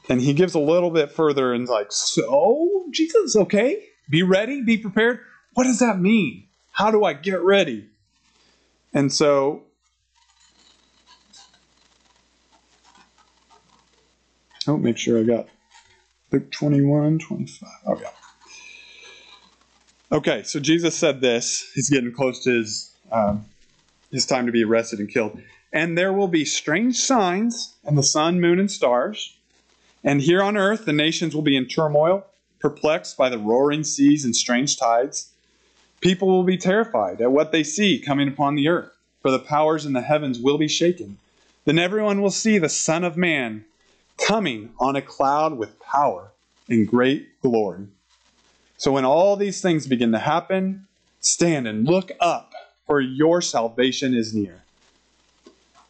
And 0.08 0.20
he 0.20 0.34
gives 0.34 0.54
a 0.54 0.60
little 0.60 0.90
bit 0.90 1.10
further 1.10 1.52
and 1.52 1.68
like, 1.68 1.90
so, 1.90 2.84
Jesus, 2.92 3.36
okay? 3.36 3.82
Be 4.08 4.22
ready, 4.22 4.62
be 4.62 4.78
prepared. 4.78 5.20
What 5.54 5.64
does 5.64 5.80
that 5.80 5.98
mean? 5.98 6.46
How 6.70 6.90
do 6.90 7.04
I 7.04 7.12
get 7.12 7.40
ready? 7.40 7.88
And 8.92 9.12
so, 9.12 9.64
oh, 14.68 14.76
make 14.76 14.96
sure 14.96 15.18
I 15.18 15.22
got 15.22 15.48
Luke 16.30 16.50
21, 16.50 17.18
25. 17.18 17.68
Okay. 17.88 18.04
Okay, 20.12 20.42
so 20.44 20.60
Jesus 20.60 20.96
said 20.96 21.20
this. 21.20 21.68
He's 21.74 21.90
getting 21.90 22.12
close 22.12 22.44
to 22.44 22.50
his, 22.50 22.96
um, 23.10 23.44
his 24.12 24.24
time 24.24 24.46
to 24.46 24.52
be 24.52 24.62
arrested 24.62 25.00
and 25.00 25.08
killed. 25.08 25.40
And 25.72 25.98
there 25.98 26.12
will 26.12 26.28
be 26.28 26.44
strange 26.44 26.96
signs 26.96 27.74
in 27.86 27.96
the 27.96 28.02
sun, 28.02 28.40
moon, 28.40 28.60
and 28.60 28.70
stars. 28.70 29.35
And 30.06 30.22
here 30.22 30.40
on 30.40 30.56
earth, 30.56 30.84
the 30.84 30.92
nations 30.92 31.34
will 31.34 31.42
be 31.42 31.56
in 31.56 31.66
turmoil, 31.66 32.24
perplexed 32.60 33.16
by 33.16 33.28
the 33.28 33.38
roaring 33.38 33.82
seas 33.82 34.24
and 34.24 34.36
strange 34.36 34.78
tides. 34.78 35.32
People 36.00 36.28
will 36.28 36.44
be 36.44 36.56
terrified 36.56 37.20
at 37.20 37.32
what 37.32 37.50
they 37.50 37.64
see 37.64 37.98
coming 37.98 38.28
upon 38.28 38.54
the 38.54 38.68
earth, 38.68 38.96
for 39.20 39.32
the 39.32 39.40
powers 39.40 39.84
in 39.84 39.94
the 39.94 40.02
heavens 40.02 40.38
will 40.38 40.58
be 40.58 40.68
shaken. 40.68 41.18
Then 41.64 41.80
everyone 41.80 42.22
will 42.22 42.30
see 42.30 42.58
the 42.58 42.68
Son 42.68 43.02
of 43.02 43.16
Man 43.16 43.64
coming 44.16 44.70
on 44.78 44.94
a 44.94 45.02
cloud 45.02 45.58
with 45.58 45.80
power 45.80 46.30
and 46.68 46.86
great 46.86 47.40
glory. 47.42 47.88
So 48.76 48.92
when 48.92 49.04
all 49.04 49.34
these 49.34 49.60
things 49.60 49.88
begin 49.88 50.12
to 50.12 50.20
happen, 50.20 50.86
stand 51.18 51.66
and 51.66 51.84
look 51.84 52.12
up, 52.20 52.52
for 52.86 53.00
your 53.00 53.42
salvation 53.42 54.14
is 54.14 54.32
near. 54.32 54.62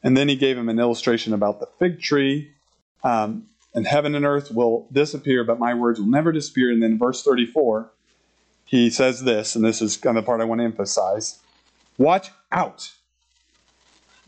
And 0.03 0.17
then 0.17 0.29
he 0.31 0.37
gave 0.37 0.57
him 0.57 0.71
an 0.71 0.79
illustration 0.79 1.35
about 1.35 1.61
the 1.61 1.69
fig 1.79 2.01
tree. 2.01 2.53
Um, 3.05 3.49
and 3.77 3.87
heaven 3.87 4.17
and 4.17 4.25
earth 4.25 4.51
will 4.51 4.89
disappear, 4.91 5.45
but 5.45 5.61
my 5.61 5.75
words 5.75 6.01
will 6.01 6.09
never 6.09 6.33
disappear. 6.33 6.73
And 6.73 6.83
then 6.83 6.99
verse 6.99 7.23
34, 7.23 7.91
he 8.65 8.91
says 8.91 9.23
this, 9.23 9.55
and 9.55 9.65
this 9.65 9.81
is 9.81 9.97
kind 9.97 10.19
of 10.19 10.25
the 10.25 10.27
part 10.27 10.41
I 10.41 10.45
want 10.45 10.61
to 10.61 10.65
emphasize 10.65 11.39
Watch 11.99 12.31
out. 12.53 12.93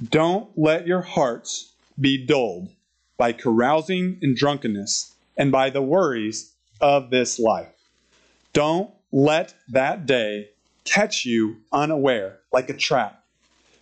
Don't 0.03 0.49
let 0.57 0.87
your 0.87 1.03
hearts 1.03 1.73
be 2.01 2.25
dulled 2.25 2.71
by 3.19 3.33
carousing 3.33 4.19
and 4.23 4.35
drunkenness 4.35 5.15
and 5.37 5.53
by 5.53 5.69
the 5.69 5.83
worries 5.83 6.55
of 6.81 7.11
this 7.11 7.39
life. 7.39 7.75
Don't 8.53 8.91
let 9.13 9.55
that 9.69 10.07
day 10.07 10.51
catch 10.85 11.27
you 11.27 11.59
unaware 11.73 12.39
like 12.53 12.71
a 12.71 12.75
trap, 12.75 13.23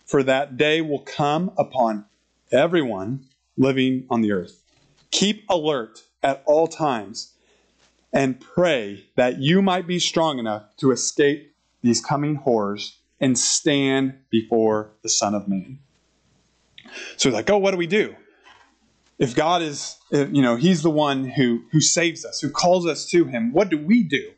for 0.05 0.21
that 0.23 0.57
day 0.57 0.81
will 0.81 0.99
come 0.99 1.51
upon 1.57 2.05
everyone 2.51 3.25
living 3.55 4.05
on 4.09 4.21
the 4.21 4.33
earth. 4.33 4.61
Keep 5.17 5.49
alert 5.49 6.03
at 6.21 6.43
all 6.45 6.67
times 6.67 7.33
and 8.13 8.39
pray 8.39 9.07
that 9.15 9.39
you 9.39 9.63
might 9.63 9.87
be 9.87 9.97
strong 9.97 10.37
enough 10.37 10.77
to 10.77 10.91
escape 10.91 11.55
these 11.81 11.99
coming 11.99 12.35
horrors 12.35 12.99
and 13.19 13.35
stand 13.35 14.13
before 14.29 14.91
the 15.01 15.09
Son 15.09 15.33
of 15.33 15.47
Man. 15.47 15.79
So, 17.15 17.29
he's 17.29 17.33
like, 17.33 17.49
oh, 17.49 17.57
what 17.57 17.71
do 17.71 17.77
we 17.77 17.87
do? 17.87 18.15
If 19.17 19.35
God 19.35 19.63
is, 19.63 19.97
eh, 20.13 20.27
you 20.31 20.43
know, 20.43 20.55
He's 20.55 20.83
the 20.83 20.91
one 20.91 21.25
who, 21.25 21.63
who 21.71 21.81
saves 21.81 22.23
us, 22.23 22.39
who 22.39 22.51
calls 22.51 22.85
us 22.85 23.09
to 23.09 23.25
Him, 23.25 23.51
what 23.53 23.69
do 23.69 23.79
we 23.79 24.03
do? 24.03 24.33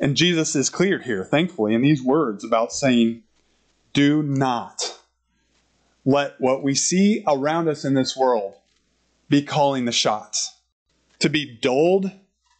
And 0.00 0.16
Jesus 0.16 0.56
is 0.56 0.70
clear 0.70 0.98
here, 0.98 1.24
thankfully, 1.24 1.72
in 1.72 1.82
these 1.82 2.02
words 2.02 2.42
about 2.42 2.72
saying, 2.72 3.22
do 3.92 4.24
not 4.24 4.98
let 6.04 6.34
what 6.40 6.64
we 6.64 6.74
see 6.74 7.22
around 7.28 7.68
us 7.68 7.84
in 7.84 7.94
this 7.94 8.16
world 8.16 8.56
be 9.30 9.40
calling 9.40 9.86
the 9.86 9.92
shots. 9.92 10.54
To 11.20 11.30
be 11.30 11.56
dulled 11.62 12.10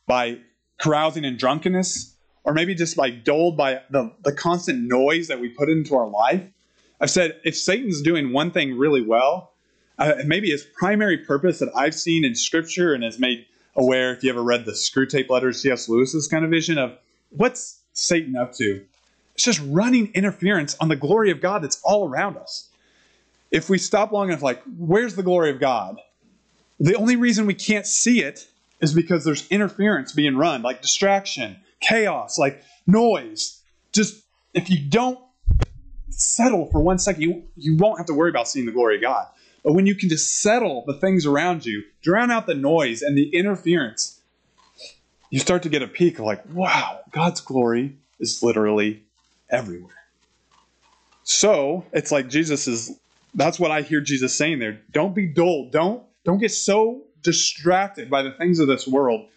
by 0.06 0.38
carousing 0.78 1.26
and 1.26 1.38
drunkenness, 1.38 2.14
or 2.44 2.54
maybe 2.54 2.74
just 2.74 2.96
like 2.96 3.24
dulled 3.24 3.56
by 3.56 3.82
the, 3.90 4.10
the 4.24 4.32
constant 4.32 4.80
noise 4.80 5.28
that 5.28 5.40
we 5.40 5.50
put 5.50 5.68
into 5.68 5.94
our 5.94 6.08
life. 6.08 6.42
I've 7.00 7.10
said 7.10 7.38
if 7.44 7.56
Satan's 7.56 8.00
doing 8.00 8.32
one 8.32 8.50
thing 8.50 8.78
really 8.78 9.02
well, 9.02 9.52
uh, 9.98 10.14
maybe 10.24 10.50
his 10.50 10.66
primary 10.78 11.18
purpose 11.18 11.58
that 11.58 11.70
I've 11.76 11.94
seen 11.94 12.24
in 12.24 12.34
Scripture 12.34 12.94
and 12.94 13.04
has 13.04 13.18
made 13.18 13.44
aware, 13.76 14.14
if 14.14 14.22
you 14.22 14.30
ever 14.30 14.42
read 14.42 14.64
the 14.64 14.72
Screwtape 14.72 15.28
Letters, 15.28 15.60
C.S. 15.60 15.88
Lewis's 15.88 16.26
kind 16.26 16.44
of 16.44 16.50
vision 16.50 16.78
of 16.78 16.96
what's 17.30 17.80
Satan 17.92 18.36
up 18.36 18.54
to? 18.54 18.84
It's 19.34 19.44
just 19.44 19.60
running 19.66 20.10
interference 20.14 20.76
on 20.80 20.88
the 20.88 20.96
glory 20.96 21.30
of 21.30 21.40
God 21.40 21.62
that's 21.62 21.80
all 21.82 22.08
around 22.08 22.36
us. 22.36 22.68
If 23.50 23.68
we 23.68 23.78
stop 23.78 24.12
long 24.12 24.28
enough, 24.28 24.42
like, 24.42 24.62
where's 24.78 25.14
the 25.16 25.22
glory 25.22 25.50
of 25.50 25.60
God? 25.60 25.98
The 26.80 26.96
only 26.96 27.16
reason 27.16 27.46
we 27.46 27.54
can't 27.54 27.86
see 27.86 28.22
it 28.22 28.48
is 28.80 28.94
because 28.94 29.24
there's 29.24 29.46
interference 29.48 30.12
being 30.12 30.36
run, 30.36 30.62
like 30.62 30.80
distraction, 30.80 31.56
chaos, 31.80 32.38
like 32.38 32.62
noise. 32.86 33.60
Just 33.92 34.22
if 34.54 34.70
you 34.70 34.78
don't 34.88 35.18
settle 36.08 36.66
for 36.70 36.80
one 36.80 36.98
second, 36.98 37.22
you, 37.22 37.44
you 37.54 37.76
won't 37.76 37.98
have 37.98 38.06
to 38.06 38.14
worry 38.14 38.30
about 38.30 38.48
seeing 38.48 38.64
the 38.64 38.72
glory 38.72 38.96
of 38.96 39.02
God. 39.02 39.26
But 39.62 39.74
when 39.74 39.84
you 39.84 39.94
can 39.94 40.08
just 40.08 40.40
settle 40.40 40.84
the 40.86 40.94
things 40.94 41.26
around 41.26 41.66
you, 41.66 41.82
drown 42.02 42.30
out 42.30 42.46
the 42.46 42.54
noise 42.54 43.02
and 43.02 43.16
the 43.16 43.28
interference, 43.28 44.18
you 45.28 45.38
start 45.38 45.62
to 45.64 45.68
get 45.68 45.82
a 45.82 45.86
peek 45.86 46.18
of 46.18 46.24
like, 46.24 46.42
wow, 46.50 47.00
God's 47.10 47.42
glory 47.42 47.96
is 48.18 48.42
literally 48.42 49.02
everywhere. 49.50 49.94
So 51.24 51.84
it's 51.92 52.10
like 52.10 52.28
Jesus 52.28 52.66
is 52.66 52.98
that's 53.34 53.60
what 53.60 53.70
I 53.70 53.82
hear 53.82 54.00
Jesus 54.00 54.34
saying 54.34 54.58
there. 54.58 54.80
Don't 54.90 55.14
be 55.14 55.26
dull. 55.26 55.68
Don't 55.70 56.02
don't 56.24 56.38
get 56.38 56.52
so 56.52 57.02
distracted 57.22 58.10
by 58.10 58.22
the 58.22 58.32
things 58.32 58.58
of 58.58 58.66
this 58.66 58.86
world 58.86 59.28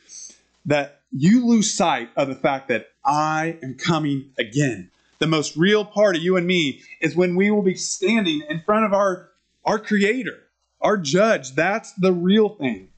that 0.65 1.01
you 1.11 1.45
lose 1.45 1.73
sight 1.73 2.09
of 2.15 2.27
the 2.27 2.35
fact 2.35 2.67
that 2.69 2.87
I 3.05 3.57
am 3.61 3.75
coming 3.75 4.31
again. 4.37 4.89
The 5.19 5.27
most 5.27 5.55
real 5.55 5.85
part 5.85 6.15
of 6.15 6.21
you 6.21 6.37
and 6.37 6.47
me 6.47 6.81
is 6.99 7.15
when 7.15 7.35
we 7.35 7.51
will 7.51 7.61
be 7.61 7.75
standing 7.75 8.41
in 8.49 8.61
front 8.61 8.85
of 8.85 8.93
our 8.93 9.29
our 9.65 9.79
creator, 9.79 10.43
our 10.81 10.97
judge. 10.97 11.55
That's 11.55 11.93
the 11.93 12.11
real 12.11 12.49
thing. 12.49 12.89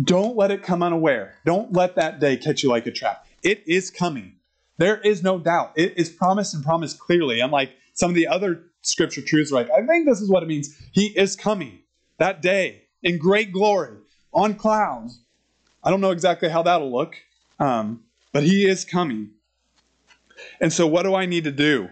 Don't 0.00 0.36
let 0.36 0.52
it 0.52 0.62
come 0.62 0.82
unaware. 0.82 1.34
Don't 1.44 1.72
let 1.72 1.96
that 1.96 2.20
day 2.20 2.36
catch 2.36 2.62
you 2.62 2.68
like 2.68 2.86
a 2.86 2.92
trap. 2.92 3.26
It 3.42 3.64
is 3.66 3.90
coming. 3.90 4.34
There 4.76 4.98
is 4.98 5.24
no 5.24 5.40
doubt. 5.40 5.72
It 5.74 5.94
is 5.96 6.08
promised 6.08 6.54
and 6.54 6.62
promised 6.62 7.00
clearly. 7.00 7.40
Unlike 7.40 7.72
some 7.94 8.10
of 8.10 8.14
the 8.14 8.28
other 8.28 8.62
scripture 8.82 9.22
truths 9.22 9.50
like, 9.50 9.68
I 9.70 9.84
think 9.84 10.06
this 10.06 10.20
is 10.20 10.30
what 10.30 10.44
it 10.44 10.46
means. 10.46 10.76
He 10.92 11.06
is 11.06 11.34
coming 11.34 11.80
that 12.18 12.40
day 12.42 12.84
in 13.02 13.18
great 13.18 13.52
glory 13.52 13.96
on 14.32 14.54
clouds. 14.54 15.20
I 15.82 15.90
don't 15.90 16.00
know 16.00 16.10
exactly 16.10 16.48
how 16.48 16.62
that'll 16.62 16.92
look, 16.92 17.16
um, 17.58 18.04
but 18.32 18.42
he 18.42 18.68
is 18.68 18.84
coming. 18.84 19.30
And 20.60 20.72
so, 20.72 20.86
what 20.86 21.02
do 21.04 21.14
I 21.14 21.26
need 21.26 21.44
to 21.44 21.52
do? 21.52 21.88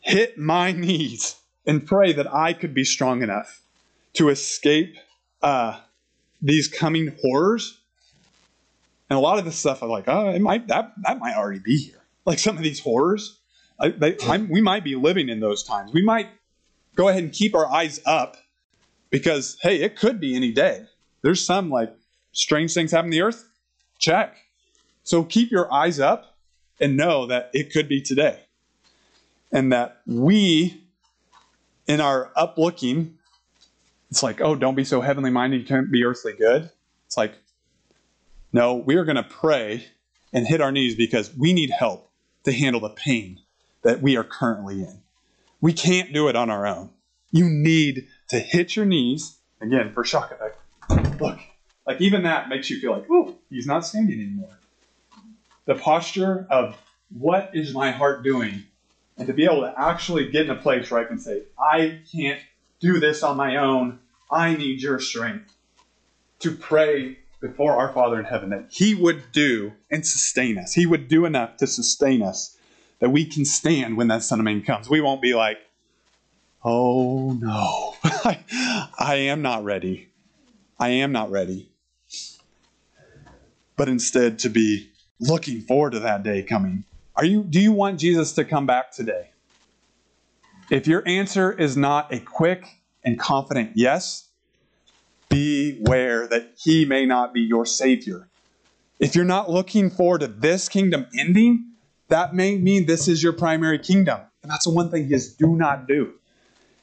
Hit 0.00 0.38
my 0.38 0.72
knees 0.72 1.36
and 1.66 1.86
pray 1.86 2.12
that 2.12 2.32
I 2.32 2.52
could 2.52 2.74
be 2.74 2.84
strong 2.84 3.22
enough 3.22 3.62
to 4.14 4.28
escape 4.28 4.96
uh, 5.42 5.80
these 6.40 6.68
coming 6.68 7.16
horrors. 7.22 7.80
And 9.08 9.16
a 9.16 9.20
lot 9.20 9.38
of 9.38 9.44
this 9.44 9.56
stuff, 9.56 9.82
I'm 9.82 9.88
like, 9.88 10.08
oh, 10.08 10.30
it 10.30 10.40
might 10.40 10.68
that 10.68 10.92
that 11.02 11.18
might 11.18 11.36
already 11.36 11.60
be 11.60 11.76
here. 11.76 12.02
Like 12.24 12.40
some 12.40 12.56
of 12.56 12.62
these 12.62 12.80
horrors, 12.80 13.38
I, 13.78 13.90
they, 13.90 14.16
we 14.50 14.60
might 14.60 14.82
be 14.82 14.96
living 14.96 15.28
in 15.28 15.38
those 15.38 15.62
times. 15.62 15.92
We 15.92 16.02
might 16.02 16.28
go 16.96 17.08
ahead 17.08 17.22
and 17.22 17.32
keep 17.32 17.54
our 17.54 17.66
eyes 17.66 18.00
up 18.04 18.36
because 19.10 19.56
hey, 19.60 19.80
it 19.80 19.96
could 19.96 20.20
be 20.20 20.34
any 20.36 20.52
day. 20.52 20.86
There's 21.22 21.44
some 21.44 21.70
like 21.70 21.94
strange 22.32 22.74
things 22.74 22.92
happen 22.92 23.10
the 23.10 23.22
earth. 23.22 23.48
Check. 23.98 24.36
So 25.02 25.24
keep 25.24 25.50
your 25.50 25.72
eyes 25.72 26.00
up 26.00 26.36
and 26.80 26.96
know 26.96 27.26
that 27.26 27.50
it 27.52 27.72
could 27.72 27.88
be 27.88 28.02
today, 28.02 28.40
and 29.52 29.72
that 29.72 30.02
we, 30.06 30.84
in 31.86 32.00
our 32.00 32.30
uplooking, 32.36 33.12
it's 34.10 34.22
like, 34.22 34.40
oh, 34.40 34.54
don't 34.54 34.74
be 34.74 34.84
so 34.84 35.00
heavenly 35.00 35.30
minded. 35.30 35.60
You 35.60 35.66
can't 35.66 35.90
be 35.90 36.04
earthly 36.04 36.34
good. 36.34 36.70
It's 37.06 37.16
like, 37.16 37.34
no, 38.52 38.74
we 38.74 38.96
are 38.96 39.04
going 39.04 39.16
to 39.16 39.22
pray 39.22 39.86
and 40.32 40.46
hit 40.46 40.60
our 40.60 40.72
knees 40.72 40.94
because 40.94 41.34
we 41.36 41.52
need 41.52 41.70
help 41.70 42.10
to 42.44 42.52
handle 42.52 42.80
the 42.80 42.90
pain 42.90 43.40
that 43.82 44.02
we 44.02 44.16
are 44.16 44.24
currently 44.24 44.82
in. 44.82 45.02
We 45.60 45.72
can't 45.72 46.12
do 46.12 46.28
it 46.28 46.36
on 46.36 46.50
our 46.50 46.66
own. 46.66 46.90
You 47.32 47.48
need 47.48 48.08
to 48.28 48.38
hit 48.38 48.76
your 48.76 48.86
knees 48.86 49.38
again 49.60 49.92
for 49.92 50.04
shock 50.04 50.32
effect. 50.32 51.20
Look, 51.20 51.38
like 51.86 52.00
even 52.00 52.24
that 52.24 52.48
makes 52.48 52.70
you 52.70 52.80
feel 52.80 52.92
like, 52.92 53.06
oh, 53.10 53.36
he's 53.50 53.66
not 53.66 53.86
standing 53.86 54.20
anymore. 54.20 54.58
The 55.64 55.74
posture 55.74 56.46
of 56.50 56.76
what 57.16 57.50
is 57.54 57.72
my 57.72 57.90
heart 57.90 58.22
doing, 58.22 58.64
and 59.16 59.26
to 59.26 59.32
be 59.32 59.44
able 59.44 59.62
to 59.62 59.74
actually 59.76 60.30
get 60.30 60.46
in 60.46 60.50
a 60.50 60.56
place 60.56 60.90
where 60.90 61.00
I 61.00 61.04
can 61.04 61.18
say, 61.18 61.42
I 61.58 62.00
can't 62.12 62.40
do 62.80 63.00
this 63.00 63.22
on 63.22 63.36
my 63.36 63.56
own. 63.56 64.00
I 64.30 64.54
need 64.56 64.82
your 64.82 64.98
strength 64.98 65.52
to 66.40 66.52
pray 66.52 67.18
before 67.40 67.76
our 67.76 67.92
Father 67.92 68.18
in 68.18 68.24
heaven 68.24 68.50
that 68.50 68.66
He 68.70 68.94
would 68.94 69.32
do 69.32 69.72
and 69.90 70.06
sustain 70.06 70.58
us. 70.58 70.74
He 70.74 70.86
would 70.86 71.08
do 71.08 71.24
enough 71.24 71.56
to 71.58 71.66
sustain 71.66 72.22
us 72.22 72.56
that 72.98 73.10
we 73.10 73.24
can 73.24 73.44
stand 73.44 73.96
when 73.96 74.08
that 74.08 74.22
Son 74.22 74.40
of 74.40 74.44
Man 74.44 74.62
comes. 74.62 74.88
We 74.88 75.00
won't 75.00 75.22
be 75.22 75.34
like, 75.34 75.58
oh 76.64 77.32
no, 77.32 77.85
I 78.98 79.26
am 79.28 79.42
not 79.42 79.64
ready. 79.64 80.08
I 80.78 80.88
am 80.88 81.12
not 81.12 81.30
ready. 81.30 81.70
But 83.76 83.88
instead 83.88 84.38
to 84.40 84.48
be 84.48 84.90
looking 85.20 85.60
forward 85.60 85.92
to 85.92 86.00
that 86.00 86.22
day 86.22 86.42
coming. 86.42 86.84
Are 87.14 87.24
you 87.24 87.42
do 87.44 87.60
you 87.60 87.72
want 87.72 87.98
Jesus 87.98 88.32
to 88.32 88.44
come 88.44 88.66
back 88.66 88.92
today? 88.92 89.30
If 90.70 90.86
your 90.86 91.02
answer 91.06 91.52
is 91.52 91.76
not 91.76 92.12
a 92.12 92.20
quick 92.20 92.66
and 93.04 93.18
confident 93.18 93.72
yes, 93.74 94.28
beware 95.28 96.26
that 96.26 96.54
he 96.58 96.84
may 96.84 97.06
not 97.06 97.32
be 97.32 97.40
your 97.40 97.64
savior. 97.64 98.28
If 98.98 99.14
you're 99.14 99.24
not 99.24 99.50
looking 99.50 99.90
forward 99.90 100.20
to 100.20 100.26
this 100.26 100.68
kingdom 100.68 101.06
ending, 101.16 101.72
that 102.08 102.34
may 102.34 102.56
mean 102.56 102.86
this 102.86 103.08
is 103.08 103.22
your 103.22 103.32
primary 103.32 103.78
kingdom. 103.78 104.20
And 104.42 104.50
that's 104.50 104.64
the 104.64 104.70
one 104.70 104.90
thing 104.90 105.06
he 105.06 105.14
is 105.14 105.34
do 105.34 105.56
not 105.56 105.86
do. 105.86 106.14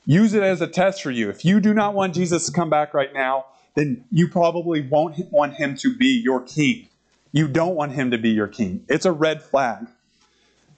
Use 0.05 0.33
it 0.33 0.43
as 0.43 0.61
a 0.61 0.67
test 0.67 1.01
for 1.01 1.11
you. 1.11 1.29
If 1.29 1.45
you 1.45 1.59
do 1.59 1.73
not 1.73 1.93
want 1.93 2.13
Jesus 2.13 2.45
to 2.47 2.51
come 2.51 2.69
back 2.69 2.93
right 2.93 3.13
now, 3.13 3.45
then 3.75 4.03
you 4.11 4.27
probably 4.27 4.81
won't 4.81 5.31
want 5.31 5.55
him 5.55 5.75
to 5.77 5.95
be 5.95 6.21
your 6.23 6.41
king. 6.41 6.89
You 7.31 7.47
don't 7.47 7.75
want 7.75 7.93
him 7.93 8.11
to 8.11 8.17
be 8.17 8.29
your 8.29 8.47
king. 8.47 8.85
It's 8.89 9.05
a 9.05 9.11
red 9.11 9.41
flag. 9.41 9.87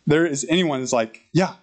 There 0.07 0.25
is 0.25 0.45
anyone 0.47 0.79
who's 0.79 0.93
like, 0.93 1.23
yeah, 1.33 1.55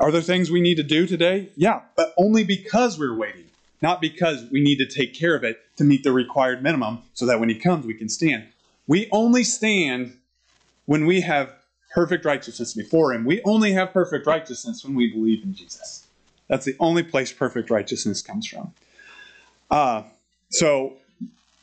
are 0.00 0.10
there 0.10 0.20
things 0.20 0.50
we 0.50 0.60
need 0.60 0.76
to 0.76 0.82
do 0.82 1.06
today? 1.06 1.50
Yeah, 1.56 1.82
but 1.96 2.12
only 2.18 2.44
because 2.44 2.98
we're 2.98 3.14
waiting, 3.14 3.46
not 3.80 4.00
because 4.00 4.44
we 4.50 4.60
need 4.60 4.76
to 4.78 4.86
take 4.86 5.14
care 5.14 5.34
of 5.36 5.44
it 5.44 5.60
to 5.76 5.84
meet 5.84 6.02
the 6.02 6.12
required 6.12 6.62
minimum 6.62 7.02
so 7.14 7.24
that 7.26 7.38
when 7.38 7.48
he 7.48 7.54
comes, 7.54 7.86
we 7.86 7.94
can 7.94 8.08
stand. 8.08 8.48
We 8.86 9.08
only 9.12 9.44
stand 9.44 10.18
when 10.86 11.06
we 11.06 11.20
have 11.20 11.52
perfect 11.94 12.24
righteousness 12.24 12.74
before 12.74 13.12
him. 13.14 13.24
We 13.24 13.40
only 13.42 13.72
have 13.72 13.92
perfect 13.92 14.26
righteousness 14.26 14.84
when 14.84 14.94
we 14.94 15.12
believe 15.12 15.44
in 15.44 15.54
Jesus. 15.54 16.07
That's 16.48 16.64
the 16.64 16.76
only 16.80 17.02
place 17.02 17.32
perfect 17.32 17.70
righteousness 17.70 18.22
comes 18.22 18.46
from. 18.46 18.74
Uh, 19.70 20.02
so, 20.50 20.94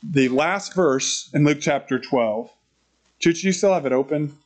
the 0.02 0.28
last 0.28 0.74
verse 0.74 1.28
in 1.34 1.44
Luke 1.44 1.58
chapter 1.60 1.98
12, 1.98 2.50
Chooch, 3.20 3.42
you 3.42 3.52
still 3.52 3.74
have 3.74 3.86
it 3.86 3.92
open? 3.92 4.38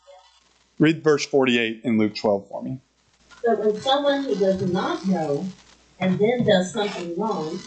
Read 0.79 1.05
verse 1.05 1.27
48 1.27 1.83
in 1.85 1.99
Luke 1.99 2.15
12 2.15 2.49
for 2.49 2.63
me. 2.63 2.81
But 3.45 3.59
when 3.59 3.81
someone 3.81 4.25
who 4.25 4.35
does 4.35 4.63
not 4.73 5.07
know 5.07 5.47
and 5.99 6.19
then 6.19 6.45
does 6.45 6.73
something 6.73 7.19
wrong 7.19 7.59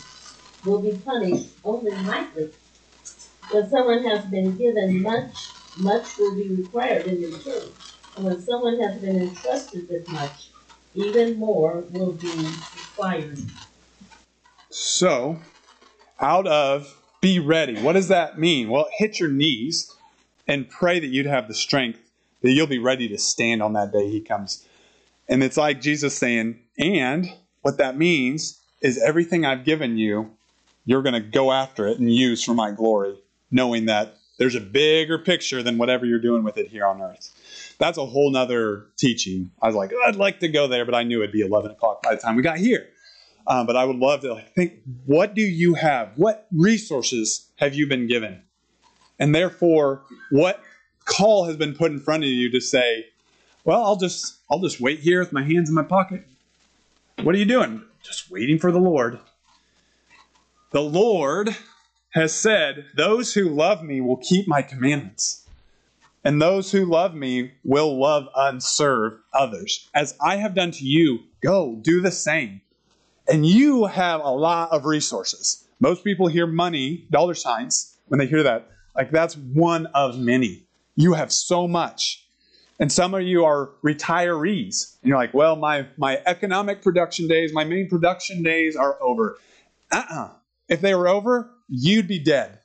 will 0.65 0.82
be 0.82 0.97
punished 1.05 1.49
only 1.63 1.91
lightly. 1.91 2.49
When 3.51 3.69
someone 3.69 4.03
has 4.05 4.26
been 4.26 4.57
given 4.57 5.01
much, 5.01 5.49
much 5.78 6.17
will 6.17 6.36
be 6.36 6.49
required 6.49 7.05
in 7.05 7.21
return. 7.21 7.69
And 8.15 8.26
when 8.26 8.41
someone 8.41 8.80
has 8.80 8.99
been 8.99 9.21
entrusted 9.21 9.88
with 9.89 10.07
much, 10.09 10.49
even 10.95 11.37
more 11.37 11.83
will 11.91 12.13
be 12.13 12.31
required. 12.75 13.39
So, 14.69 15.39
out 16.19 16.47
of 16.47 16.95
be 17.21 17.39
ready, 17.39 17.79
what 17.81 17.93
does 17.93 18.09
that 18.09 18.39
mean? 18.39 18.69
Well, 18.69 18.87
hit 18.97 19.19
your 19.19 19.29
knees 19.29 19.93
and 20.47 20.69
pray 20.69 20.99
that 20.99 21.07
you'd 21.07 21.25
have 21.25 21.47
the 21.47 21.53
strength 21.53 21.99
that 22.41 22.51
you'll 22.51 22.67
be 22.67 22.79
ready 22.79 23.07
to 23.07 23.17
stand 23.17 23.63
on 23.63 23.73
that 23.73 23.91
day 23.91 24.09
he 24.09 24.21
comes. 24.21 24.65
And 25.29 25.41
it's 25.41 25.57
like 25.57 25.81
Jesus 25.81 26.17
saying, 26.17 26.59
and 26.77 27.31
what 27.61 27.77
that 27.77 27.97
means 27.97 28.59
is 28.81 29.01
everything 29.01 29.45
I've 29.45 29.63
given 29.63 29.97
you, 29.97 30.31
you're 30.85 31.01
going 31.01 31.13
to 31.13 31.21
go 31.21 31.51
after 31.51 31.87
it 31.87 31.99
and 31.99 32.13
use 32.13 32.43
for 32.43 32.53
my 32.53 32.71
glory, 32.71 33.17
knowing 33.49 33.85
that 33.85 34.17
there's 34.37 34.55
a 34.55 34.59
bigger 34.59 35.17
picture 35.17 35.63
than 35.63 35.77
whatever 35.77 36.05
you're 36.05 36.19
doing 36.19 36.43
with 36.43 36.57
it 36.57 36.67
here 36.67 36.85
on 36.85 37.01
earth. 37.01 37.31
That's 37.84 37.97
a 37.97 38.05
whole 38.05 38.31
nother 38.31 38.86
teaching. 38.97 39.51
I 39.61 39.67
was 39.67 39.75
like, 39.75 39.91
I'd 40.05 40.15
like 40.15 40.39
to 40.39 40.47
go 40.47 40.67
there, 40.67 40.86
but 40.86 40.95
I 40.95 41.03
knew 41.03 41.21
it'd 41.21 41.34
be 41.34 41.41
11 41.41 41.71
o'clock 41.71 42.01
by 42.01 42.15
the 42.15 42.21
time 42.21 42.38
we 42.38 42.41
got 42.41 42.57
here. 42.57 42.88
Um, 43.45 43.65
but 43.65 43.75
I 43.75 43.84
would 43.84 43.97
love 43.97 44.21
to 44.21 44.36
like, 44.36 44.55
think, 44.55 44.75
what 45.05 45.34
do 45.34 45.41
you 45.41 45.73
have? 45.73 46.13
What 46.15 46.47
resources 46.53 47.51
have 47.57 47.75
you 47.75 47.86
been 47.86 48.07
given? 48.07 48.41
And 49.19 49.36
therefore, 49.36 50.03
what 50.31 50.63
call 51.03 51.43
has 51.43 51.57
been 51.57 51.75
put 51.75 51.91
in 51.91 51.99
front 51.99 52.23
of 52.23 52.29
you 52.29 52.49
to 52.51 52.61
say, 52.61 53.07
well, 53.65 53.84
I'll 53.84 53.97
just 53.97 54.38
I'll 54.49 54.61
just 54.61 54.79
wait 54.79 54.99
here 54.99 55.19
with 55.19 55.34
my 55.34 55.43
hands 55.43 55.67
in 55.67 55.75
my 55.75 55.84
pocket. 55.84 56.25
What 57.21 57.36
are 57.36 57.38
you 57.38 57.43
doing? 57.43 57.84
Just 58.01 58.31
waiting 58.31 58.59
for 58.59 58.71
the 58.71 58.79
Lord. 58.79 59.19
The 60.71 60.81
Lord 60.81 61.53
has 62.11 62.34
said, 62.34 62.86
Those 62.95 63.34
who 63.34 63.49
love 63.49 63.84
me 63.84 63.99
will 63.99 64.15
keep 64.15 64.47
my 64.47 64.61
commandments, 64.61 65.42
and 66.24 66.41
those 66.41 66.71
who 66.71 66.86
love 66.86 67.13
me 67.13 67.51
will 67.63 67.99
love 67.99 68.28
and 68.36 68.63
serve 68.63 69.19
others. 69.34 69.89
As 69.93 70.15
I 70.21 70.38
have 70.38 70.55
done 70.55 70.71
to 70.71 70.86
you, 70.86 71.19
go 71.41 71.76
do 71.82 72.01
the 72.01 72.11
same. 72.11 72.61
And 73.28 73.45
you 73.45 73.86
have 73.86 74.21
a 74.21 74.30
lot 74.30 74.71
of 74.71 74.86
resources. 74.86 75.65
Most 75.80 76.03
people 76.03 76.28
hear 76.28 76.47
money, 76.47 77.05
dollar 77.11 77.34
signs, 77.34 77.97
when 78.07 78.19
they 78.19 78.26
hear 78.26 78.43
that. 78.43 78.69
Like 78.95 79.11
that's 79.11 79.36
one 79.36 79.88
of 79.88 80.17
many. 80.17 80.63
You 80.95 81.13
have 81.13 81.32
so 81.32 81.67
much. 81.67 82.26
And 82.80 82.91
some 82.91 83.13
of 83.13 83.21
you 83.21 83.45
are 83.45 83.71
retirees. 83.84 84.95
And 85.01 85.09
you're 85.09 85.17
like, 85.17 85.34
well, 85.34 85.55
my, 85.55 85.88
my 85.97 86.21
economic 86.26 86.82
production 86.82 87.28
days, 87.28 87.53
my 87.53 87.63
main 87.63 87.89
production 87.89 88.43
days 88.43 88.76
are 88.76 89.01
over. 89.01 89.38
Uh 89.91 90.03
uh-uh. 90.09 90.21
uh 90.21 90.30
If 90.69 90.82
they 90.82 90.95
were 90.95 91.07
over, 91.07 91.49
you'd 91.67 92.07
be 92.07 92.19
dead. 92.19 92.59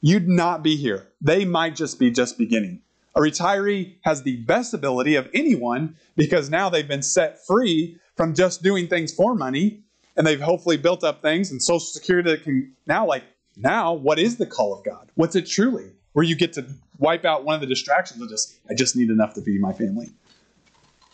You'd 0.00 0.28
not 0.28 0.62
be 0.62 0.76
here. 0.76 1.08
They 1.20 1.44
might 1.44 1.76
just 1.76 1.98
be 1.98 2.10
just 2.10 2.38
beginning. 2.38 2.80
A 3.16 3.20
retiree 3.20 3.96
has 4.02 4.22
the 4.22 4.36
best 4.36 4.72
ability 4.72 5.16
of 5.16 5.28
anyone 5.34 5.96
because 6.16 6.48
now 6.48 6.68
they've 6.70 6.86
been 6.86 7.02
set 7.02 7.44
free 7.44 7.98
from 8.14 8.34
just 8.34 8.62
doing 8.62 8.86
things 8.86 9.12
for 9.12 9.34
money 9.34 9.82
and 10.16 10.26
they've 10.26 10.40
hopefully 10.40 10.76
built 10.76 11.02
up 11.02 11.22
things 11.22 11.50
and 11.50 11.62
social 11.62 11.80
security 11.80 12.30
that 12.30 12.44
can 12.44 12.72
now 12.86 13.06
like 13.06 13.24
now 13.56 13.92
what 13.92 14.18
is 14.18 14.36
the 14.36 14.46
call 14.46 14.72
of 14.72 14.84
god? 14.84 15.10
What's 15.14 15.34
it 15.34 15.46
truly? 15.46 15.90
Where 16.12 16.24
you 16.24 16.36
get 16.36 16.52
to 16.54 16.66
wipe 16.98 17.24
out 17.24 17.44
one 17.44 17.54
of 17.54 17.60
the 17.60 17.66
distractions 17.66 18.20
of 18.22 18.28
just 18.28 18.58
i 18.68 18.74
just 18.74 18.94
need 18.96 19.10
enough 19.10 19.34
to 19.34 19.42
feed 19.42 19.60
my 19.60 19.72
family. 19.72 20.10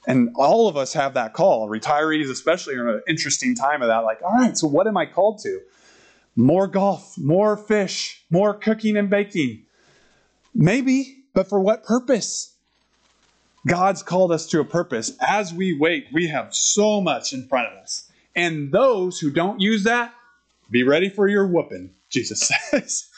And 0.09 0.31
all 0.37 0.69
of 0.69 0.77
us 0.77 0.93
have 0.93 1.15
that 1.15 1.33
call. 1.33 1.69
Retirees 1.69 2.31
especially 2.31 2.77
are 2.77 2.89
in 2.89 2.95
an 2.97 3.03
interesting 3.09 3.55
time 3.55 3.83
of 3.83 3.89
that 3.89 4.05
like 4.05 4.21
all 4.23 4.35
right 4.35 4.57
so 4.57 4.67
what 4.67 4.87
am 4.87 4.97
i 4.97 5.07
called 5.07 5.39
to? 5.45 5.61
More 6.35 6.67
golf 6.67 7.17
more 7.17 7.57
fish 7.57 8.25
more 8.31 8.53
cooking 8.53 8.97
and 8.97 9.09
baking. 9.09 9.63
Maybe 10.55 11.26
but 11.37 11.49
for 11.51 11.61
what 11.61 11.85
purpose 11.85 12.57
God's 13.67 14.03
called 14.03 14.33
us 14.33 14.47
to 14.47 14.61
a 14.61 14.65
purpose. 14.65 15.13
As 15.21 15.53
we 15.53 15.77
wait, 15.77 16.07
we 16.13 16.29
have 16.29 16.55
so 16.55 17.01
much 17.01 17.33
in 17.33 17.47
front 17.47 17.67
of 17.69 17.79
us. 17.83 18.11
And 18.35 18.73
those 18.73 19.19
who 19.19 19.31
don't 19.31 19.61
use 19.61 19.85
that, 19.85 20.15
be 20.71 20.83
ready 20.83 21.09
for 21.11 21.29
your 21.29 21.47
whooping, 21.47 21.91
Jesus 22.09 22.49
says. 22.71 23.09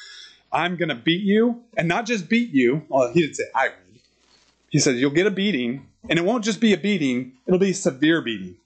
I'm 0.50 0.76
going 0.76 0.88
to 0.88 0.94
beat 0.94 1.22
you, 1.22 1.62
and 1.76 1.86
not 1.86 2.06
just 2.06 2.28
beat 2.30 2.50
you. 2.50 2.82
Well, 2.88 3.12
he 3.12 3.20
didn't 3.20 3.36
say 3.36 3.44
I 3.54 3.68
would. 3.68 4.00
He 4.70 4.78
said, 4.78 4.96
You'll 4.96 5.10
get 5.10 5.26
a 5.26 5.30
beating, 5.30 5.86
and 6.08 6.18
it 6.18 6.24
won't 6.24 6.44
just 6.44 6.60
be 6.60 6.72
a 6.72 6.78
beating, 6.78 7.32
it'll 7.46 7.60
be 7.60 7.70
a 7.70 7.74
severe 7.74 8.22
beating. 8.22 8.56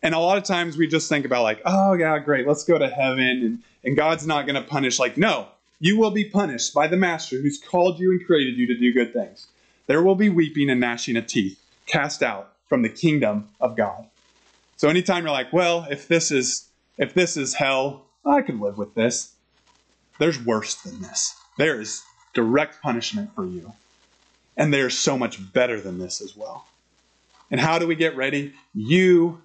And 0.00 0.14
a 0.14 0.20
lot 0.20 0.38
of 0.38 0.44
times 0.44 0.76
we 0.76 0.86
just 0.86 1.08
think 1.08 1.26
about, 1.26 1.42
like, 1.42 1.60
oh, 1.66 1.94
yeah, 1.94 2.16
great, 2.20 2.46
let's 2.46 2.62
go 2.62 2.78
to 2.78 2.88
heaven, 2.88 3.18
and, 3.20 3.62
and 3.82 3.96
God's 3.96 4.26
not 4.26 4.46
going 4.46 4.54
to 4.54 4.62
punish. 4.62 5.00
Like, 5.00 5.16
no, 5.16 5.48
you 5.80 5.98
will 5.98 6.10
be 6.10 6.24
punished 6.24 6.74
by 6.74 6.86
the 6.86 6.96
Master 6.96 7.40
who's 7.40 7.58
called 7.58 7.98
you 7.98 8.10
and 8.10 8.24
created 8.24 8.56
you 8.56 8.66
to 8.66 8.76
do 8.76 8.92
good 8.92 9.12
things. 9.12 9.46
There 9.86 10.02
will 10.02 10.14
be 10.14 10.28
weeping 10.28 10.70
and 10.70 10.80
gnashing 10.80 11.16
of 11.16 11.26
teeth 11.26 11.60
cast 11.86 12.22
out 12.22 12.52
from 12.68 12.82
the 12.82 12.88
kingdom 12.88 13.48
of 13.60 13.76
God. 13.76 14.06
So 14.76 14.88
anytime 14.88 15.24
you're 15.24 15.32
like, 15.32 15.52
well, 15.52 15.86
if 15.90 16.08
this 16.08 16.30
is 16.30 16.68
if 16.98 17.14
this 17.14 17.36
is 17.36 17.54
hell, 17.54 18.06
I 18.24 18.42
could 18.42 18.60
live 18.60 18.76
with 18.76 18.94
this. 18.94 19.32
There's 20.18 20.44
worse 20.44 20.74
than 20.74 21.00
this. 21.00 21.34
There 21.56 21.80
is 21.80 22.02
direct 22.34 22.82
punishment 22.82 23.34
for 23.34 23.46
you. 23.46 23.72
And 24.56 24.74
there's 24.74 24.98
so 24.98 25.16
much 25.16 25.52
better 25.52 25.80
than 25.80 25.98
this 25.98 26.20
as 26.20 26.36
well. 26.36 26.66
And 27.50 27.60
how 27.60 27.78
do 27.78 27.86
we 27.86 27.94
get 27.94 28.16
ready? 28.16 28.52
You 28.74 29.40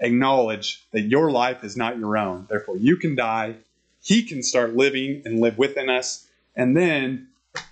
acknowledge 0.00 0.84
that 0.92 1.02
your 1.02 1.30
life 1.30 1.64
is 1.64 1.76
not 1.76 1.98
your 1.98 2.16
own. 2.16 2.46
Therefore, 2.50 2.76
you 2.76 2.96
can 2.96 3.14
die. 3.14 3.54
He 4.02 4.22
can 4.22 4.42
start 4.42 4.74
living 4.74 5.22
and 5.24 5.40
live 5.40 5.58
within 5.58 5.90
us. 5.90 6.26
And 6.56 6.76
then 6.76 7.28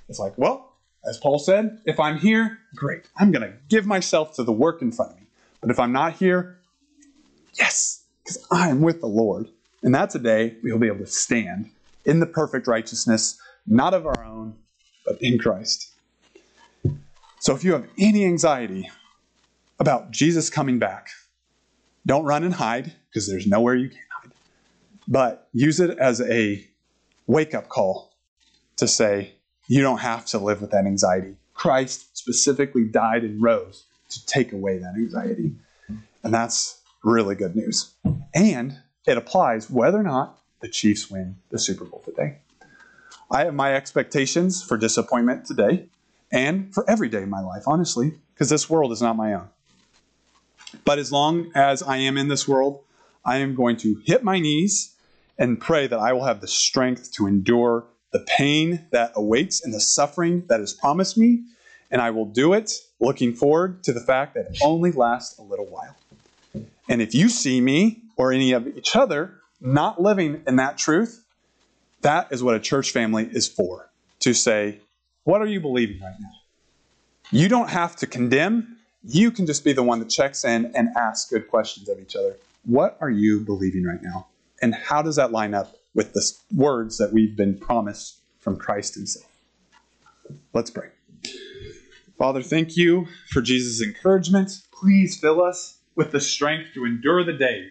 it's 0.09 0.19
like, 0.19 0.37
well, 0.37 0.73
as 1.09 1.19
Paul 1.19 1.39
said, 1.39 1.81
if 1.85 2.01
I'm 2.01 2.19
here, 2.19 2.59
great. 2.75 3.03
I'm 3.17 3.31
going 3.31 3.49
to 3.49 3.57
give 3.69 3.87
myself 3.87 4.35
to 4.35 4.45
the 4.45 4.53
work 4.53 4.83
in 4.83 4.93
front 4.93 5.13
of 5.13 5.19
me. 5.19 5.27
But 5.61 5.71
if 5.71 5.79
I'm 5.79 5.93
not 5.93 6.15
here, 6.15 6.59
yes, 7.55 8.05
because 8.23 8.45
I 8.51 8.69
am 8.69 8.81
with 8.83 9.01
the 9.01 9.07
Lord. 9.07 9.49
And 9.83 9.95
that's 9.95 10.15
a 10.15 10.19
day 10.19 10.57
we'll 10.63 10.79
be 10.79 10.89
able 10.89 10.99
to 10.99 11.07
stand 11.07 11.71
in 12.05 12.21
the 12.21 12.27
perfect 12.27 12.67
righteousness, 12.67 13.41
not 13.67 13.95
of 13.95 14.07
our 14.07 14.25
own, 14.25 14.57
but 15.05 15.21
in 15.21 15.39
Christ. 15.39 15.93
So 17.39 17.55
if 17.55 17.63
you 17.63 17.73
have 17.73 17.87
any 17.99 18.25
anxiety 18.25 18.91
about 19.79 20.11
Jesus 20.11 20.51
coming 20.51 20.79
back, 20.79 21.11
don't 22.05 22.25
run 22.25 22.45
and 22.45 22.55
hide 22.55 22.93
because 23.09 23.29
there's 23.29 23.47
nowhere 23.47 23.75
you 23.75 23.91
can. 23.91 23.99
But 25.09 25.49
use 25.53 25.81
it 25.81 25.99
as 25.99 26.21
a 26.21 26.67
wake 27.27 27.55
up 27.55 27.69
call 27.69 28.13
to 28.77 28.89
say, 28.89 29.33
you 29.69 29.83
don't 29.83 29.99
have 29.99 30.27
to 30.27 30.39
live 30.39 30.61
with 30.61 30.71
that 30.71 30.87
anxiety. 30.87 31.37
Christ 31.55 32.17
specifically 32.17 32.85
died 32.85 33.25
and 33.25 33.43
rose 33.43 33.85
to 34.11 34.25
take 34.27 34.53
away 34.53 34.79
that 34.79 34.95
anxiety. 34.97 35.53
And 36.23 36.33
that's 36.35 36.81
really 37.03 37.35
good 37.35 37.57
news. 37.57 37.95
And 38.35 38.81
it 39.07 39.17
applies 39.17 39.71
whether 39.71 39.99
or 39.99 40.03
not 40.03 40.41
the 40.61 40.69
Chiefs 40.69 41.11
win 41.11 41.37
the 41.51 41.59
Super 41.59 41.85
Bowl 41.85 42.03
today. 42.05 42.39
I 43.31 43.45
have 43.45 43.55
my 43.55 43.75
expectations 43.75 44.63
for 44.63 44.77
disappointment 44.77 45.47
today 45.47 45.89
and 46.31 46.73
for 46.75 46.89
every 46.89 47.09
day 47.09 47.23
in 47.23 47.31
my 47.31 47.41
life, 47.41 47.65
honestly, 47.67 48.15
because 48.35 48.51
this 48.51 48.69
world 48.69 48.93
is 48.93 49.03
not 49.03 49.17
my 49.17 49.35
own. 49.35 49.49
But 50.85 50.99
as 50.99 51.11
long 51.11 51.51
as 51.55 51.83
I 51.83 51.97
am 51.99 52.17
in 52.17 52.29
this 52.29 52.47
world, 52.47 52.83
I 53.25 53.39
am 53.39 53.55
going 53.55 53.77
to 53.79 54.01
hit 54.05 54.23
my 54.23 54.39
knees 54.39 54.96
and 55.39 55.61
pray 55.61 55.87
that 55.87 55.99
I 55.99 56.13
will 56.13 56.25
have 56.25 56.41
the 56.41 56.49
strength 56.49 57.13
to 57.13 57.27
endure 57.27 57.85
the 58.13 58.21
pain 58.21 58.87
that 58.93 59.13
awaits 59.15 59.65
and 59.65 59.75
the 59.75 59.81
suffering 59.81 60.45
that 60.49 60.61
is 60.61 60.73
promised 60.73 61.19
me. 61.19 61.43
And 61.91 62.01
I 62.01 62.11
will 62.11 62.25
do 62.25 62.53
it 62.55 62.73
looking 63.01 63.35
forward 63.35 63.85
to 63.85 63.93
the 63.93 64.01
fact 64.01 64.35
that 64.35 64.47
it 64.47 64.59
only 64.63 64.91
lasts 64.93 65.39
a 65.39 65.43
little 65.43 65.67
while. 65.67 65.97
And 66.89 67.03
if 67.03 67.15
you 67.15 67.29
see 67.29 67.61
me 67.61 68.03
or 68.17 68.33
any 68.33 68.53
of 68.53 68.67
each 68.67 68.97
other 68.97 69.35
not 69.61 70.01
living 70.01 70.43
in 70.47 70.57
that 70.57 70.79
truth, 70.79 71.25
that 72.03 72.29
is 72.31 72.43
what 72.43 72.55
a 72.55 72.61
church 72.61 72.91
family 72.93 73.29
is 73.31 73.49
for 73.49 73.91
to 74.21 74.33
say, 74.35 74.81
what 75.25 75.41
are 75.41 75.47
you 75.47 75.61
believing 75.61 76.01
right 76.01 76.15
now? 76.21 76.31
You 77.31 77.49
don't 77.49 77.71
have 77.71 77.97
to 77.97 78.07
condemn. 78.07 78.77
You 79.05 79.31
can 79.31 79.47
just 79.47 79.65
be 79.65 79.73
the 79.73 79.83
one 79.83 79.99
that 79.99 80.09
checks 80.09 80.45
in 80.45 80.73
and 80.75 80.89
asks 80.97 81.31
good 81.31 81.49
questions 81.49 81.89
of 81.89 82.01
each 82.01 82.15
other. 82.17 82.37
What 82.65 82.97
are 83.01 83.11
you 83.11 83.41
believing 83.41 83.85
right 83.85 84.03
now? 84.03 84.27
And 84.63 84.75
how 84.75 85.03
does 85.03 85.17
that 85.17 85.33
line 85.33 85.55
up 85.55 85.77
with 85.95 86.13
the 86.13 86.23
words 86.55 86.99
that 86.99 87.13
we've 87.13 87.37
been 87.37 87.59
promised 87.59 88.21
from 88.39 88.57
Christ 88.57 88.95
himself? 88.95 89.31
Let's 90.53 90.71
pray. 90.71 90.89
Father, 92.19 92.43
thank 92.43 92.77
you 92.77 93.07
for 93.31 93.43
Jesus' 93.43 93.83
encouragement. 93.83 94.63
Please 94.73 95.19
fill 95.19 95.43
us 95.43 95.79
with 95.95 96.13
the 96.13 96.21
strength 96.21 96.71
to 96.75 96.85
endure 96.85 97.25
the 97.25 97.33
day, 97.33 97.69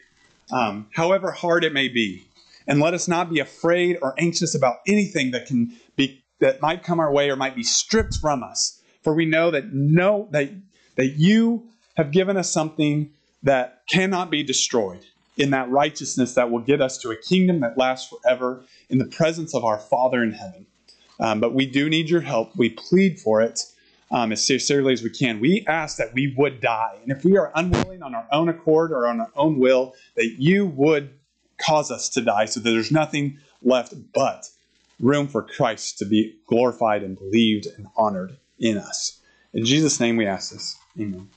um, 0.51 0.87
however 0.93 1.31
hard 1.31 1.63
it 1.63 1.73
may 1.73 1.87
be. 1.87 2.27
And 2.67 2.79
let 2.79 2.93
us 2.93 3.07
not 3.07 3.29
be 3.29 3.39
afraid 3.39 3.97
or 4.01 4.15
anxious 4.17 4.55
about 4.55 4.77
anything 4.87 5.31
that 5.31 5.45
can 5.45 5.73
be 5.95 6.23
that 6.39 6.61
might 6.61 6.83
come 6.83 6.99
our 6.99 7.11
way 7.11 7.29
or 7.29 7.35
might 7.35 7.55
be 7.55 7.63
stripped 7.63 8.15
from 8.15 8.43
us. 8.43 8.81
For 9.03 9.13
we 9.13 9.25
know 9.25 9.51
that 9.51 9.71
no 9.71 10.27
that 10.31 10.49
that 10.95 11.13
you 11.17 11.67
have 11.95 12.11
given 12.11 12.37
us 12.37 12.51
something 12.51 13.11
that 13.43 13.83
cannot 13.87 14.31
be 14.31 14.43
destroyed 14.43 15.05
in 15.37 15.51
that 15.51 15.69
righteousness 15.69 16.33
that 16.35 16.49
will 16.49 16.59
get 16.59 16.81
us 16.81 16.97
to 16.99 17.11
a 17.11 17.15
kingdom 17.15 17.59
that 17.61 17.77
lasts 17.77 18.09
forever 18.09 18.63
in 18.89 18.97
the 18.97 19.05
presence 19.05 19.53
of 19.53 19.63
our 19.65 19.77
Father 19.77 20.23
in 20.23 20.31
heaven. 20.31 20.65
Um, 21.19 21.39
but 21.39 21.53
we 21.53 21.65
do 21.65 21.89
need 21.89 22.09
your 22.09 22.21
help. 22.21 22.55
We 22.55 22.69
plead 22.69 23.19
for 23.19 23.41
it 23.41 23.61
um, 24.11 24.31
as 24.31 24.45
sincerely 24.45 24.93
as 24.93 25.03
we 25.03 25.09
can. 25.09 25.39
We 25.39 25.65
ask 25.67 25.97
that 25.97 26.13
we 26.13 26.33
would 26.37 26.61
die. 26.61 26.97
And 27.01 27.11
if 27.11 27.23
we 27.23 27.37
are 27.37 27.51
unwilling 27.55 28.03
on 28.03 28.13
our 28.15 28.27
own 28.31 28.49
accord 28.49 28.91
or 28.91 29.07
on 29.07 29.19
our 29.19 29.31
own 29.35 29.59
will, 29.59 29.93
that 30.15 30.35
you 30.37 30.65
would 30.65 31.11
cause 31.57 31.91
us 31.91 32.09
to 32.09 32.21
die 32.21 32.45
so 32.45 32.59
that 32.59 32.69
there's 32.69 32.91
nothing 32.91 33.39
left 33.61 33.93
but 34.13 34.49
room 34.99 35.27
for 35.27 35.41
Christ 35.41 35.97
to 35.99 36.05
be 36.05 36.35
glorified 36.47 37.03
and 37.03 37.17
believed 37.17 37.67
and 37.77 37.87
honored 37.97 38.37
in 38.59 38.77
us. 38.77 39.19
In 39.53 39.65
Jesus' 39.65 39.99
name 39.99 40.17
we 40.17 40.25
ask 40.25 40.51
this. 40.51 40.77
Amen. 40.99 41.29